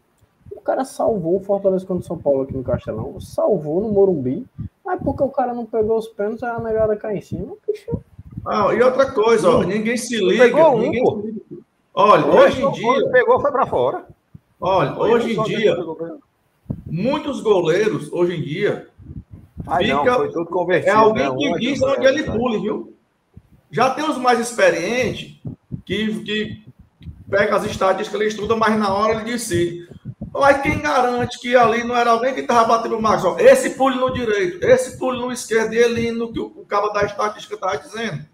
[0.56, 4.45] O cara salvou o Fortaleza contra o São Paulo aqui no Castelão, salvou no Morumbi,
[4.84, 7.99] mas porque o cara não pegou os pênaltis, a negada cai em cima, bicho.
[8.45, 10.45] Ah, e outra coisa, ó, ninguém se liga.
[10.45, 11.64] Pegou ninguém um, se liga.
[11.94, 13.10] Olha, hoje em dia.
[13.11, 14.06] Pegou, foi para fora.
[14.60, 15.76] Olha, hoje em dia,
[16.86, 18.88] muitos goleiros, hoje em dia,
[19.68, 21.36] Ai, fica, não, foi tudo convertido, é alguém né?
[21.38, 22.94] que diz onde ele pule, viu?
[23.72, 25.38] Já tem os mais experientes
[25.86, 26.64] que, que
[27.30, 29.88] pega as estatísticas, ele estuda, mas na hora ele decide.
[30.40, 33.24] Mas quem garante que ali não era alguém que estava batendo o Max?
[33.24, 36.66] Ó, esse pule no direito, esse pule no esquerdo e ele no que o, o
[36.66, 38.26] cabo da estatística estava dizendo.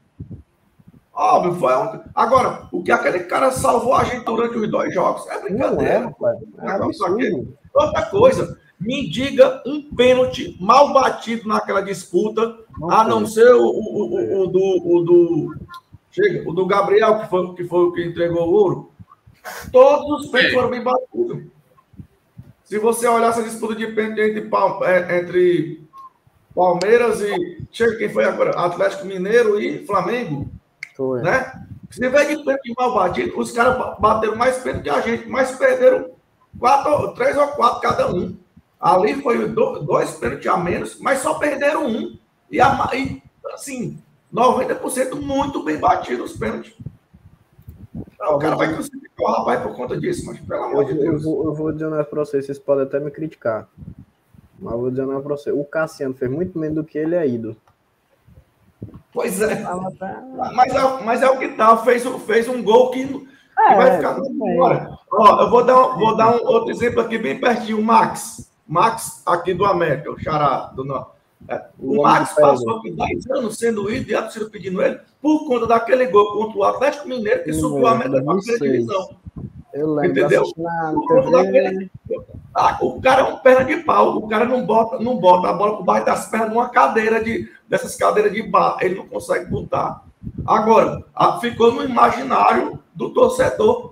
[1.13, 1.99] Óbvio, foi um...
[2.15, 6.11] Agora, o que aquele cara salvou a gente durante os dois jogos é brincadeira.
[6.19, 7.55] Não é, é absurdo.
[7.71, 13.63] Outra coisa, me diga um pênalti mal batido naquela disputa, não a não ser o,
[13.63, 15.55] o, o, o, do, o do.
[16.09, 18.91] Chega, o do Gabriel, que foi, que foi o que entregou o ouro.
[19.71, 21.60] Todos os pênaltis foram bem batidos.
[22.71, 24.49] Se você olhar essa disputa de pênalti entre,
[24.85, 25.83] é, entre
[26.55, 27.67] Palmeiras e.
[27.69, 28.51] Chega, quem foi agora?
[28.51, 30.49] Atlético Mineiro e Flamengo.
[30.95, 31.21] Foi.
[31.21, 31.65] Né?
[31.89, 35.51] Se vê de pênalti mal batido, os caras bateram mais pênalti que a gente, mas
[35.57, 36.11] perderam
[36.57, 38.37] quatro, três ou quatro cada um.
[38.79, 42.17] Ali foi dois pênaltis a menos, mas só perderam um.
[42.49, 43.21] E, a, e
[43.53, 44.01] assim,
[44.33, 46.73] 90% muito bem batido os pênaltis.
[48.21, 51.23] Então, o cara vai crucificar o rapaz por conta disso, mas pelo amor de Deus.
[51.23, 53.67] Eu vou, eu vou dizer um para vocês, vocês podem até me criticar.
[54.59, 55.51] Mas eu vou dizer um para você.
[55.51, 57.57] O Cassiano fez muito menos do que ele é ídolo.
[59.11, 59.63] Pois é.
[60.53, 61.75] Mas é, mas é o que tá.
[61.77, 63.27] Fez, fez um gol que, que
[63.59, 64.97] é, vai ficar agora.
[65.11, 67.79] Ó, eu vou dar, vou dar um outro exemplo aqui bem pertinho.
[67.79, 68.51] O Max.
[68.67, 70.71] Max aqui do América, o Xará.
[70.75, 71.05] Do, é,
[71.79, 75.47] o, o Max passou aqui 10 anos sendo ídolo e a torcida pedindo ele por
[75.47, 79.09] conta daquele gol contra o Atlético Mineiro que subiu a América para a primeira divisão.
[79.73, 80.19] Eu lembro.
[80.19, 80.43] Entendeu?
[81.31, 81.91] Daquele...
[82.53, 85.53] Ah, o cara é um perna de pau, o cara não bota, não bota a
[85.53, 89.49] bola por baixo das pernas numa cadeira de, dessas cadeiras de bar, ele não consegue
[89.49, 90.03] botar.
[90.45, 91.03] Agora,
[91.39, 93.91] ficou no imaginário do torcedor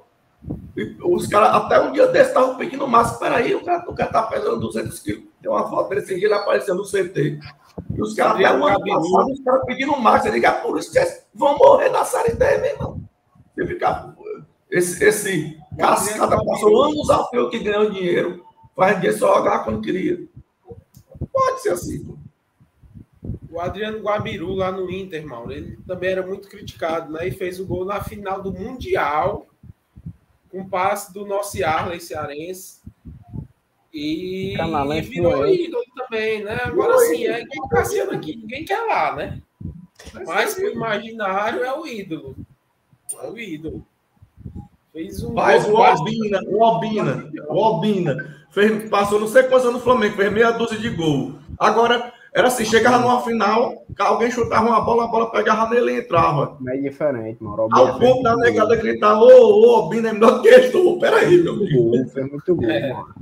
[1.04, 3.18] os caras, até um dia desse, estavam pedindo massa.
[3.20, 5.24] Peraí, o cara, o cara tá pesando 200 quilos.
[5.42, 7.40] Tem uma foto desse dia, ele apareceu no CT.
[7.96, 10.28] E os caras, um ano passado, os caras pedindo massa.
[10.28, 13.02] Eu digo, é por isso que vocês vão morrer na série D, meu irmão.
[13.56, 14.16] Você ficar.
[14.70, 18.44] Esse, esse cascada passou anos a fio que ganhou dinheiro.
[18.76, 20.28] Faz dinheiro só jogar quando queria.
[21.32, 22.18] Pode ser assim, pô.
[23.52, 27.28] O Adriano Guabiru, lá no Inter, Mauro, ele também era muito criticado, né?
[27.28, 29.48] E fez o gol na final do Mundial
[30.52, 32.79] com passe do nosso Arley cearense.
[33.94, 36.60] E, e virou ídolo também, né?
[36.64, 39.42] Agora sim, é igual o Cassiano aqui, ninguém quer lá, né?
[40.26, 42.36] Mas o imaginário é o ídolo.
[43.22, 43.86] É o ídolo.
[44.94, 45.34] Fez um.
[45.34, 50.16] Mas o Albina, o Albina, o Albina, fez, passou não sei quantos anos no Flamengo,
[50.16, 51.36] fez meia dúzia de gol.
[51.58, 56.00] Agora, era assim, chegava numa final, alguém chutava uma bola, a bola pegava nele e
[56.00, 56.58] entrava.
[56.68, 57.68] É diferente, mano.
[57.72, 61.00] Ao é ponto da negada gritar, ô, ô, ô, Bina é melhor que tu.
[61.00, 62.10] Peraí, meu amigo.
[62.10, 62.94] Foi muito bom, é.
[62.94, 63.14] mano.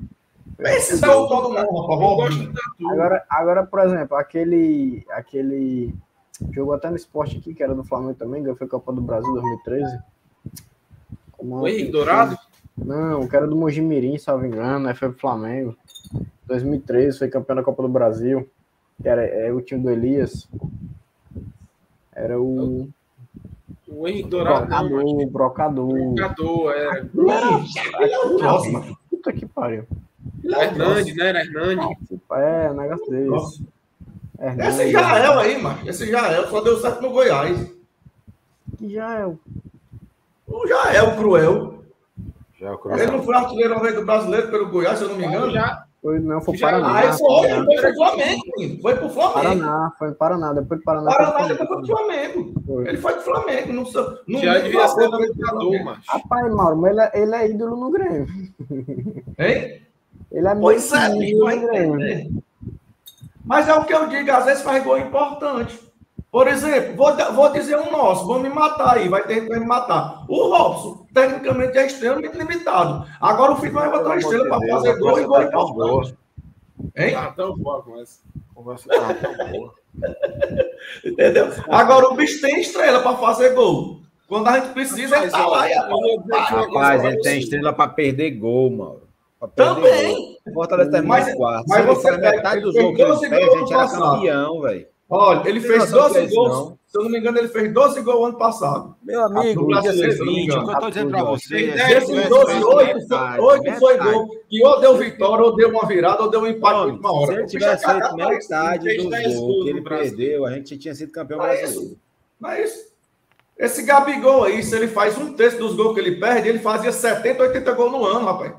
[0.59, 2.49] É o todo mundo,
[2.89, 5.93] agora, agora, por exemplo, aquele, aquele
[6.51, 9.31] jogou até no esporte aqui, que era do Flamengo também, que foi Copa do Brasil
[9.33, 9.99] 2013.
[11.33, 12.37] Como o Henrique Dourado?
[12.75, 15.75] Não, o cara do Mojimirim, salvo engano, aí foi pro Flamengo.
[16.47, 18.49] 2013 foi campeão da Copa do Brasil
[19.01, 20.47] que era é, o time do Elias,
[22.13, 22.89] era o.
[23.87, 24.65] O Henrique Dourado.
[24.67, 26.13] Brocador, não, Brocador.
[26.13, 27.05] Brocador, era.
[28.41, 29.85] Nossa, puta que pariu.
[30.43, 31.29] Hernandes, né?
[31.29, 31.97] Era Hernandes.
[32.31, 33.77] É, negócio desse.
[34.39, 35.79] Esse Jael aí, mano.
[35.85, 37.71] Esse Jael só deu certo no Goiás.
[38.77, 39.39] Que Jael?
[40.47, 41.83] O Jael Cruel.
[42.59, 42.97] Jael Cruel.
[42.97, 45.51] Ele não foi artilheiro do brasileiro pelo Goiás, se eu não me engano?
[45.51, 45.87] Já.
[46.01, 47.09] Foi, não, foi Paraná.
[47.09, 48.81] Ah, foi, foi pro Flamengo.
[48.81, 49.33] Foi pro Flamengo.
[49.33, 51.11] Paraná, foi Paraná, depois Paraná.
[51.11, 52.53] Paraná, depois foi pro Flamengo.
[52.65, 52.87] Foi.
[52.87, 53.73] Ele foi pro Flamengo.
[53.73, 53.83] Não,
[54.27, 55.09] não Já devia ser
[55.83, 56.01] macho.
[56.07, 58.27] Rapaz, Mauro, mas ele é, ele é ídolo no Grêmio.
[59.39, 59.81] Hein?
[60.31, 62.27] Ele é pois é.
[63.45, 65.79] Mas é o que eu digo, às vezes faz gol importante.
[66.29, 69.65] Por exemplo, vou, vou dizer um nosso, vão me matar aí, vai ter que me
[69.65, 70.25] matar.
[70.27, 73.07] O Robson, tecnicamente, é extremamente limitado.
[73.21, 76.17] Agora o Felipe vai botar uma estrela para fazer gol e gol importante.
[76.95, 77.15] Hein?
[77.15, 78.19] Ah, tão boa conversa.
[78.53, 79.73] Conversa tá tão boa.
[81.03, 81.47] Entendeu?
[81.69, 84.01] Agora o bicho tem estrela para fazer gol.
[84.27, 85.65] Quando a gente precisa, ele tá lá.
[86.49, 89.06] Rapaz, ele tem estrela para perder gol, mano.
[89.55, 90.37] Também.
[90.47, 91.65] O Fortaleza tem mais quarto.
[91.67, 94.87] Mas você metade dos jogos que ele a gente era campeão, velho.
[95.09, 96.73] Olha, ele fez 12 gols.
[96.87, 98.95] Se eu não me engano, ele fez 12 gols ano passado.
[99.03, 100.67] Meu amigo, no brasileiro, se eu não me engano.
[100.67, 101.67] eu estou dizendo para você.
[101.71, 103.07] Desses 12, 8,
[103.39, 104.27] 8 foi gol.
[104.49, 107.27] E ou deu vitória, ou deu uma virada, ou deu um empate de última hora.
[107.27, 111.41] Se ele tivesse feito metade dos gols que ele perdeu, a gente tinha sido campeão
[111.41, 111.97] é brasileiro.
[112.39, 112.87] Não é isso.
[113.57, 116.91] Esse Gabigol aí, se ele faz um terço dos gols que ele perde, ele fazia
[116.91, 118.53] 70, 80 gols no ano, rapaz.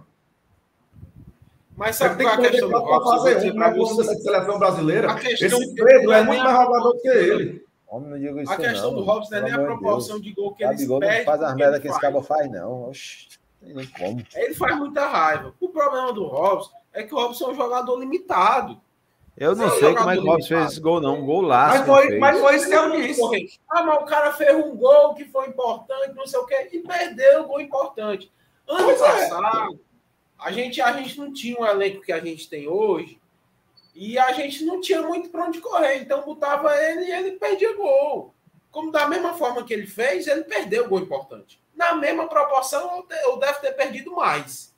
[1.78, 3.24] Mas sabe qual é a questão do Robson?
[3.24, 5.16] fazer um na da seleção brasileira.
[5.24, 7.68] Esse Pedro é muito mais jogador do que ele.
[7.86, 10.22] Homem, não digo isso A questão não, do Robson não é nem a proporção Deus.
[10.26, 11.24] de gol que ele Gabigol não perde.
[11.24, 12.12] faz as porque merda ele que esse faz.
[12.12, 12.88] cabo faz, não.
[12.90, 13.28] Oxi,
[13.64, 14.26] tem nem como.
[14.34, 15.55] Ele faz muita raiva.
[15.59, 18.78] O problema do Robson é que o Robson é um jogador limitado.
[19.38, 21.14] Eu não Sim, sei como é que o Robson fez esse gol, não.
[21.20, 21.68] Um gol lá.
[21.68, 23.60] Mas foi, mas foi isso que eu disse.
[23.70, 26.80] Ah, mas o cara fez um gol que foi importante, não sei o quê, e
[26.80, 28.30] perdeu o gol importante.
[28.68, 29.28] Ano Pois é.
[29.28, 29.80] passado,
[30.39, 33.20] a, gente, a gente não tinha um elenco que a gente tem hoje,
[34.01, 35.97] e a gente não tinha muito para onde correr.
[35.97, 38.32] Então botava ele e ele perdia gol.
[38.70, 41.60] Como da mesma forma que ele fez, ele perdeu o gol importante.
[41.74, 44.73] Na mesma proporção, ou deve ter perdido mais.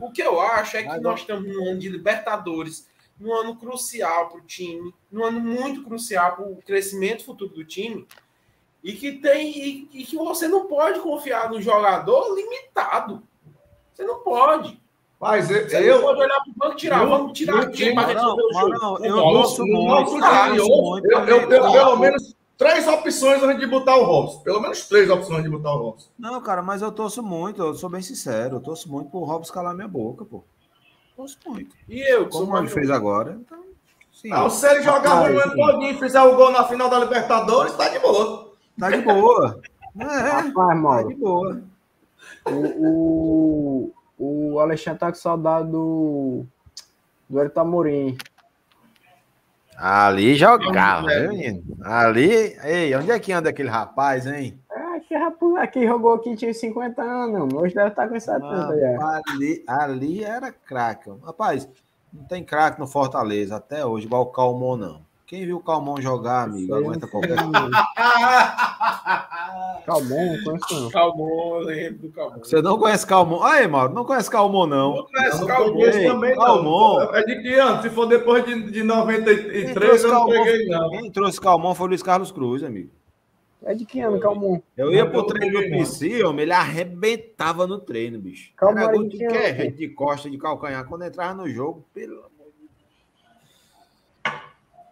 [0.00, 2.88] O que eu acho é que nós estamos num ano de Libertadores,
[3.20, 7.64] num ano crucial para o time, num ano muito crucial para o crescimento futuro do
[7.64, 8.08] time,
[8.82, 13.22] e que tem e, e que você não pode confiar no jogador limitado.
[13.92, 14.81] Você não pode.
[15.22, 17.04] Mas eu, eu, pode olhar para o banco e tirar.
[17.06, 18.68] Vamos tirar aqui para Não, resolver o jogo.
[18.70, 21.06] não, eu no muito.
[21.12, 24.40] eu tenho pelo menos três opções antes de botar o Robson.
[24.40, 26.08] Pelo menos três opções de botar o Robson.
[26.18, 29.52] Não, cara, mas eu torço muito, eu sou bem sincero, eu torço muito pro Robson
[29.54, 30.42] calar minha boca, pô.
[31.16, 31.76] Torço muito.
[31.88, 33.62] E eu, Como ele fez agora, então.
[34.12, 36.98] Sim, Ah, se ele jogar o ano todinho e fizer o gol na final da
[36.98, 38.52] Libertadores, tá de boa.
[38.76, 39.60] tá de boa.
[40.00, 41.62] É, Rapaz, tá Mauro, de boa.
[42.46, 43.92] o, o,
[44.24, 46.44] o Alexandre tá com saudade do,
[47.28, 48.16] do Amorim.
[49.76, 51.26] Ali jogava, É.
[51.26, 51.62] menino?
[51.82, 52.56] Ali.
[52.62, 54.60] Ei, onde é que anda aquele rapaz, hein?
[54.70, 59.22] É, que rapaz, aqui jogou aqui, tinha 50 anos, hoje deve estar com 70 já.
[59.32, 61.10] ali, ali era craque.
[61.24, 61.68] Rapaz,
[62.12, 65.11] não tem craque no Fortaleza até hoje, igual o Calmon, não.
[65.32, 67.70] Quem viu o Calmon jogar, amigo, aguenta qualquer coisa.
[69.86, 70.90] Calmon, não conheço não.
[70.90, 72.38] Calmon, eu lembro do Calmon.
[72.40, 73.42] Você não conhece Calmon?
[73.42, 74.94] Aí, Mauro, não conhece Calmon, não.
[74.96, 75.90] Não conhece Eu não Calmon.
[75.90, 76.98] também, Calmon.
[76.98, 77.14] não.
[77.16, 77.80] É de que ano?
[77.80, 80.90] Se for depois de, de Quem 93, trouxe, eu não Calmon, peguei, não.
[80.90, 82.90] quem trouxe Calmon foi o Luiz Carlos Cruz, amigo.
[83.64, 84.60] É de que ano, Calmon?
[84.76, 85.70] Eu ia Não, pro eu treino do.
[85.70, 88.52] PC, homem, ele arrebentava no treino, bicho.
[88.54, 89.16] Calma Era gol de?
[89.16, 90.84] Rede de costa, de calcanhar.
[90.84, 92.22] Quando entrava no jogo, pelo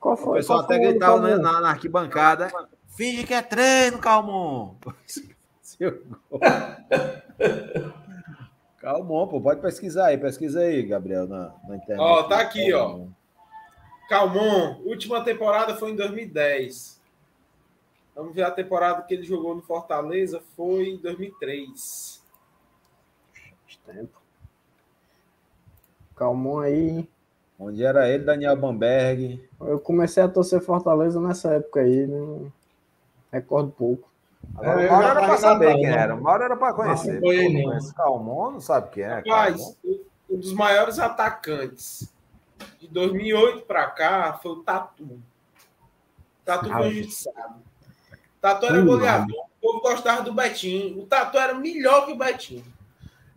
[0.00, 0.38] Qual O foi?
[0.38, 2.50] pessoal até o ano do gritava na, na arquibancada.
[2.88, 4.74] Finge que é treino, Calmon.
[8.78, 12.00] Calmon, pô, pode pesquisar aí, pesquisa aí, Gabriel, na, na internet.
[12.00, 13.00] Ó, tá aqui, ó.
[14.08, 14.80] Calmon.
[14.84, 17.00] Última temporada foi em 2010.
[18.14, 22.20] Vamos ver a temporada que ele jogou no Fortaleza, foi em 2003.
[23.86, 24.20] Tempo.
[26.16, 27.08] Calmon aí.
[27.60, 29.46] Onde era ele, Daniel Bamberg.
[29.60, 32.50] Eu comecei a torcer Fortaleza nessa época aí, não
[33.30, 34.08] recordo pouco.
[34.56, 35.92] Agora, É, uma hora era em saber quem né?
[35.92, 37.20] era, uma hora era pra conhecer.
[37.20, 37.92] Não Pô, não.
[37.92, 39.16] Calmon, não sabe quem é.
[39.16, 42.10] Rapaz, um dos maiores atacantes
[42.80, 45.20] de 2008 para cá foi o Tatu.
[46.42, 47.00] Tatu foi Ave.
[47.00, 47.56] injustiçado.
[48.40, 49.36] Tatu era goleador.
[49.36, 51.02] O povo gostava do Betinho.
[51.02, 52.64] O Tatu era melhor que o Betinho.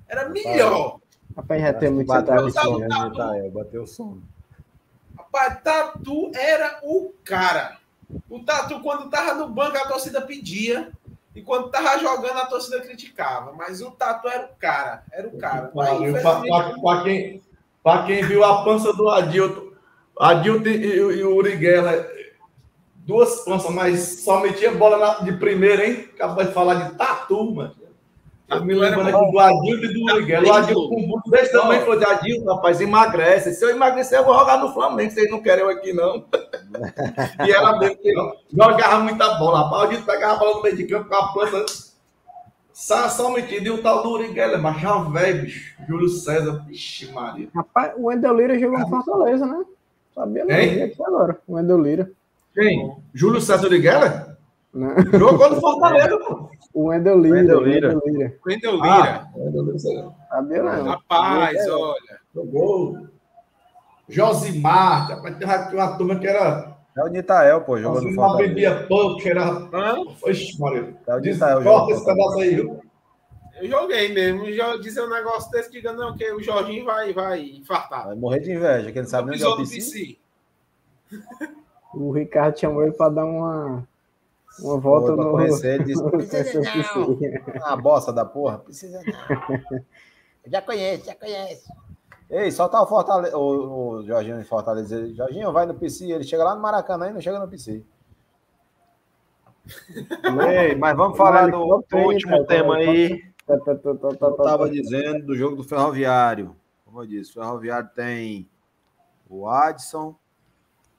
[0.07, 0.99] Era melhor.
[1.35, 3.51] Rapaz, já tem muito Bateu o centavo sono, esse Tá, Itael?
[3.51, 4.23] Bateu sono.
[5.17, 7.77] Rapaz, Tatu era o cara.
[8.29, 10.91] O Tatu, quando tava no banco, a torcida pedia.
[11.35, 13.53] E quando tava jogando, a torcida criticava.
[13.53, 15.03] Mas o Tatu era o cara.
[15.11, 15.67] Era o cara.
[16.81, 17.41] Pra quem,
[17.83, 19.71] pra quem viu a pança do Adilton,
[20.19, 22.07] Adilton e, o- e o Uriguela,
[22.97, 26.07] duas panças, mas só metia bola na- de primeira, hein?
[26.13, 27.75] Acabou de falar de tatu, mano.
[28.55, 30.47] Eu me lembro aqui do Adilton e do Uriguela.
[30.47, 33.53] O Adilton com um busto desse tamanho falou de Adilton, rapaz, emagrece.
[33.53, 35.11] Se eu emagrecer, eu vou jogar no Flamengo.
[35.11, 36.25] Vocês não querem eu aqui, não.
[37.45, 38.13] e ela mesmo que
[38.51, 39.63] jogava muita bola.
[39.63, 41.65] Rapaz, o Adilton pegava a bola no meio de campo com a pança
[42.73, 43.67] só, só metido.
[43.67, 45.75] E o tal do Uriguela, mas já velho, bicho.
[45.87, 47.47] Júlio César, vixe Maria.
[47.55, 49.63] Rapaz, o Wendel Lira jogou no Fortaleza, né?
[50.13, 51.39] Sabia não, aqui agora.
[51.47, 52.11] O Wendel Lira.
[52.53, 52.95] Quem?
[53.13, 54.37] Júlio César Uriguela?
[55.11, 56.49] Jogou no Fortaleza, pô.
[56.73, 57.35] O Wendel Lira.
[57.37, 57.87] Wendel o Lira.
[57.89, 58.39] Wendel Lira.
[58.45, 59.29] Wendel Lira.
[59.79, 60.83] Ah, Sabia não.
[60.85, 62.19] Rapaz, olha.
[62.33, 63.07] jogou.
[64.09, 66.73] Josimar, rapaz, tem uma, turma que era.
[66.95, 68.53] É o Nitael, pô, jogou no Josimar Fortaleza.
[68.53, 69.43] bebia pouco, que era.
[69.47, 69.95] Hã?
[70.27, 70.95] Ixi, Maria.
[71.07, 71.63] É o Nitael.
[71.63, 72.81] Corta esse pedaço aí, viu?
[73.61, 74.51] Eu joguei mesmo.
[74.51, 78.07] Jo- Dizer um negócio desse, diga não, que o Jorginho vai, vai infartar.
[78.07, 79.57] Vai morrer de inveja, que ele não sabe nem onde é o.
[79.57, 80.17] PC.
[81.95, 83.87] O Ricardo chamou ele para dar uma,
[84.59, 85.31] uma volta Pra no.
[85.31, 86.61] conhecer, ele disse, precisa
[86.95, 87.19] não.
[87.63, 88.59] Ah, bosta da porra.
[88.59, 89.81] Precisa não.
[90.45, 91.71] Eu já conheço, já conheço.
[92.29, 95.13] Ei, só tá o Fortaleza, o, o Jorginho em Fortaleza.
[95.13, 96.11] Jorginho, vai no PC.
[96.11, 97.83] Ele chega lá no Maracanã e não chega no PC.
[100.49, 103.23] Ei, mas vamos falar do, último tema aí.
[103.47, 104.67] Eu estava tá.
[104.67, 106.55] dizendo do jogo do Ferroviário.
[106.85, 108.49] Como eu disse, o Ferroviário tem
[109.29, 110.15] o Adson,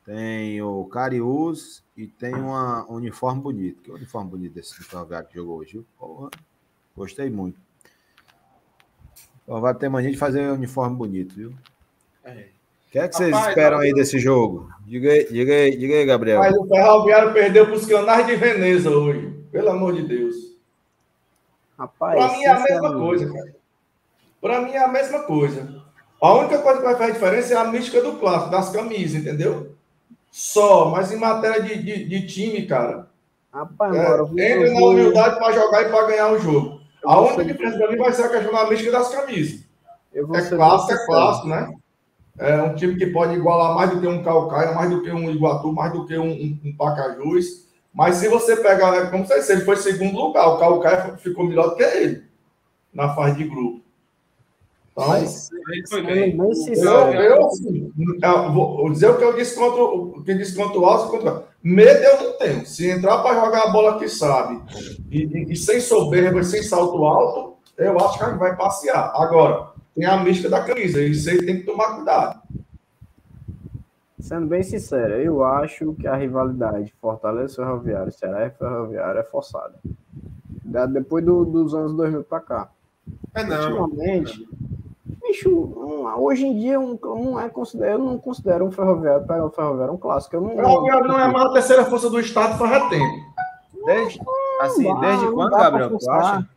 [0.05, 3.83] tem o Cariús e tem uma, um uniforme bonito.
[3.83, 5.87] Que uniforme bonito desse do Ferroviário que jogou hoje, viu?
[5.99, 6.31] Porra,
[6.97, 7.59] gostei muito.
[9.43, 11.53] Então vai ter mania de fazer um uniforme bonito, viu?
[12.25, 12.49] É.
[12.89, 14.71] O que é que vocês Rapaz, esperam não- aí desse jogo?
[14.87, 16.39] Diga aí, diga aí, diga aí Gabriel.
[16.41, 19.33] Mas o Ferroviário perdeu para os canais de Veneza hoje.
[19.51, 20.35] Pelo amor de Deus.
[21.79, 23.57] Rapaz, Para mim é a mesma coisa, cara.
[24.41, 25.83] Para mim é a mesma coisa.
[26.21, 29.74] A única coisa que vai fazer diferença é a mística do clássico, das camisas, entendeu?
[30.35, 33.09] Só, mas em matéria de, de, de time, cara,
[33.53, 36.81] Rapaz, é, mano, entra na humildade para jogar e para ganhar o jogo.
[37.05, 39.65] Eu A única diferença para mim vai ser a questão da mística das camisas.
[40.13, 41.73] É clássico, é clássico, né?
[42.37, 45.31] É um time que pode igualar mais do que um Calcaia, mais do que um
[45.31, 47.69] Iguatu, mais do que um, um, um Pacajus.
[47.95, 51.47] Mas se você pegar, é como você disse, ele foi segundo lugar, o Calcaia ficou
[51.47, 52.25] melhor do que ele
[52.93, 53.84] na fase de grupo.
[54.97, 55.51] Então, Mas,
[55.89, 56.37] foi bem.
[56.39, 57.37] eu, sincero, eu,
[58.23, 61.35] eu vou dizer o que eu disse contra o que disse contra o Alves, contra
[61.41, 62.65] o- Medo eu não tenho.
[62.65, 64.63] Se entrar para jogar a bola que sabe
[65.11, 68.55] e, e- e sem soberba, e sem salto alto, eu acho que a gente vai
[68.55, 69.11] passear.
[69.17, 72.41] Agora, tem a mística da camisa, isso aí tem que tomar cuidado.
[74.21, 79.75] sendo bem sincero, eu acho que a rivalidade Fortaleza Ferroviário, Ceará e Ferroviário é forçada.
[80.65, 82.71] Da- Depois do- dos anos 2000 pra cá.
[83.35, 83.83] É não.
[83.83, 84.49] Ultimamente,
[85.35, 89.45] bicho, não- hoje em dia um- não é considero, eu não considero um ferroviário, pegar
[89.47, 90.37] o ferroviário um clássico.
[90.37, 93.35] Eu não, O Ferroviário não é mais a terceira força do Estado faz tempo.
[93.85, 94.19] Desde,
[94.63, 96.49] assim, Não desde não quando, Gabriel, tu acha?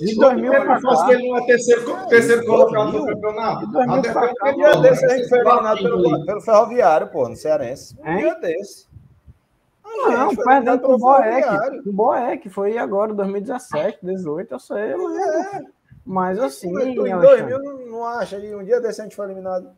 [0.00, 1.06] De 2000 pra Ele faz cá.
[1.06, 3.66] que ele não é terceiro, terceiro colocado no campeonato.
[3.66, 5.16] De 2000 Até pra porque cá, ele Um dia não, desse a né?
[5.18, 7.94] gente foi eliminado pelo, pelo Ferroviário, pô, no Cearense.
[8.02, 8.86] Um dia desse.
[9.84, 11.88] A Não, perdendo pro pelo Boeck.
[11.88, 15.72] O Boeck foi agora, 2017, 18, eu sei, eu lembro.
[16.06, 17.58] Mas assim, Tu em Alexandre, 2000
[18.02, 18.36] não, acha?
[18.38, 19.70] E um dia desse a gente foi eliminado.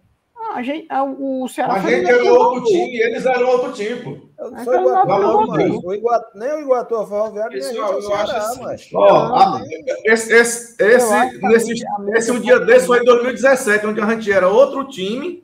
[0.54, 3.72] a gente, a- o Ceará A foi gente era outro time e eles eram outro
[3.72, 4.28] tipo.
[4.38, 6.94] Eu não sou que Iguatu, não, não, não, mas o Iguatu, nem o Iguatu
[7.32, 8.62] nem a gente Pessoal, o eu acho Ceará, assim.
[8.62, 8.90] mas.
[8.94, 9.64] Ó, a- Não,
[10.04, 11.72] esse, esse, esse, que nesse,
[12.14, 15.42] esse um dia desse foi em 2017, onde a gente era outro time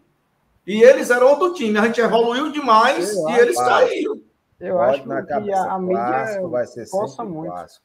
[0.66, 1.78] e eles eram outro time.
[1.78, 3.86] A gente evoluiu demais Eu e acho, eles pai.
[3.88, 4.20] caíram.
[4.60, 7.50] eu Pode acho na que a, a mídia vai ser força muito.
[7.50, 7.84] clássico.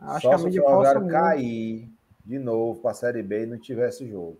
[0.00, 1.12] Acho Só que a mídia força muito.
[1.12, 1.88] cair
[2.28, 4.38] de novo para a Série B e não tiver esse jogo.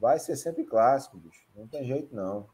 [0.00, 1.44] Vai ser sempre clássico, bicho.
[1.54, 2.46] Não tem jeito, não.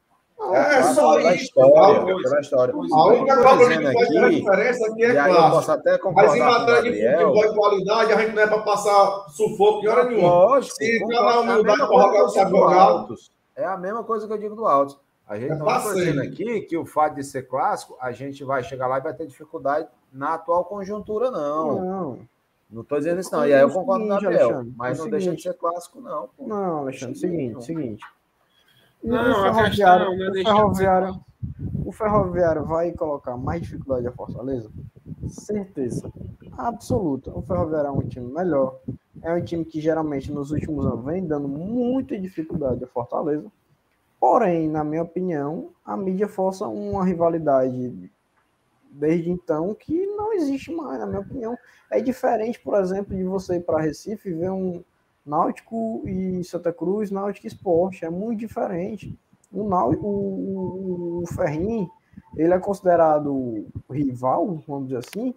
[0.52, 1.44] É Clássico só pela isso.
[1.44, 2.28] história, coisa.
[2.28, 2.74] pela história.
[2.74, 3.90] A única coisa que a
[4.26, 6.12] aqui, diferença aqui é clássico.
[6.12, 9.88] Mas em matéria de futebol e qualidade, a gente não é para passar sufoco de
[9.88, 10.28] hora nenhuma.
[10.28, 12.64] Lógico, Se entrar na É humildade jogar coisa o.
[12.64, 13.32] Altos.
[13.54, 14.98] É a mesma coisa que eu digo do Altos.
[15.26, 18.44] A gente É não está dizendo aqui que o fato de ser clássico, a gente
[18.44, 21.84] vai chegar lá e vai ter dificuldade na atual conjuntura, não.
[21.84, 22.18] Não,
[22.70, 23.46] Não estou dizendo isso, não.
[23.46, 24.48] E aí eu o concordo com o seguinte, Gabriel.
[24.48, 25.42] Alexandre, Mas é o não deixa de seguinte.
[25.42, 26.28] ser clássico, não.
[26.36, 26.46] pô.
[26.46, 27.20] não, Alexandre, Não.
[27.20, 28.04] seguinte, seguinte.
[29.02, 31.20] O Não, ferroviário, questão não o de ser ferroviário,
[31.84, 34.70] o ferroviário vai colocar mais dificuldade a Fortaleza?
[35.28, 36.10] Certeza.
[36.56, 37.30] Absoluta.
[37.30, 38.78] O ferroviário é um time melhor.
[39.22, 43.46] É um time que geralmente nos últimos anos vem dando muita dificuldade a Fortaleza.
[44.18, 48.10] Porém, na minha opinião, a mídia força uma rivalidade
[48.98, 51.56] desde então que não existe mais, na minha opinião.
[51.90, 54.82] É diferente, por exemplo, de você ir para Recife e ver um
[55.24, 58.04] Náutico e Santa Cruz, Náutico Esporte.
[58.04, 59.16] É muito diferente.
[59.52, 61.90] O, Náutico, o, o, Ferrinho,
[62.36, 65.34] ele é considerado rival, vamos dizer assim,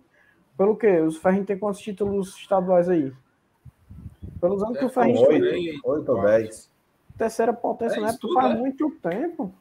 [0.57, 0.99] pelo quê?
[0.99, 3.13] Os Ferrinho tem quantos títulos estaduais aí?
[4.39, 6.69] Pelos anos que o Ferrinho foi Oito, oito ou dez.
[7.17, 8.59] terceira potência É na isso época tudo, faz é?
[8.59, 9.53] muito tempo.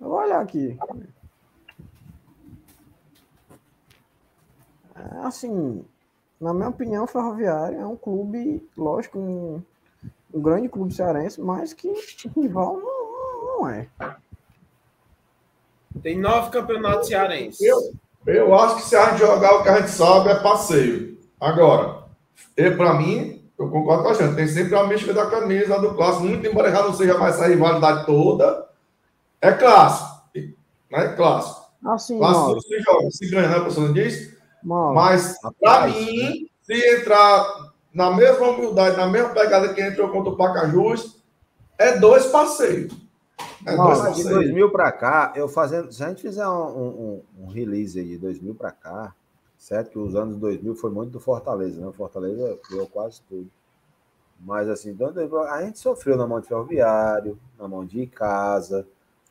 [0.00, 0.76] Eu vou olhar aqui.
[5.22, 5.84] Assim,
[6.40, 9.62] na minha opinião, o Ferroviário é um clube, lógico, um,
[10.32, 11.92] um grande clube cearense, mas que
[12.36, 13.88] rival não, não é.
[16.02, 17.60] Tem nove campeonatos cearenses.
[17.60, 17.92] Eu,
[18.26, 21.18] eu acho que se a gente jogar o que a gente sabe é passeio.
[21.40, 22.04] Agora,
[22.76, 26.24] para mim, eu concordo com a gente, tem sempre a mística da camisa, do clássico,
[26.24, 28.68] muito embora já não seja mais essa rivalidade toda,
[29.40, 30.18] é clássico.
[30.90, 31.14] Né?
[31.16, 31.68] Clássico.
[31.84, 33.86] Assim, Clássico não se joga, se ganha, né, professor?
[33.86, 34.37] Não diz?
[34.62, 40.32] Mauro, Mas, para mim, se entrar na mesma humildade, na mesma pegada que entrou contra
[40.32, 41.22] o Pacajus,
[41.78, 42.92] é dois passeios.
[43.66, 44.44] É Não, dois Mas de passeios.
[44.44, 45.92] 2000 para cá, eu fazendo.
[45.92, 49.14] Se a gente fizer um, um- um release aí de 2000 para cá,
[49.56, 49.90] certo?
[49.90, 51.86] Que os anos 2000 foi muito do Fortaleza, né?
[51.86, 53.48] O Fortaleza ganhou quase tudo.
[54.40, 58.06] Mas assim, do ano 2000, a gente sofreu na mão de Ferroviário, na mão de
[58.06, 58.86] Casa,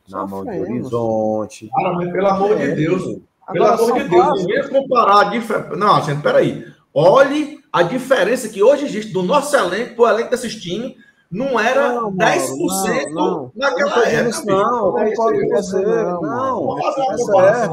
[0.09, 0.93] na mão de Sofremos.
[0.93, 1.69] Horizonte.
[1.73, 3.19] Cara, mas pelo amor de Deus,
[3.51, 5.75] Pelo Agora, amor de Deus, faz- não venha comparar a diferença.
[5.75, 6.65] Não, gente, peraí.
[6.93, 10.95] Olhe a diferença que hoje existe do nosso elenco para o elenco desses times
[11.29, 13.51] não era Não, Mauro, 10% não, não.
[13.53, 14.29] naquela dizendo época.
[14.29, 15.83] isso, não, eu Não concordo com você.
[15.85, 17.69] Não, uma é.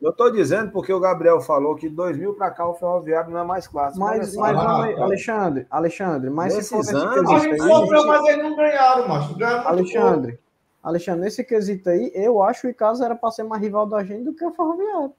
[0.00, 3.40] Eu tô dizendo porque o Gabriel falou que de 2000 para cá o ferroviário não
[3.40, 4.00] é mais clássico.
[4.02, 4.62] Mas, mas Ah,
[4.96, 5.02] tá.
[5.02, 9.08] Alexandre, Alexandre, mas se for Nesses nesse anos, A gente sofreu, mas eles não ganharam,
[9.08, 9.34] macho.
[9.36, 9.68] Ganharam.
[9.68, 10.38] Alexandre,
[10.82, 14.02] Alexandre, nesse quesito aí, eu acho que o Icasa era para ser mais rival da
[14.02, 15.12] gente do que o Ferroviário.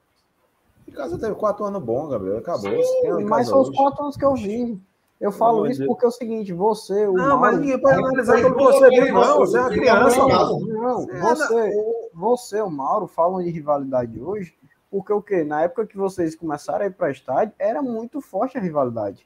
[0.88, 2.38] O Casa teve quatro anos bons, Gabriel.
[2.38, 2.70] Acabou.
[2.70, 4.80] Sim, Icasa mas foi os quatro anos que eu vi.
[5.20, 8.50] Eu falo isso porque é o seguinte, você, o Não, mas Mauro, ninguém pode analisar
[8.50, 9.38] boa você viu, opinião, não.
[9.38, 10.60] Você é uma você criança, não.
[10.60, 14.52] Não, É, você, você, o Mauro, falam de rivalidade hoje,
[14.90, 15.44] porque o quê?
[15.44, 19.24] Na época que vocês começaram a ir para estádio, era muito forte a rivalidade.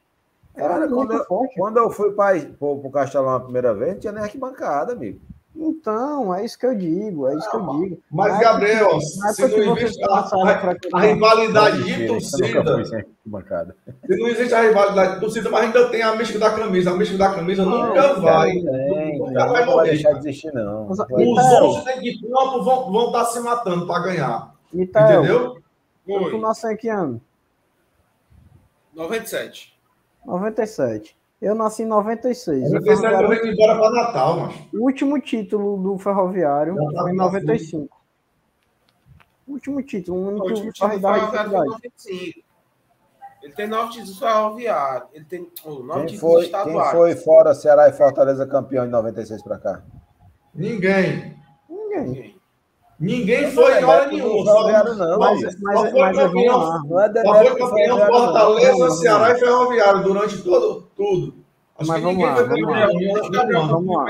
[0.54, 1.54] Era Cara, muito quando eu- forte.
[1.58, 5.18] Quando eu fui para o Castelão a primeira vez, não tinha nem arquibancada, amigo.
[5.58, 8.02] Então, é isso que eu digo, é isso que eu digo.
[8.10, 14.60] Mas, Gabriel, se não existe a, a a, rivalidade de torcida, se não existe a
[14.60, 16.90] rivalidade de torcida, mas ainda tem a mística da camisa.
[16.90, 18.52] A mística da camisa nunca Não, vai.
[18.52, 19.90] Tem, Nunca vai não vai morrer.
[19.90, 20.92] deixar de existir, não.
[20.92, 24.54] Então- Os outros de campo vão, vão estar se matando para ganhar.
[24.70, 26.30] Mitael, Entendeu?
[26.30, 27.20] tu nasceu em que ano?
[28.94, 29.74] 97.
[30.24, 31.16] 97.
[31.40, 32.62] Eu nasci em 96.
[32.64, 34.56] Eu O, não sei se vai Ferroviário- correr embora para Natal, mas.
[34.72, 37.96] o último título do Ferroviário tá foi em pra 95.
[39.46, 41.82] O último título, o O único último que time vai do Ferroviário foi em dificuldade.
[42.34, 42.46] 95.
[43.42, 45.08] Ele tem nove títulos ferroviários.
[45.12, 46.90] Ele tem oh, nove Quem títulos foi, quem estaduais.
[46.90, 49.82] foi fora Ceará e Fortaleza campeão de 96 para cá?
[50.54, 51.36] Ninguém.
[51.68, 52.02] Ninguém.
[52.04, 52.35] Ninguém
[53.52, 54.44] foi em hora nenhuma.
[54.44, 55.54] Ferroviário não, Mas,
[56.16, 56.58] campeão.
[56.58, 56.82] lá.
[56.84, 57.12] Não é
[57.46, 58.06] foi campeão não.
[58.06, 59.36] Fortaleza, Não, não, Ceará não.
[59.36, 61.34] e Ferroviário durante todo, tudo.
[61.78, 63.66] Acho Mas vamos ninguém lá, vamos lá.
[63.66, 64.06] Vamos lá.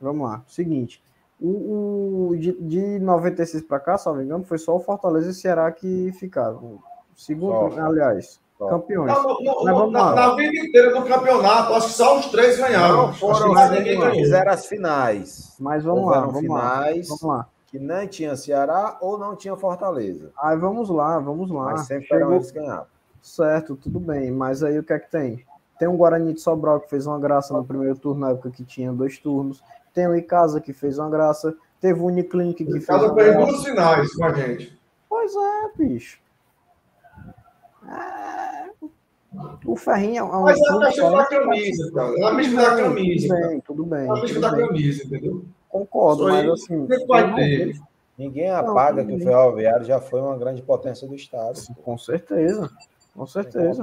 [0.00, 0.42] Vamos lá.
[0.46, 1.02] Seguinte.
[1.40, 5.34] O, o- de, de 96 para cá, salvo engano, foi só o Fortaleza e o
[5.34, 6.78] Ceará que ficaram.
[7.16, 8.40] Segundo, aliás.
[8.68, 9.12] Campeões.
[9.12, 10.14] Não, não, não, Mas vamos na, lá.
[10.14, 13.06] na vida inteira do campeonato, acho que só os três ganharam.
[13.08, 14.14] Não foram mais ninguém ganhou.
[14.14, 15.56] fizeram as finais.
[15.60, 16.40] Mas vamos lá, vamos lá.
[16.84, 17.46] finais Vamos lá.
[17.66, 20.30] que nem tinha Ceará ou não tinha Fortaleza.
[20.42, 21.72] Aí vamos lá, vamos lá.
[21.72, 22.86] Mas sempre eram Chegou- eles ganhavam.
[23.20, 24.30] Certo, tudo bem.
[24.30, 25.44] Mas aí o que é que tem?
[25.78, 28.64] Tem um Guarani de Sobral que fez uma graça no primeiro turno, na época que
[28.64, 29.62] tinha dois turnos.
[29.94, 31.54] Tem o Icasa que fez uma graça.
[31.80, 33.46] Teve o Uniclinic que O fez Casa uma fez graça.
[33.50, 34.78] duas finais com a gente.
[35.08, 36.18] Pois é, bicho.
[37.88, 38.70] É,
[39.64, 42.14] O Ferrinho é um Mas é a clube questão da camisa, cara.
[42.20, 43.28] É a mística da camisa.
[43.34, 44.00] Tudo bem, tudo bem.
[44.06, 44.66] É a mística tudo da bem.
[44.66, 45.44] camisa, entendeu?
[45.68, 46.86] Concordo, mas assim.
[46.86, 47.82] vejo-
[48.18, 49.24] Ninguém apaga Não, que o.
[49.24, 51.58] Ferroviário já foi uma grande potência do estado.
[51.82, 52.70] Com certeza.
[53.16, 53.82] Com certeza.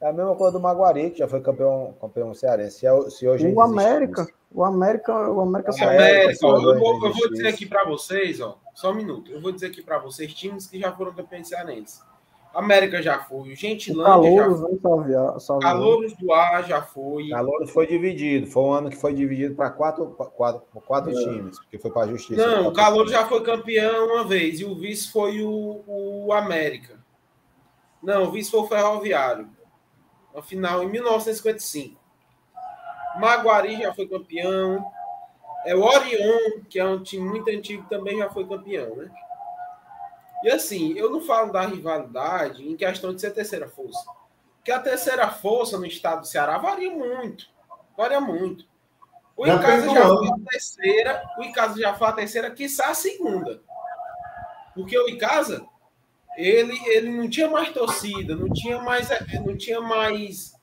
[0.00, 2.78] É a mesma coisa do Maguari, que já foi campeão, campeão cearense.
[2.78, 4.32] Se, é- se hoje O América, isso.
[4.54, 5.90] o América, o América O saiu.
[5.90, 9.30] América, eu, vou, eu vou dizer aqui para vocês, ó, só um minuto.
[9.30, 12.00] Eu vou dizer aqui para vocês times que já foram campeões cearenses.
[12.54, 15.68] América já foi, Gentilândia já Calouros, foi, né, Salvia- Salvia.
[15.68, 17.28] Calouros do Ar já foi.
[17.28, 18.46] Calouros foi dividido.
[18.48, 22.08] Foi um ano que foi dividido para quatro, quatro, quatro times, porque foi para a
[22.08, 22.44] justiça.
[22.46, 26.98] Não, o Calouros já foi campeão uma vez e o vice foi o, o América.
[28.02, 29.48] Não, o vice foi o Ferroviário.
[30.34, 31.98] Na final em 1955.
[33.20, 34.84] Maguari já foi campeão.
[35.66, 39.10] É o Orion, que é um time muito antigo, também já foi campeão, né?
[40.44, 44.04] E assim, eu não falo da rivalidade em questão de ser terceira força.
[44.56, 47.46] Porque a terceira força no estado do Ceará varia muito.
[47.96, 48.64] Varia muito.
[49.36, 52.94] O Já Icasa já foi a terceira, o Icasa já foi a terceira, quiçá a
[52.94, 53.62] segunda.
[54.74, 55.64] Porque o Icasa,
[56.36, 60.57] ele, ele não tinha mais torcida, não tinha mais, eh, não tinha mais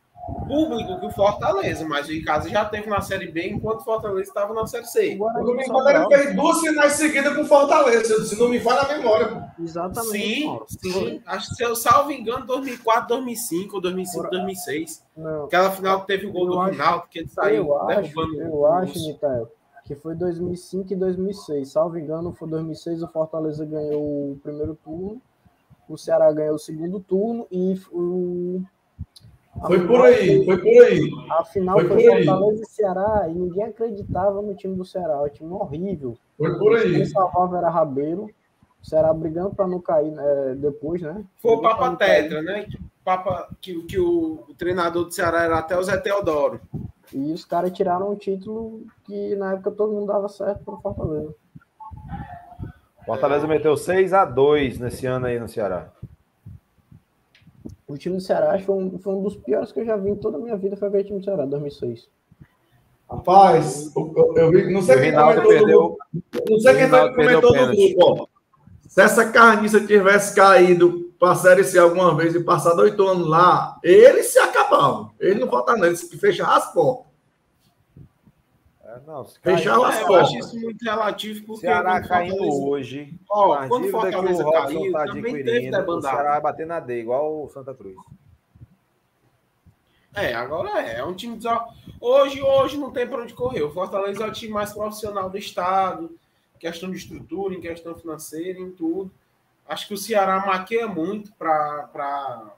[0.48, 4.22] público que o Fortaleza, mas o Icasa já teve na Série B enquanto o Fortaleza
[4.22, 5.16] estava na Série O C.
[5.16, 6.08] O Guarani domingo Sobral.
[6.10, 9.54] fez duas finais seguidas com Fortaleza, se não me falha a memória.
[9.60, 10.12] Exatamente.
[10.12, 10.60] Sim,
[10.92, 11.22] sim.
[11.26, 15.04] Acho que se eu salvo engano, 2004, 2005, ou 2005, 2006.
[15.16, 17.78] Não, Aquela final que teve o gol Eu do acho- Rinaldo, que ele saiu eu
[17.82, 19.00] acho, derrubando eu o acho.
[19.08, 19.52] Mitael,
[19.84, 21.72] que foi 2005 e 2006.
[21.72, 25.22] Salvo engano, foi 2006 o Fortaleza ganhou o primeiro turno,
[25.88, 28.62] o Ceará ganhou o segundo turno e o
[29.62, 31.10] Foi por aí, foi por aí.
[31.32, 32.26] A final Foi foi, por aí.
[32.26, 36.18] Fortaleza e Ceará e ninguém acreditava no time do Ceará, o time horrível.
[36.38, 37.06] Foi por Quem aí.
[37.06, 38.30] salvava era Rabeiro,
[38.82, 41.24] o Ceará brigando para não cair né, depois, né?
[41.42, 42.24] Foi o Papa não cair.
[42.24, 42.64] Tetra, né?
[42.64, 46.60] Que, o Papa, que, que o, o treinador do Ceará era até o Zé Teodoro.
[47.14, 51.34] E os caras tiraram um título que na época todo mundo dava certo para Fortaleza.
[53.06, 55.92] Fortaleza meteu 6 a 2 nesse ano aí no Ceará.
[57.88, 60.16] O time do Ceará foi um, foi um dos piores que eu já vi em
[60.16, 62.10] toda a minha vida, foi aquele time do Ceará, 2006.
[63.10, 65.98] Rapaz, eu, vi, não sei O quem comentou perdeu.
[66.50, 68.28] não sei quem o comentou no o grupo, ó.
[68.88, 73.28] Se essa carniça tivesse caído para a Série C alguma vez e passado oito anos
[73.28, 75.12] lá, ele se acabava.
[75.20, 77.06] Ele não falta nele, se fecha as portas.
[78.96, 83.20] É, não, Fechar as É, eu acho isso muito relativo, porque Ceará caindo Fortaleza- hoje.
[83.30, 86.02] Ó, quando dívida que Fortaleza o Robson caiu, tá também teve adquirindo, O.
[86.10, 87.96] Ceará vai bater na D, igual o Santa Cruz.
[90.14, 91.00] É, agora é.
[91.00, 91.36] É um time.
[91.36, 91.68] desor-
[92.00, 93.64] Hoje, hoje não tem para onde correr.
[93.64, 96.16] O Fortaleza é o time mais profissional do estado,
[96.56, 99.12] em questão de estrutura, em questão financeira, em tudo.
[99.68, 102.52] Acho que o Ceará maqueia muito para.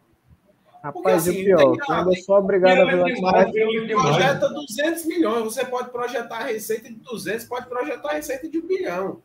[0.82, 0.92] Pra...
[0.92, 3.06] Porque, Rapaz, assim, e o pior, tem que- quando eu sou obrigado a ver o
[3.06, 4.16] demais, demais.
[4.16, 5.44] Projeta 200 milhões.
[5.44, 9.22] Você pode projetar a receita de 200, pode projetar a receita de um bilhão.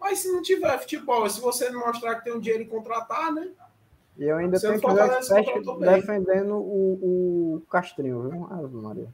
[0.00, 3.32] Mas se não tiver futebol, se você não mostrar que tem um dinheiro em contratar,
[3.32, 3.48] né?
[4.16, 5.94] E eu ainda tenho que bem.
[5.94, 8.48] defendendo o, o Castrinho, viu?
[8.50, 9.08] Ave Maria.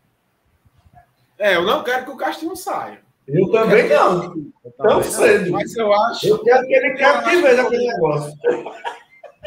[1.38, 3.00] É, eu não quero que o Castilho saia.
[3.28, 4.34] Eu também não.
[4.78, 5.50] Tão cedo.
[5.52, 6.26] Mas eu acho.
[6.28, 8.32] Eu quero que ele quer que veja aquele negócio.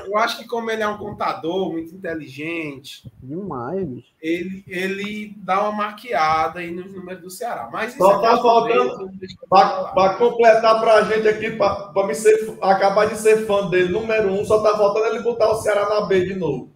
[0.09, 4.07] Eu acho que como ele é um contador muito inteligente, Demais, bicho.
[4.21, 7.69] ele, ele dá uma maquiada aí nos números do Ceará.
[7.71, 9.11] Mas isso Só é tá faltando.
[9.49, 14.43] Para completar pra gente aqui, para me ser, acabar de ser fã dele, número um,
[14.43, 16.71] só tá faltando ele botar o Ceará na B de novo.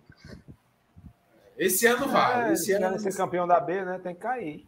[1.58, 2.50] Esse ano vai.
[2.50, 4.00] É, esse se ano ser campeão da B, né?
[4.04, 4.66] Tem que cair.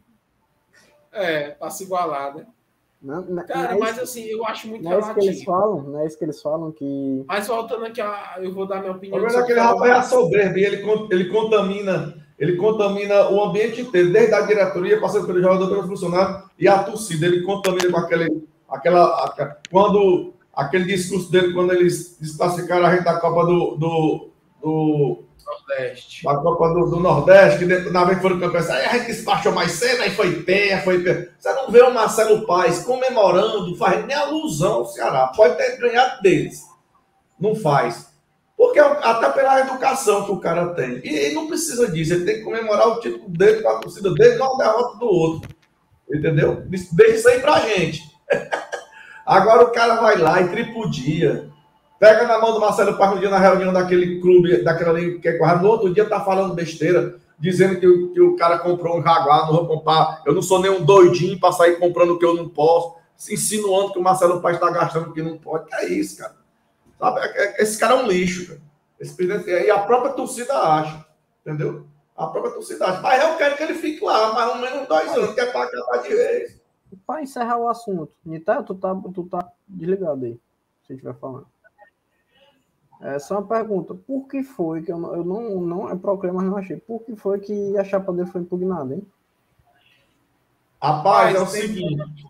[1.12, 2.46] é, pra se igualar, né?
[3.06, 5.20] Não, não, Cara, não é mas isso, assim, eu acho muito não é isso que
[5.20, 5.46] eles relativo.
[5.46, 8.80] falam, não é isso que eles falam que Mas voltando aqui, a- eu vou dar
[8.80, 9.20] minha opinião.
[9.20, 14.12] Agora aquele o rapaz é soberbo, e ele, ele contamina, ele contamina o ambiente inteiro,
[14.12, 17.28] desde a diretoria, passando pelo jogador, pelo funcionário e a torcida.
[17.28, 23.20] Ele contamina com aquele, aquela, quando aquele discurso dele quando eles desclassificaram a gente da
[23.20, 24.30] Copa do, do,
[24.64, 26.24] do Nordeste.
[26.24, 29.08] da Copa do, do Nordeste, que depois, na vez que foram campeões, aí a gente
[29.08, 31.30] despachou mais cedo, aí foi pé, foi pé.
[31.38, 35.28] Você não vê o Marcelo Paes comemorando, faz nem alusão ao Ceará.
[35.28, 36.64] Pode ter ganhado deles.
[37.40, 38.14] Não faz.
[38.58, 41.02] Porque é até pela educação que o cara tem.
[41.04, 42.14] E ele não precisa disso.
[42.14, 45.06] Ele tem que comemorar o título dele com a torcida dele, não a derrota do
[45.06, 45.50] outro.
[46.10, 46.64] Entendeu?
[46.66, 48.02] Deixa isso aí pra gente.
[49.26, 51.50] Agora o cara vai lá e tripudia.
[52.00, 55.28] Pega na mão do Marcelo Paz um dia na reunião daquele clube, daquela liga que
[55.28, 58.98] é corrida, no outro dia tá falando besteira, dizendo que, o- que o cara comprou
[59.00, 62.26] um Jaguar, não vou comprar, eu não sou nenhum doidinho para sair comprando o que
[62.26, 65.66] eu não posso, se insinuando que o Marcelo Paz está gastando o que não pode.
[65.68, 66.36] Que é isso, cara.
[67.00, 67.20] Sabe?
[67.22, 68.62] É- é- Esse cara é um lixo, cara.
[69.00, 71.06] Esse presidente, e a própria torcida acha,
[71.46, 71.86] entendeu?
[72.16, 73.02] A própria torcida acha.
[73.02, 75.64] Mas eu quero que ele fique lá, mais ou menos dois anos, que é para
[75.66, 76.62] acabar de vez.
[77.06, 78.12] para encerrar o assunto.
[78.26, 80.40] Nitel, tu tá, tu tá desligado aí,
[80.88, 81.48] se estiver falando.
[83.02, 83.94] É só uma pergunta.
[83.94, 86.78] Por que foi que eu não, eu não, não é problema, mas não achei.
[86.78, 89.06] Por que foi que a chapa dele foi impugnada, hein?
[90.82, 92.26] Rapaz, é o seguinte.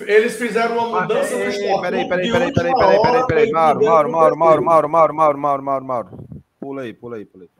[0.00, 1.80] Eles fizeram uma mudança no estatuto.
[1.80, 4.36] Peraí, peraí, de peraí, peraí, peraí, peraí, peraí, Mauro, Mauro, Mauro.
[4.36, 6.28] Mauro, Mauro, Mauro, Mauro, Mauro, Mauro, Mauro.
[6.60, 7.50] Pula aí, pula aí, pula aí.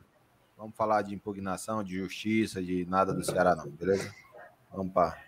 [0.55, 4.11] Vamos falar de impugnação, de justiça, de nada do Ceará, não, beleza?
[4.71, 5.26] Vamos para.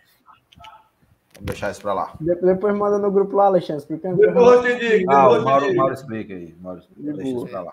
[1.40, 2.12] Vamos deixar isso pra lá.
[2.20, 4.16] De- Depois manda no grupo lá, Alexandre, explicando.
[4.18, 5.76] Depois eu te digo, Ah, o Mauro, digo.
[5.78, 6.54] Mauro explica aí.
[6.60, 7.44] Mauro, explica, deixa boa.
[7.44, 7.72] isso pra lá.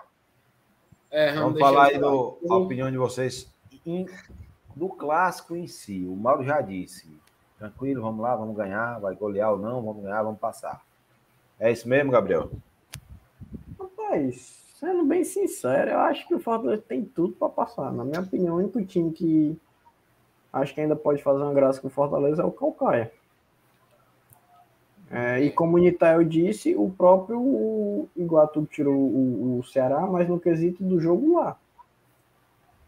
[1.10, 2.10] É, Vamos deixar falar aí isso lá.
[2.10, 3.52] do, a opinião de vocês
[3.84, 4.06] em-
[4.74, 6.06] do clássico em si.
[6.06, 7.08] O Mauro já disse.
[7.58, 8.98] Tranquilo, vamos lá, vamos ganhar.
[9.00, 10.80] Vai golear ou não, vamos ganhar, vamos passar.
[11.60, 12.50] É isso mesmo, Gabriel?
[13.78, 17.92] Rapaz, sendo bem sincero, eu acho que o Fortaleza tem tudo para passar.
[17.92, 19.58] Na minha opinião, o único time que
[20.52, 23.12] acho que ainda pode fazer uma graça com o Fortaleza é o Calcaia.
[25.10, 30.28] É, e como o Nitael disse, o próprio o Iguatu tirou o, o Ceará, mas
[30.28, 31.56] no quesito do jogo lá.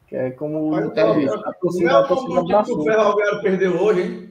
[0.07, 2.41] Que é como o Nitael não, disse, a Não torcida, é a torcida que o
[2.41, 2.85] abraçou.
[2.85, 4.31] Ferroviário perdeu hoje, hein?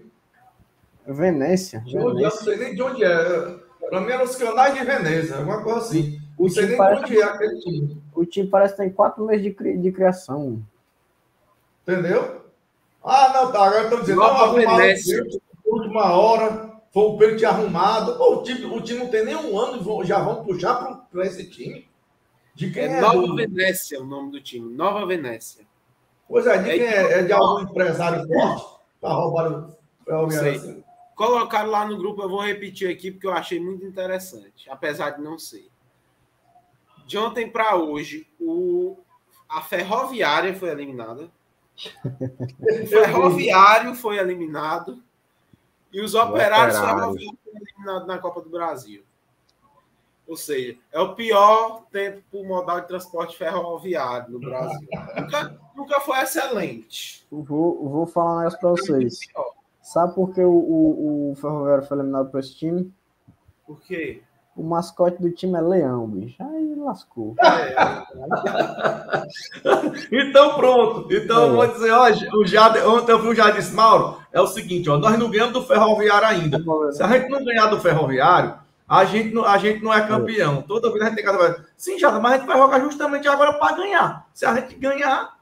[1.07, 1.83] Venécia.
[1.87, 1.99] Onde é?
[1.99, 3.55] Eu não sei nem de onde é.
[3.89, 6.21] Pra mim era os canais de Veneza, alguma coisa assim.
[6.37, 7.97] O Não sei nem de onde é aquele time.
[8.13, 10.61] O time parece que tem quatro meses de, cri- de criação.
[11.87, 12.41] Entendeu?
[13.03, 13.65] Ah, não, tá.
[13.65, 14.93] Agora estão dizendo, Nova não, arrumaram
[15.65, 18.17] última hora, foi o pênalti arrumado.
[18.17, 21.25] Pô, o, time, o time não tem nem um ano e já vão puxar para
[21.25, 21.87] esse time.
[22.55, 22.97] De quem é?
[22.97, 24.73] É Nova do- Venécia o nome do time.
[24.73, 25.65] Nova Venécia.
[26.27, 27.19] Pois é, de É quem é?
[27.19, 28.65] É de algum empresário forte
[28.99, 29.69] para roubar
[30.07, 30.83] o assim?
[31.15, 35.21] Colocaram lá no grupo, eu vou repetir aqui porque eu achei muito interessante, apesar de
[35.21, 35.69] não ser.
[37.05, 38.97] De ontem para hoje, o,
[39.49, 41.29] a Ferroviária foi eliminada.
[42.83, 45.01] O Ferroviário foi eliminado.
[45.91, 49.03] E os operários foram eliminados na Copa do Brasil.
[50.27, 54.87] Ou seja, é o pior tempo por modal de transporte ferroviário no Brasil.
[55.19, 57.25] nunca, nunca foi excelente.
[57.31, 59.19] Vou, vou falar um negócio pra vocês.
[59.81, 62.93] Sabe por que o, o, o Ferroviário foi eliminado por esse time?
[63.65, 64.21] Por quê?
[64.59, 66.35] O mascote do time é leão, bicho.
[66.43, 67.33] Aí lascou.
[70.11, 71.13] Então pronto.
[71.13, 74.41] Então eu vou dizer, ó, o Jade, ontem eu vi o Jade disse, Mauro, é
[74.41, 76.59] o seguinte, ó, nós não ganhamos do Ferroviário ainda.
[76.91, 78.55] Se a gente não ganhar do Ferroviário,
[78.87, 80.61] a gente não, a gente não é campeão.
[80.63, 83.53] Toda vez a gente tem que Sim, Jada, mas a gente vai jogar justamente agora
[83.53, 84.27] para ganhar.
[84.33, 85.37] Se a gente ganhar,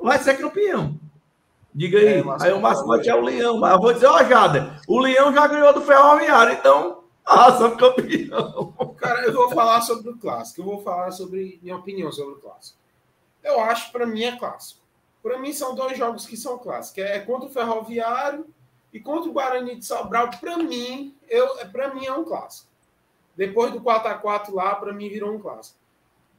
[0.00, 0.98] vai ser campeão.
[1.74, 2.20] Diga aí.
[2.20, 3.58] É, aí o mascote é o leão.
[3.58, 8.72] Mas eu vou dizer, ó, Jada, o leão já ganhou do Ferroviário, então arrasamos campeão.
[8.96, 10.60] Cara, eu vou falar sobre o clássico.
[10.60, 12.78] Eu vou falar sobre minha opinião sobre o clássico.
[13.42, 14.80] Eu acho, para mim, é clássico.
[15.22, 17.02] Para mim, são dois jogos que são clássicos.
[17.02, 18.46] É contra o Ferroviário
[18.92, 20.30] e contra o Guarani de Sobral.
[20.40, 22.68] Para mim, eu, para mim é um clássico.
[23.36, 25.78] Depois do 4 a 4 lá, para mim virou um clássico.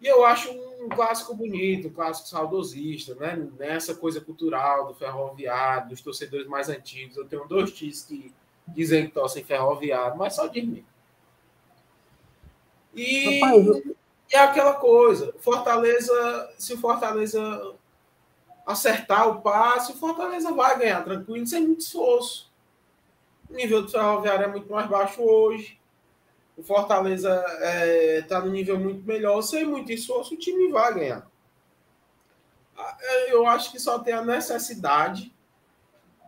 [0.02, 3.36] E eu acho um clássico bonito, um clássico saudosista, né?
[3.58, 7.18] Nessa coisa cultural do ferroviário, dos torcedores mais antigos.
[7.18, 8.34] Eu tenho dois tios que
[8.68, 10.86] dizem que torcem ferroviário, mas só de mim.
[12.96, 13.42] E,
[14.32, 17.76] é aquela coisa, Fortaleza, se o Fortaleza
[18.66, 22.52] acertar o passe, o Fortaleza vai ganhar tranquilo, sem muito esforço.
[23.50, 25.78] O nível do ferroviário é muito mais baixo hoje
[26.58, 30.92] o Fortaleza está é, tá no nível muito melhor, sem muito esforço, o time vai
[30.92, 31.30] ganhar.
[32.76, 35.32] Ah, eu acho que só tem a necessidade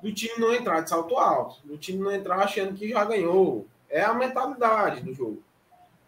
[0.02, 3.68] do time não entrar de salto alto, do time não entrar achando que já ganhou.
[3.90, 5.44] É a mentalidade do jogo.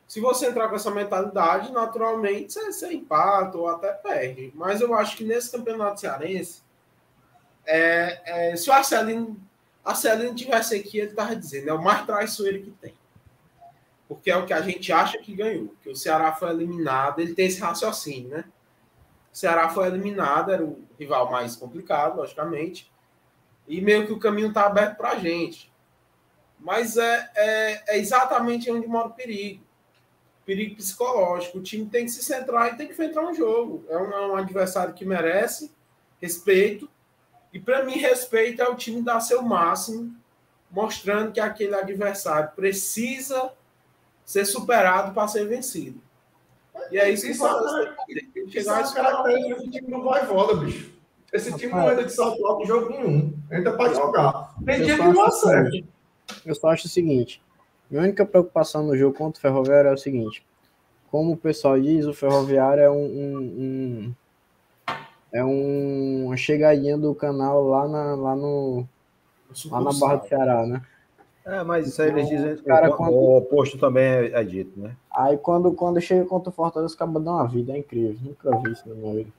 [0.07, 4.51] Se você entrar com essa mentalidade, naturalmente você, você empata ou até perde.
[4.55, 6.61] Mas eu acho que nesse campeonato cearense,
[7.65, 9.39] é, é, se o Arcelino,
[9.83, 12.93] Arcelino tivesse aqui, ele estava dizendo, é o mais traiçoeiro que tem
[14.11, 17.33] porque é o que a gente acha que ganhou, que o Ceará foi eliminado, ele
[17.33, 18.43] tem esse raciocínio, né?
[19.31, 22.90] O Ceará foi eliminado, era o rival mais complicado, logicamente,
[23.67, 25.71] e meio que o caminho está aberto para a gente.
[26.59, 29.63] Mas é, é, é, exatamente onde mora o perigo.
[30.45, 31.57] Perigo psicológico.
[31.57, 33.83] O time tem que se centrar e tem que enfrentar um jogo.
[33.89, 35.71] É um, é um adversário que merece
[36.21, 36.89] respeito.
[37.51, 40.15] E para mim, respeito é o time dar seu máximo,
[40.69, 43.51] mostrando que aquele adversário precisa
[44.23, 46.01] ser superado para ser vencido.
[46.91, 47.45] E é isso que isso.
[47.45, 51.00] É, chegar isso é característica do time do Voivoda, bicho.
[51.33, 53.33] Esse time não entra de salto alto em jogo nenhum.
[53.51, 54.53] Entra para jogar.
[54.65, 55.77] Tem dia que não acerta.
[56.45, 57.41] Eu só acho o seguinte.
[57.89, 60.45] Minha única preocupação no jogo contra o Ferroviário é o seguinte.
[61.09, 64.15] Como o pessoal diz, o Ferroviário é um, um, um
[65.31, 68.85] é um, uma chegadinha do canal lá, na, lá no
[69.69, 70.81] lá na Barra do Ceará, né?
[71.45, 73.13] É, mas isso aí eles dizem cara, o, quando...
[73.13, 74.95] o oposto também é, é, dito, né?
[75.11, 78.17] Aí quando, quando chega contra o Fortaleza, acaba dando uma vida, é incrível.
[78.21, 79.31] Nunca vi isso na minha vida.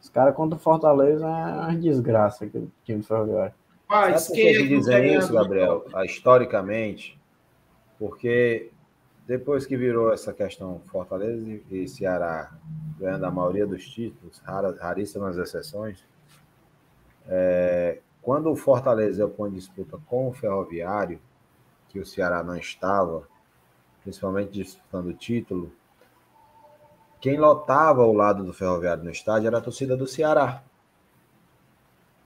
[0.00, 3.54] Os caras contra o Fortaleza é uma desgraça aquele time do Ferroviário.
[3.88, 5.84] Mas Sabe é que dizem isso, Gabriel?
[5.92, 7.20] Ah, historicamente,
[7.98, 8.70] porque
[9.26, 12.52] depois que virou essa questão Fortaleza e Ceará
[12.98, 14.40] ganhando a maioria dos títulos,
[14.80, 16.04] raríssimas exceções,
[17.28, 21.20] é, quando o Fortaleza põe disputa com o Ferroviário,
[21.88, 23.26] que o Ceará não estava,
[24.02, 25.72] principalmente disputando o título,
[27.20, 30.62] quem lotava o lado do Ferroviário no estádio era a torcida do Ceará.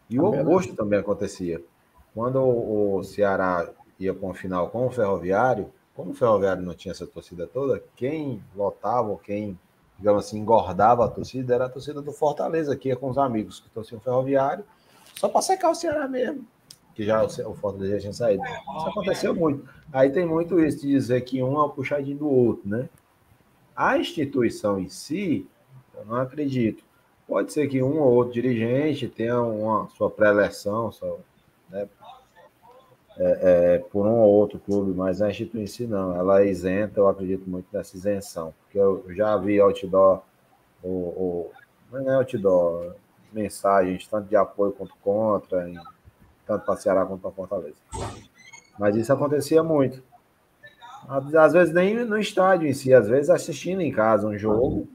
[0.08, 1.62] E o oposto também acontecia.
[2.14, 3.68] Quando o Ceará
[3.98, 7.82] ia para um final com o Ferroviário, como o Ferroviário não tinha essa torcida toda,
[7.96, 9.58] quem lotava quem,
[9.98, 13.60] digamos assim, engordava a torcida era a torcida do Fortaleza, que ia com os amigos
[13.60, 14.64] que torciam o Ferroviário,
[15.16, 16.46] só para secar o Ceará mesmo
[16.94, 18.42] que já o Fortaleza já tinha saído.
[18.44, 19.68] Isso aconteceu muito.
[19.92, 22.88] Aí tem muito isso de dizer que um é o puxadinho do outro, né?
[23.76, 25.46] A instituição em si,
[25.94, 26.84] eu não acredito.
[27.26, 30.92] Pode ser que um ou outro dirigente tenha uma sua pré-eleção,
[31.70, 31.88] né,
[33.16, 33.38] é,
[33.76, 36.14] é, por um ou outro clube, mas a instituição em si não.
[36.14, 38.54] Ela é isenta, eu acredito muito nessa isenção.
[38.64, 40.22] Porque eu já vi outdoor,
[40.82, 41.52] o, o,
[41.90, 42.94] não é outdoor,
[43.32, 45.78] mensagens, tanto de apoio quanto contra, em
[46.46, 47.76] tanto para Ceará quanto para Fortaleza.
[48.78, 50.02] Mas isso acontecia muito.
[51.08, 54.88] Às vezes nem no estádio em si, às vezes assistindo em casa um jogo,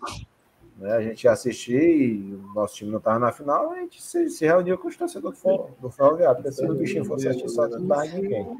[0.78, 0.94] né?
[0.94, 4.30] a gente ia assistir e o nosso time não estava na final, a gente se,
[4.30, 7.68] se reunia com os torcedores do, do Ferroviário, porque se o bichinho fosse assistir só,
[7.68, 8.60] não dá ninguém.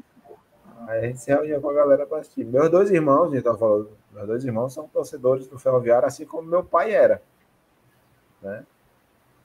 [0.86, 2.44] Aí a gente se reunia com a galera para assistir.
[2.44, 6.24] Meus dois irmãos, a gente estava falando, meus dois irmãos são torcedores do Ferroviário, assim
[6.24, 7.20] como meu pai era.
[8.40, 8.64] Né?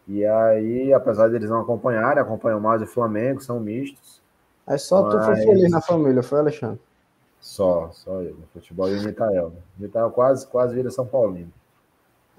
[0.07, 4.21] E aí, apesar de eles não acompanharem, acompanham mais o Flamengo, são mistos.
[4.67, 5.13] É só mas...
[5.13, 6.79] tu foi feliz na família, foi, Alexandre?
[7.45, 9.51] Só, só eu, no futebol e o Nitael.
[9.51, 9.61] Né?
[9.77, 11.53] O Nitael quase, quase vira São Paulino.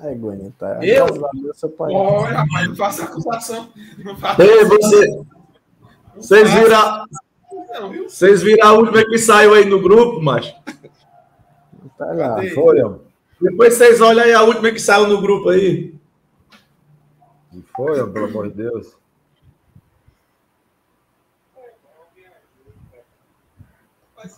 [0.01, 0.83] É, Guanitael.
[0.83, 1.07] Eu?
[1.79, 3.69] Olha, mas não faça acusação.
[3.99, 5.25] Não faça Ei, você...
[6.17, 7.07] Vocês viram...
[8.03, 10.53] Vocês viram a última que saiu aí no grupo, mas
[11.97, 12.41] Tá lá.
[13.41, 15.95] Depois vocês olham aí a última que saiu no grupo aí.
[17.55, 18.99] E foi, pelo amor de Deus.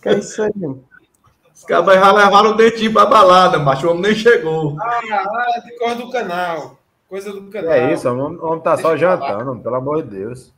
[0.01, 0.83] Que é isso aí, mano?
[1.53, 3.87] Os caras já levaram o dentinho pra balada, macho.
[3.87, 4.77] O homem nem chegou.
[4.79, 6.79] Ah, ah, tem coisa do canal.
[7.09, 7.71] Coisa do canal.
[7.71, 8.37] É isso, homem.
[8.39, 9.39] O homem tá só Deixa falar.
[9.39, 10.53] jantando, pelo amor de Deus.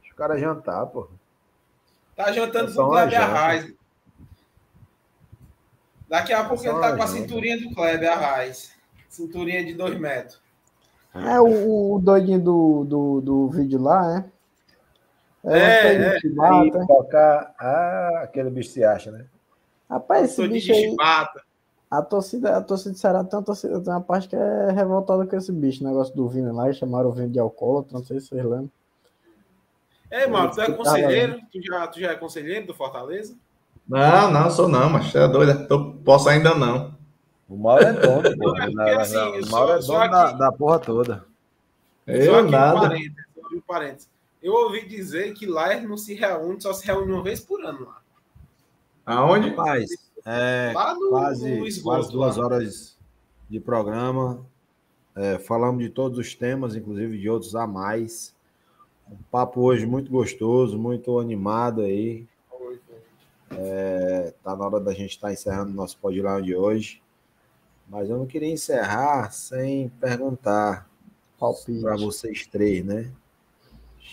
[0.00, 1.08] Deixa o cara jantar, pô.
[2.16, 3.22] Tá jantando É só com o Kleber.
[3.22, 3.72] Arraes.
[6.08, 8.72] Daqui a pouco só ele tá com a cinturinha do Kleber Arraes.
[9.08, 10.40] Cinturinha de dois metros.
[11.14, 14.24] É o, o doidinho do, do, do vídeo lá, né?
[15.44, 15.94] É, é.
[15.96, 16.18] é.
[16.40, 17.54] Aí, tocar.
[17.58, 19.24] Ah, aquele bicho se acha, né?
[19.88, 21.42] Rapaz, esse bicho aí, chibata.
[21.90, 25.26] a torcida, a torcida de Ceará tem uma, torcida, tem uma parte que é revoltada
[25.26, 28.20] com esse bicho, negócio do Vina lá, e chamaram o Vina de alcoólatra, não sei
[28.20, 28.70] se vocês lembram.
[30.10, 31.40] Ei, Mauro, tu é Tá conselheiro?
[31.52, 33.34] Tu já, tu já é conselheiro do Fortaleza?
[33.88, 35.66] Não, não, sou não, mas é doido.
[35.66, 36.94] Tô, posso ainda não.
[37.48, 38.56] O Mauro é dono, pô.
[38.56, 41.24] É Na- na- assim, o só- Mauro é só dono da, da porra toda.
[42.06, 42.80] Só Eu aqui um nada.
[42.80, 44.08] parênteses, só um parênteses.
[44.42, 47.64] Eu ouvi dizer que lá ele não se reúne, só se reúne uma vez por
[47.64, 48.00] ano lá.
[49.04, 49.50] Aonde?
[49.50, 49.90] Rapaz,
[50.24, 51.96] é Lá no, quase, no esgoto.
[51.96, 52.44] quase duas lá.
[52.44, 52.96] horas
[53.48, 54.44] de programa.
[55.14, 58.34] É, falamos de todos os temas, inclusive de outros a mais.
[59.10, 62.26] Um papo hoje muito gostoso, muito animado aí.
[63.50, 67.02] É, tá na hora da gente estar encerrando o nosso podcast de hoje.
[67.88, 70.88] Mas eu não queria encerrar sem perguntar
[71.36, 73.10] para vocês três, né?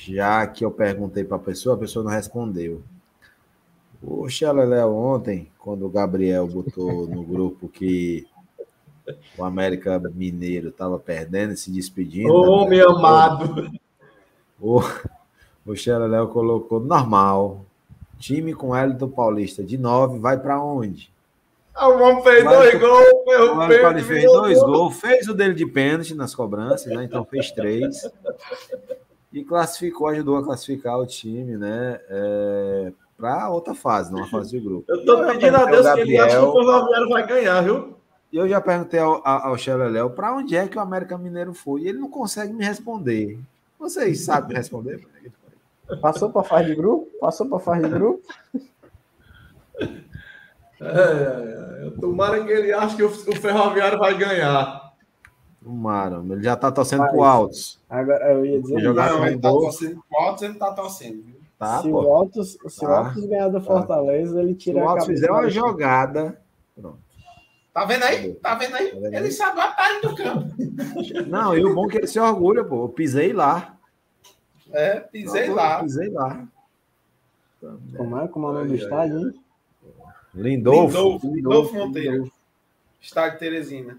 [0.06, 2.82] Já que eu perguntei para a pessoa, a pessoa não respondeu.
[4.02, 8.28] O Xeleléu ontem, quando o Gabriel botou no grupo que
[9.38, 12.32] o América Mineiro estava perdendo e se despedindo.
[12.32, 12.70] Ô, né?
[12.70, 13.72] meu amado.
[14.62, 14.82] O,
[15.66, 17.66] o Xeleléu colocou normal.
[18.20, 21.12] Time com Hélio Paulista de 9, vai para onde?
[21.74, 24.06] Ah, O homem fez dois gols, O meu Hélio Paulista peito.
[24.06, 27.04] fez dois gols, fez o dele de pênalti nas cobranças, né?
[27.04, 28.10] Então fez três.
[29.32, 32.00] E classificou, ajudou a classificar o time, né?
[33.18, 34.86] para outra fase, não a fase de grupo.
[34.88, 36.50] Eu tô Eu pedindo a Deus ao que ele acha que Gabriel.
[36.50, 37.98] o Ferroviário vai ganhar, viu?
[38.32, 41.82] E eu já perguntei ao, ao, Xeleléu para onde é que o América Mineiro foi.
[41.82, 43.40] E ele não consegue me responder.
[43.80, 45.08] Vocês sabem me responder?
[46.02, 47.08] Passou pra fase de grupo?
[47.20, 48.22] Passou pra fase de grupo?
[50.80, 51.90] É, é, é.
[52.00, 54.87] Tomara que ele ache que o, o Ferroviário vai ganhar.
[55.68, 57.80] O Maro, ele já tá torcendo Mas- pro Altos.
[57.90, 58.76] Agora eu ia dizer.
[58.76, 60.04] Ele jogar Não, com ele tá torcendo.
[60.10, 61.36] Quantos ele tá torcendo, viu?
[61.60, 62.04] Tá, se pô.
[62.04, 62.98] o Altos, se o Tá.
[63.00, 66.40] Altos ganhar do Fortaleza, ele Se tira o a Altos fizer uma jogada.
[66.80, 67.00] Pronto.
[67.74, 68.34] Tá vendo aí?
[68.36, 68.90] Tá vendo aí?
[68.92, 69.32] Tá vendo Ele aí?
[69.32, 70.50] sabe a batalha do campo.
[71.28, 72.86] Não, e o bom é que ele se orgulha, pô.
[72.86, 73.76] Eu pisei lá.
[74.72, 75.82] É, pisei lá.
[75.84, 76.48] Pisei lá.
[77.96, 78.28] Como é?
[78.28, 79.40] Como é o nome do estádio, hein?
[80.34, 80.88] Lindolfo.
[80.98, 82.32] Lindolfo, Lindolfo Monteiro.
[83.02, 83.98] Estádio Teresina.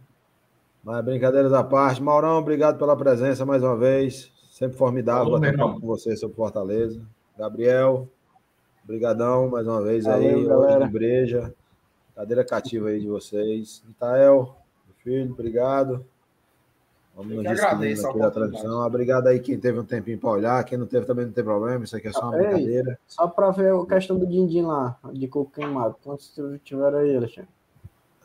[0.89, 2.03] Mas brincadeiras à parte.
[2.03, 4.33] Maurão, obrigado pela presença mais uma vez.
[4.51, 6.99] Sempre formidável Falou, bater papo com você sobre Fortaleza.
[7.37, 8.09] Gabriel,
[8.85, 10.31] brigadão mais uma vez aí.
[10.31, 10.87] Valeu, Hoje galera.
[10.87, 11.55] de breja.
[12.17, 13.85] Cadeira cativa aí de vocês.
[13.87, 14.57] Itael,
[14.87, 16.07] meu filho, obrigado.
[17.15, 18.35] Vamos nos agradeço a aqui da oportunidade.
[18.35, 18.87] transmissão.
[18.87, 20.65] Obrigado aí quem teve um tempinho para olhar.
[20.65, 21.85] Quem não teve também não tem problema.
[21.85, 22.47] Isso aqui é só uma Ei.
[22.47, 22.99] brincadeira.
[23.07, 25.97] Só pra ver a questão do Dindim lá, de coco queimado.
[26.03, 26.35] Quantos
[26.65, 27.58] tiveram aí, Alexandre?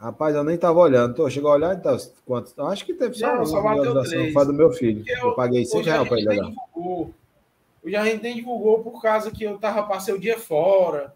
[0.03, 1.15] Rapaz, eu nem tava olhando.
[1.15, 2.53] Tô, chegou a olhar, então, quantos?
[2.57, 4.34] Eu Acho que teve só Não, uma só visualização.
[4.34, 4.97] Foi do meu filho.
[5.05, 6.55] Porque Eu, paguei 5 Hoje a reais pra gente ele nem olhar.
[6.75, 7.13] divulgou.
[7.85, 11.13] A gente nem divulgou por causa que eu tava, passei o dia fora.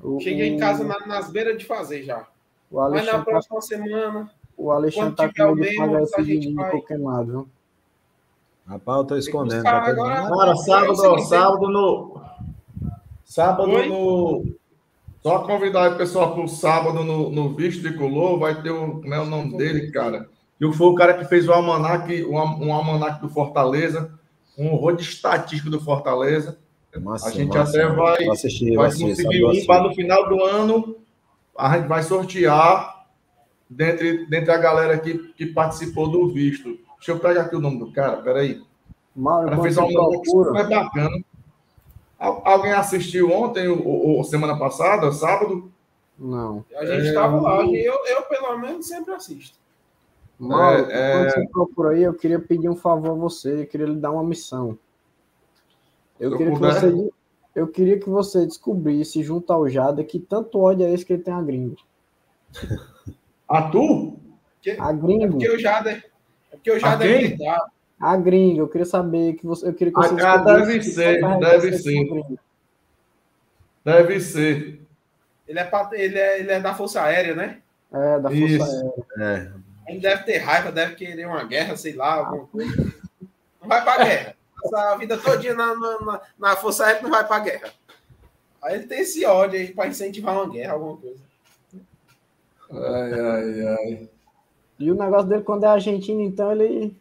[0.00, 2.26] O, Cheguei em o- casa na- nas beiras de fazer já.
[2.70, 6.02] O Mas na tá, próxima semana, o Alexandre tá com o medo de pagar a
[6.04, 7.48] esse queimado, viu?
[8.68, 9.64] Rapaz, eu tô escondendo.
[9.64, 10.28] tá agora-.
[10.28, 12.20] Cara, o sábado, sábado no.
[13.24, 13.88] Sábado Oi?
[13.88, 14.44] no.
[15.22, 19.00] Só convidar o pessoal pro sábado no, no Visto de Color, vai ter o.
[19.00, 20.28] Como é o nome dele, cara?
[20.60, 24.12] E foi o cara que fez o almanac, um, um almanac do Fortaleza,
[24.56, 26.58] um horror de estatística do Fortaleza.
[27.00, 27.78] Massa, A gente massa.
[27.78, 30.96] até vai- assistir, vai assistir, conseguir um para no final do ano.
[31.56, 33.04] A gente vai sortear
[33.68, 36.76] dentre, dentre a galera que, que participou do visto.
[36.96, 38.60] Deixa eu pegar aqui o nome do cara, peraí.
[39.14, 41.24] O Mauro, cara enquanto fez um almanac procura, super bacana.
[42.18, 45.70] Al- Alguém assistiu ontem ou, ou semana passada, sábado?
[46.18, 46.64] não.
[46.76, 47.64] a gente É, tava lá.
[47.64, 49.56] e Eu, eu, pelo menos, sempre assisto.
[50.38, 53.86] Mauro, É, enquanto você procura aí, eu queria pedir um favor a você, eu queria
[53.86, 54.78] lhe dar uma missão.
[56.18, 57.10] Eu queria, que você,
[57.54, 61.22] eu queria que você descobrisse, junto ao Jada, que tanto ódio é esse que ele
[61.22, 61.76] tem a gringo.
[63.48, 64.18] A tu?
[64.54, 66.02] Porque, A é gringo, porque o Jada é,
[66.52, 67.60] é porque o Jada é militar.
[68.00, 71.20] A gringo, eu queria saber que você, eu queria que Ah, você ah, deve ser,
[71.40, 71.92] deve ser.
[71.92, 72.38] gringo.
[73.84, 74.80] Deve ser.
[75.46, 77.58] Ele é, ele, é, ele é da Força Aérea, né?
[77.92, 78.94] É, da Força Isso.
[79.18, 79.54] Aérea.
[79.86, 82.76] É, Ele deve ter raiva, deve querer uma guerra, sei lá, alguma coisa.
[83.60, 84.36] Não vai pra guerra.
[84.64, 87.70] Essa vida todinha na, na, na, na Força Aérea não vai pra guerra.
[88.62, 91.20] Aí ele tem esse ódio aí pra incentivar uma guerra, alguma coisa.
[92.70, 94.08] Ai, ai, ai.
[94.78, 96.94] E o negócio dele, quando é argentino, então ele.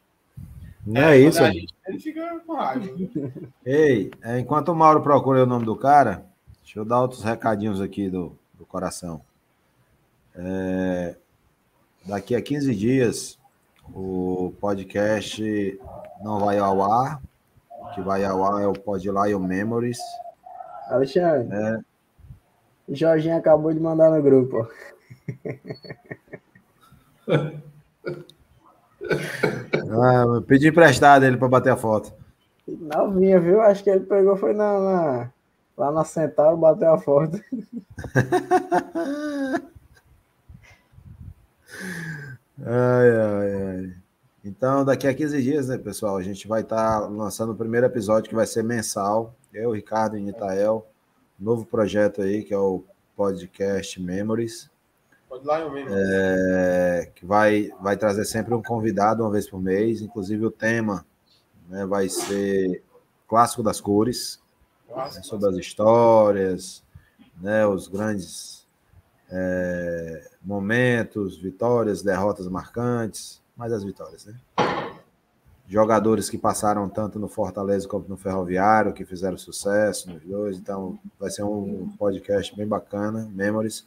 [0.87, 2.87] Não é, isso, Quando a gente- Ele fica com raiva.
[3.65, 6.25] Ei, é, enquanto o Mauro procura o nome do cara,
[6.63, 9.21] deixa eu dar outros recadinhos aqui do, do coração.
[10.35, 11.15] É,
[12.05, 13.37] daqui a 15 dias,
[13.93, 15.79] o podcast
[16.21, 17.21] não vai ao ar.
[17.71, 19.99] O que vai ao ar é o Pod Lion Memories.
[20.89, 21.55] Alexandre.
[21.55, 21.79] É.
[22.89, 24.67] Jorginho acabou de mandar no grupo.
[29.89, 32.13] Ah, pedi emprestado ele para bater a foto.
[32.67, 33.61] Novinha, viu?
[33.61, 35.29] Acho que ele pegou, foi na, na-
[35.77, 37.39] lá na Centauro, bateu a foto.
[42.65, 43.93] Ai, ai, ai.
[44.43, 48.29] Então, daqui a 15 dias, né, pessoal, a gente vai estar lançando o primeiro episódio
[48.29, 49.35] que vai ser mensal.
[49.53, 50.87] Eu, Ricardo e Nitael.
[51.39, 52.83] Novo projeto aí, que é o
[53.15, 54.69] Podcast Memories.
[55.29, 55.89] Pode ir lá eu mesmo.
[55.91, 60.01] é, que vai, vai trazer sempre um convidado uma vez por mês.
[60.01, 61.05] Inclusive, o tema
[61.67, 62.83] né, vai ser
[63.27, 64.39] Clássico das Cores,
[64.89, 66.83] Nossa, né, sobre as histórias,
[67.41, 68.65] né, os grandes
[69.29, 74.35] é, momentos, vitórias, derrotas marcantes, mais as vitórias, né?
[75.69, 80.97] Jogadores que passaram tanto no Fortaleza quanto no Ferroviário, que fizeram sucesso nos dois, então
[81.19, 83.85] vai ser um podcast bem bacana, Memories.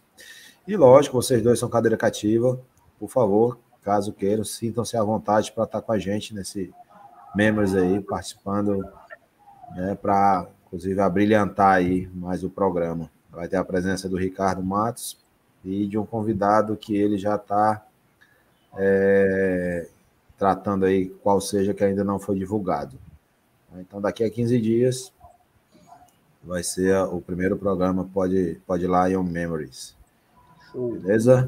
[0.66, 2.61] E lógico, vocês dois são cadeira cativa,
[2.99, 6.73] por favor, caso queiram, sintam-se à vontade para estar com a gente nesse
[7.35, 8.85] Memories aí, participando
[9.74, 13.11] né, para inclusive abrilhantar aí mais o programa.
[13.31, 15.16] Vai ter a presença do Ricardo Matos
[15.65, 17.85] e de um convidado que ele já está
[20.39, 22.97] tratando aí, qual seja que ainda não foi divulgado.
[23.77, 25.12] Então, daqui a 15 dias
[26.43, 29.95] vai ser o primeiro programa Pode, Pode Lion Memories.
[30.73, 31.47] Show, Beleza?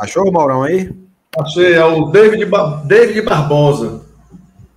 [0.00, 0.92] Achou o Maurão aí?
[1.38, 4.04] Achei, é o David, Ba- David Barbosa.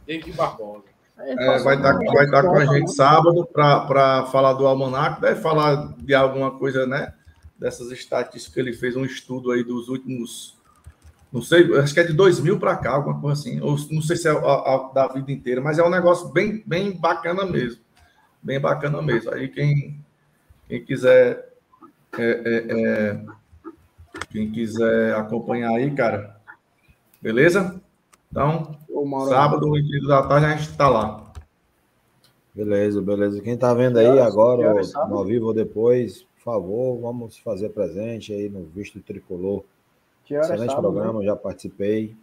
[0.06, 0.84] David Barbosa.
[1.20, 5.94] É, vai estar vai estar com a gente sábado para falar do Almanac, deve falar
[5.98, 7.14] de alguma coisa, né?
[7.60, 10.56] Dessas estatísticas que ele fez um estudo aí dos últimos,
[11.34, 14.16] não sei, acho que é de 2000 para cá, alguma coisa assim, ou não sei
[14.16, 17.82] se é a, a- da vida inteira, mas é um negócio bem, bem bacana mesmo,
[18.42, 19.34] bem bacana mesmo.
[19.34, 20.00] Aí quem,
[20.70, 21.47] quem quiser,
[22.20, 23.26] é, é, é,
[24.30, 26.40] quem quiser acompanhar aí, cara,
[27.22, 27.82] beleza?
[28.32, 28.78] Então,
[29.28, 31.32] sábado, 8 da tarde, a gente está lá.
[32.54, 33.42] Beleza, beleza.
[33.42, 38.50] Quem tá vendo aí agora, ao vivo ou depois, por favor, vamos fazer presente aí
[38.50, 39.64] no Visto Tricolor.
[40.32, 42.16] horas Excelente sábado, programa, já participei.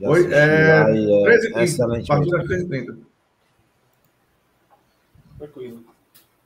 [0.00, 2.10] Já Oi, é, lá e é 13h30, excelente.
[2.10, 2.48] a partir mesmo.
[2.48, 2.98] das 13h30.
[5.38, 5.84] Tranquilo.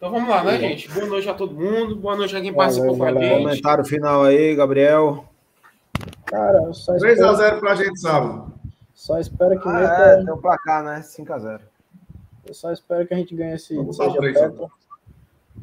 [0.04, 0.86] Então vamos lá, né, gente?
[0.90, 1.96] Boa noite a todo mundo.
[1.96, 3.42] Boa noite a quem participou com a gente.
[3.42, 5.24] Comentário final aí, Gabriel.
[6.26, 8.52] Cara, eu só espero, 3x0 pra gente sábado.
[8.92, 11.00] só espero que Ah, meta, é, tem o placar, né?
[11.00, 11.58] 5x0.
[12.46, 14.36] eu só espero que a gente ganhe esse Vamos seja três.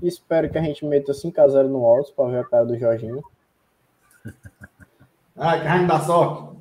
[0.02, 3.24] E espero que a gente meta 5x0 no Altos para ver a cara do Jorginho.
[5.38, 6.58] Ai, que a dá sorte.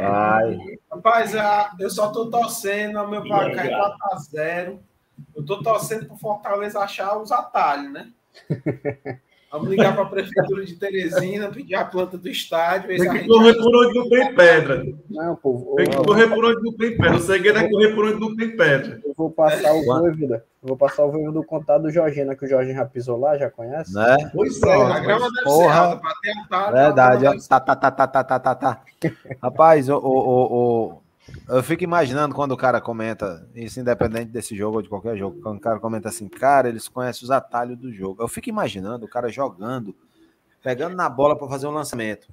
[0.00, 0.78] Vai.
[0.92, 4.78] Rapaz, ah, eu só tô torcendo, meu placar é 4x0.
[5.34, 8.08] Eu tô torcendo pro Fortaleza achar os atalhos, né?
[9.52, 12.88] Vamos ligar para a Prefeitura de Teresina, pedir a planta do estádio.
[12.88, 14.82] Tem a que correr por onde não tem pedra.
[15.10, 17.16] Não, pô, Tem que correr por onde não tem pedra.
[17.16, 18.98] O segredo é correr por onde não tem pedra.
[19.04, 20.00] eu vou passar o Quanto?
[20.04, 20.44] Voivoda.
[20.62, 23.18] Eu vou passar o Voivoda do contato do Jorginho, né, que o Jorginho já pisou
[23.20, 23.92] lá, já conhece?
[23.94, 24.16] Né?
[24.34, 25.00] Pois A é.
[25.02, 25.20] grama rapaz.
[25.20, 25.78] deve ser Porra.
[25.80, 26.72] alta, para ter atalho.
[26.72, 27.32] Verdade, a ó.
[27.32, 28.82] grama Tá, tá, tá, tá, tá, tá, tá, tá.
[29.42, 31.01] Rapaz, o, o, o-
[31.48, 35.40] eu fico imaginando quando o cara comenta, isso independente desse jogo ou de qualquer jogo,
[35.40, 38.22] quando o cara comenta assim, cara, eles conhecem os atalhos do jogo.
[38.22, 39.94] Eu fico imaginando o cara jogando,
[40.62, 42.28] pegando na bola para fazer um lançamento.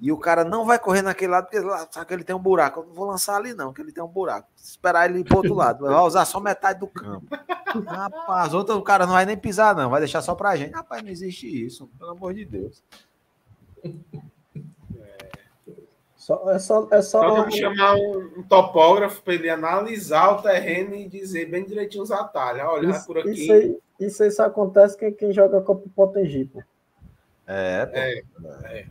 [0.00, 2.40] E o cara não vai correr naquele lado, porque lá sabe que ele tem um
[2.40, 2.80] buraco.
[2.80, 4.48] Eu não vou lançar ali, não, que ele tem um buraco.
[4.56, 5.84] Esperar ele ir pro outro lado.
[5.84, 7.26] Vai usar só metade do campo.
[7.86, 9.88] Rapaz, outro o cara não vai nem pisar, não.
[9.88, 10.74] Vai deixar só pra gente.
[10.74, 12.82] Rapaz, não existe isso, pelo amor de Deus.
[16.24, 20.40] Só, é só, é só Então vamos chamar um, um topógrafo para ele analisar o
[20.40, 22.62] terreno e dizer bem direitinho os atalhos.
[22.62, 23.30] Olha, isso, por aqui.
[23.32, 26.62] isso, aí, isso aí só acontece quem, quem joga Copa Potengi, pô.
[27.46, 28.48] É, pô.
[28.68, 28.86] É.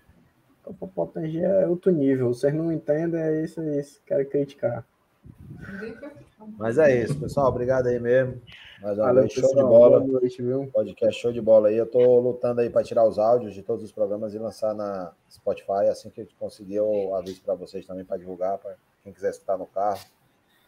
[0.63, 2.31] Copa Potengi é outro nível.
[2.31, 3.99] Vocês não entendem, é isso, é isso.
[4.05, 4.85] Quero criticar.
[6.57, 7.47] Mas é isso, pessoal.
[7.47, 8.41] Obrigado aí mesmo.
[8.81, 9.65] Mais uma Valeu, vez, show pessoal.
[9.65, 9.99] de bola.
[9.99, 10.67] Boa noite, viu?
[10.73, 11.77] Podcast show de bola aí.
[11.77, 15.11] Eu tô lutando aí para tirar os áudios de todos os programas e lançar na
[15.31, 15.87] Spotify.
[15.89, 19.57] Assim que eu conseguir, eu aviso para vocês também para divulgar, para quem quiser escutar
[19.57, 20.01] no carro,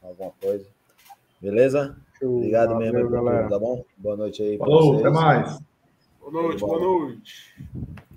[0.01, 0.65] alguma coisa.
[1.41, 1.95] Beleza?
[2.17, 2.37] Show.
[2.37, 3.43] Obrigado Valeu, mesmo galera.
[3.43, 3.83] tudo, tá bom?
[3.97, 4.57] Boa noite aí.
[4.57, 5.05] Falou, vocês.
[5.05, 5.59] até mais.
[6.19, 7.55] Boa noite, boa noite.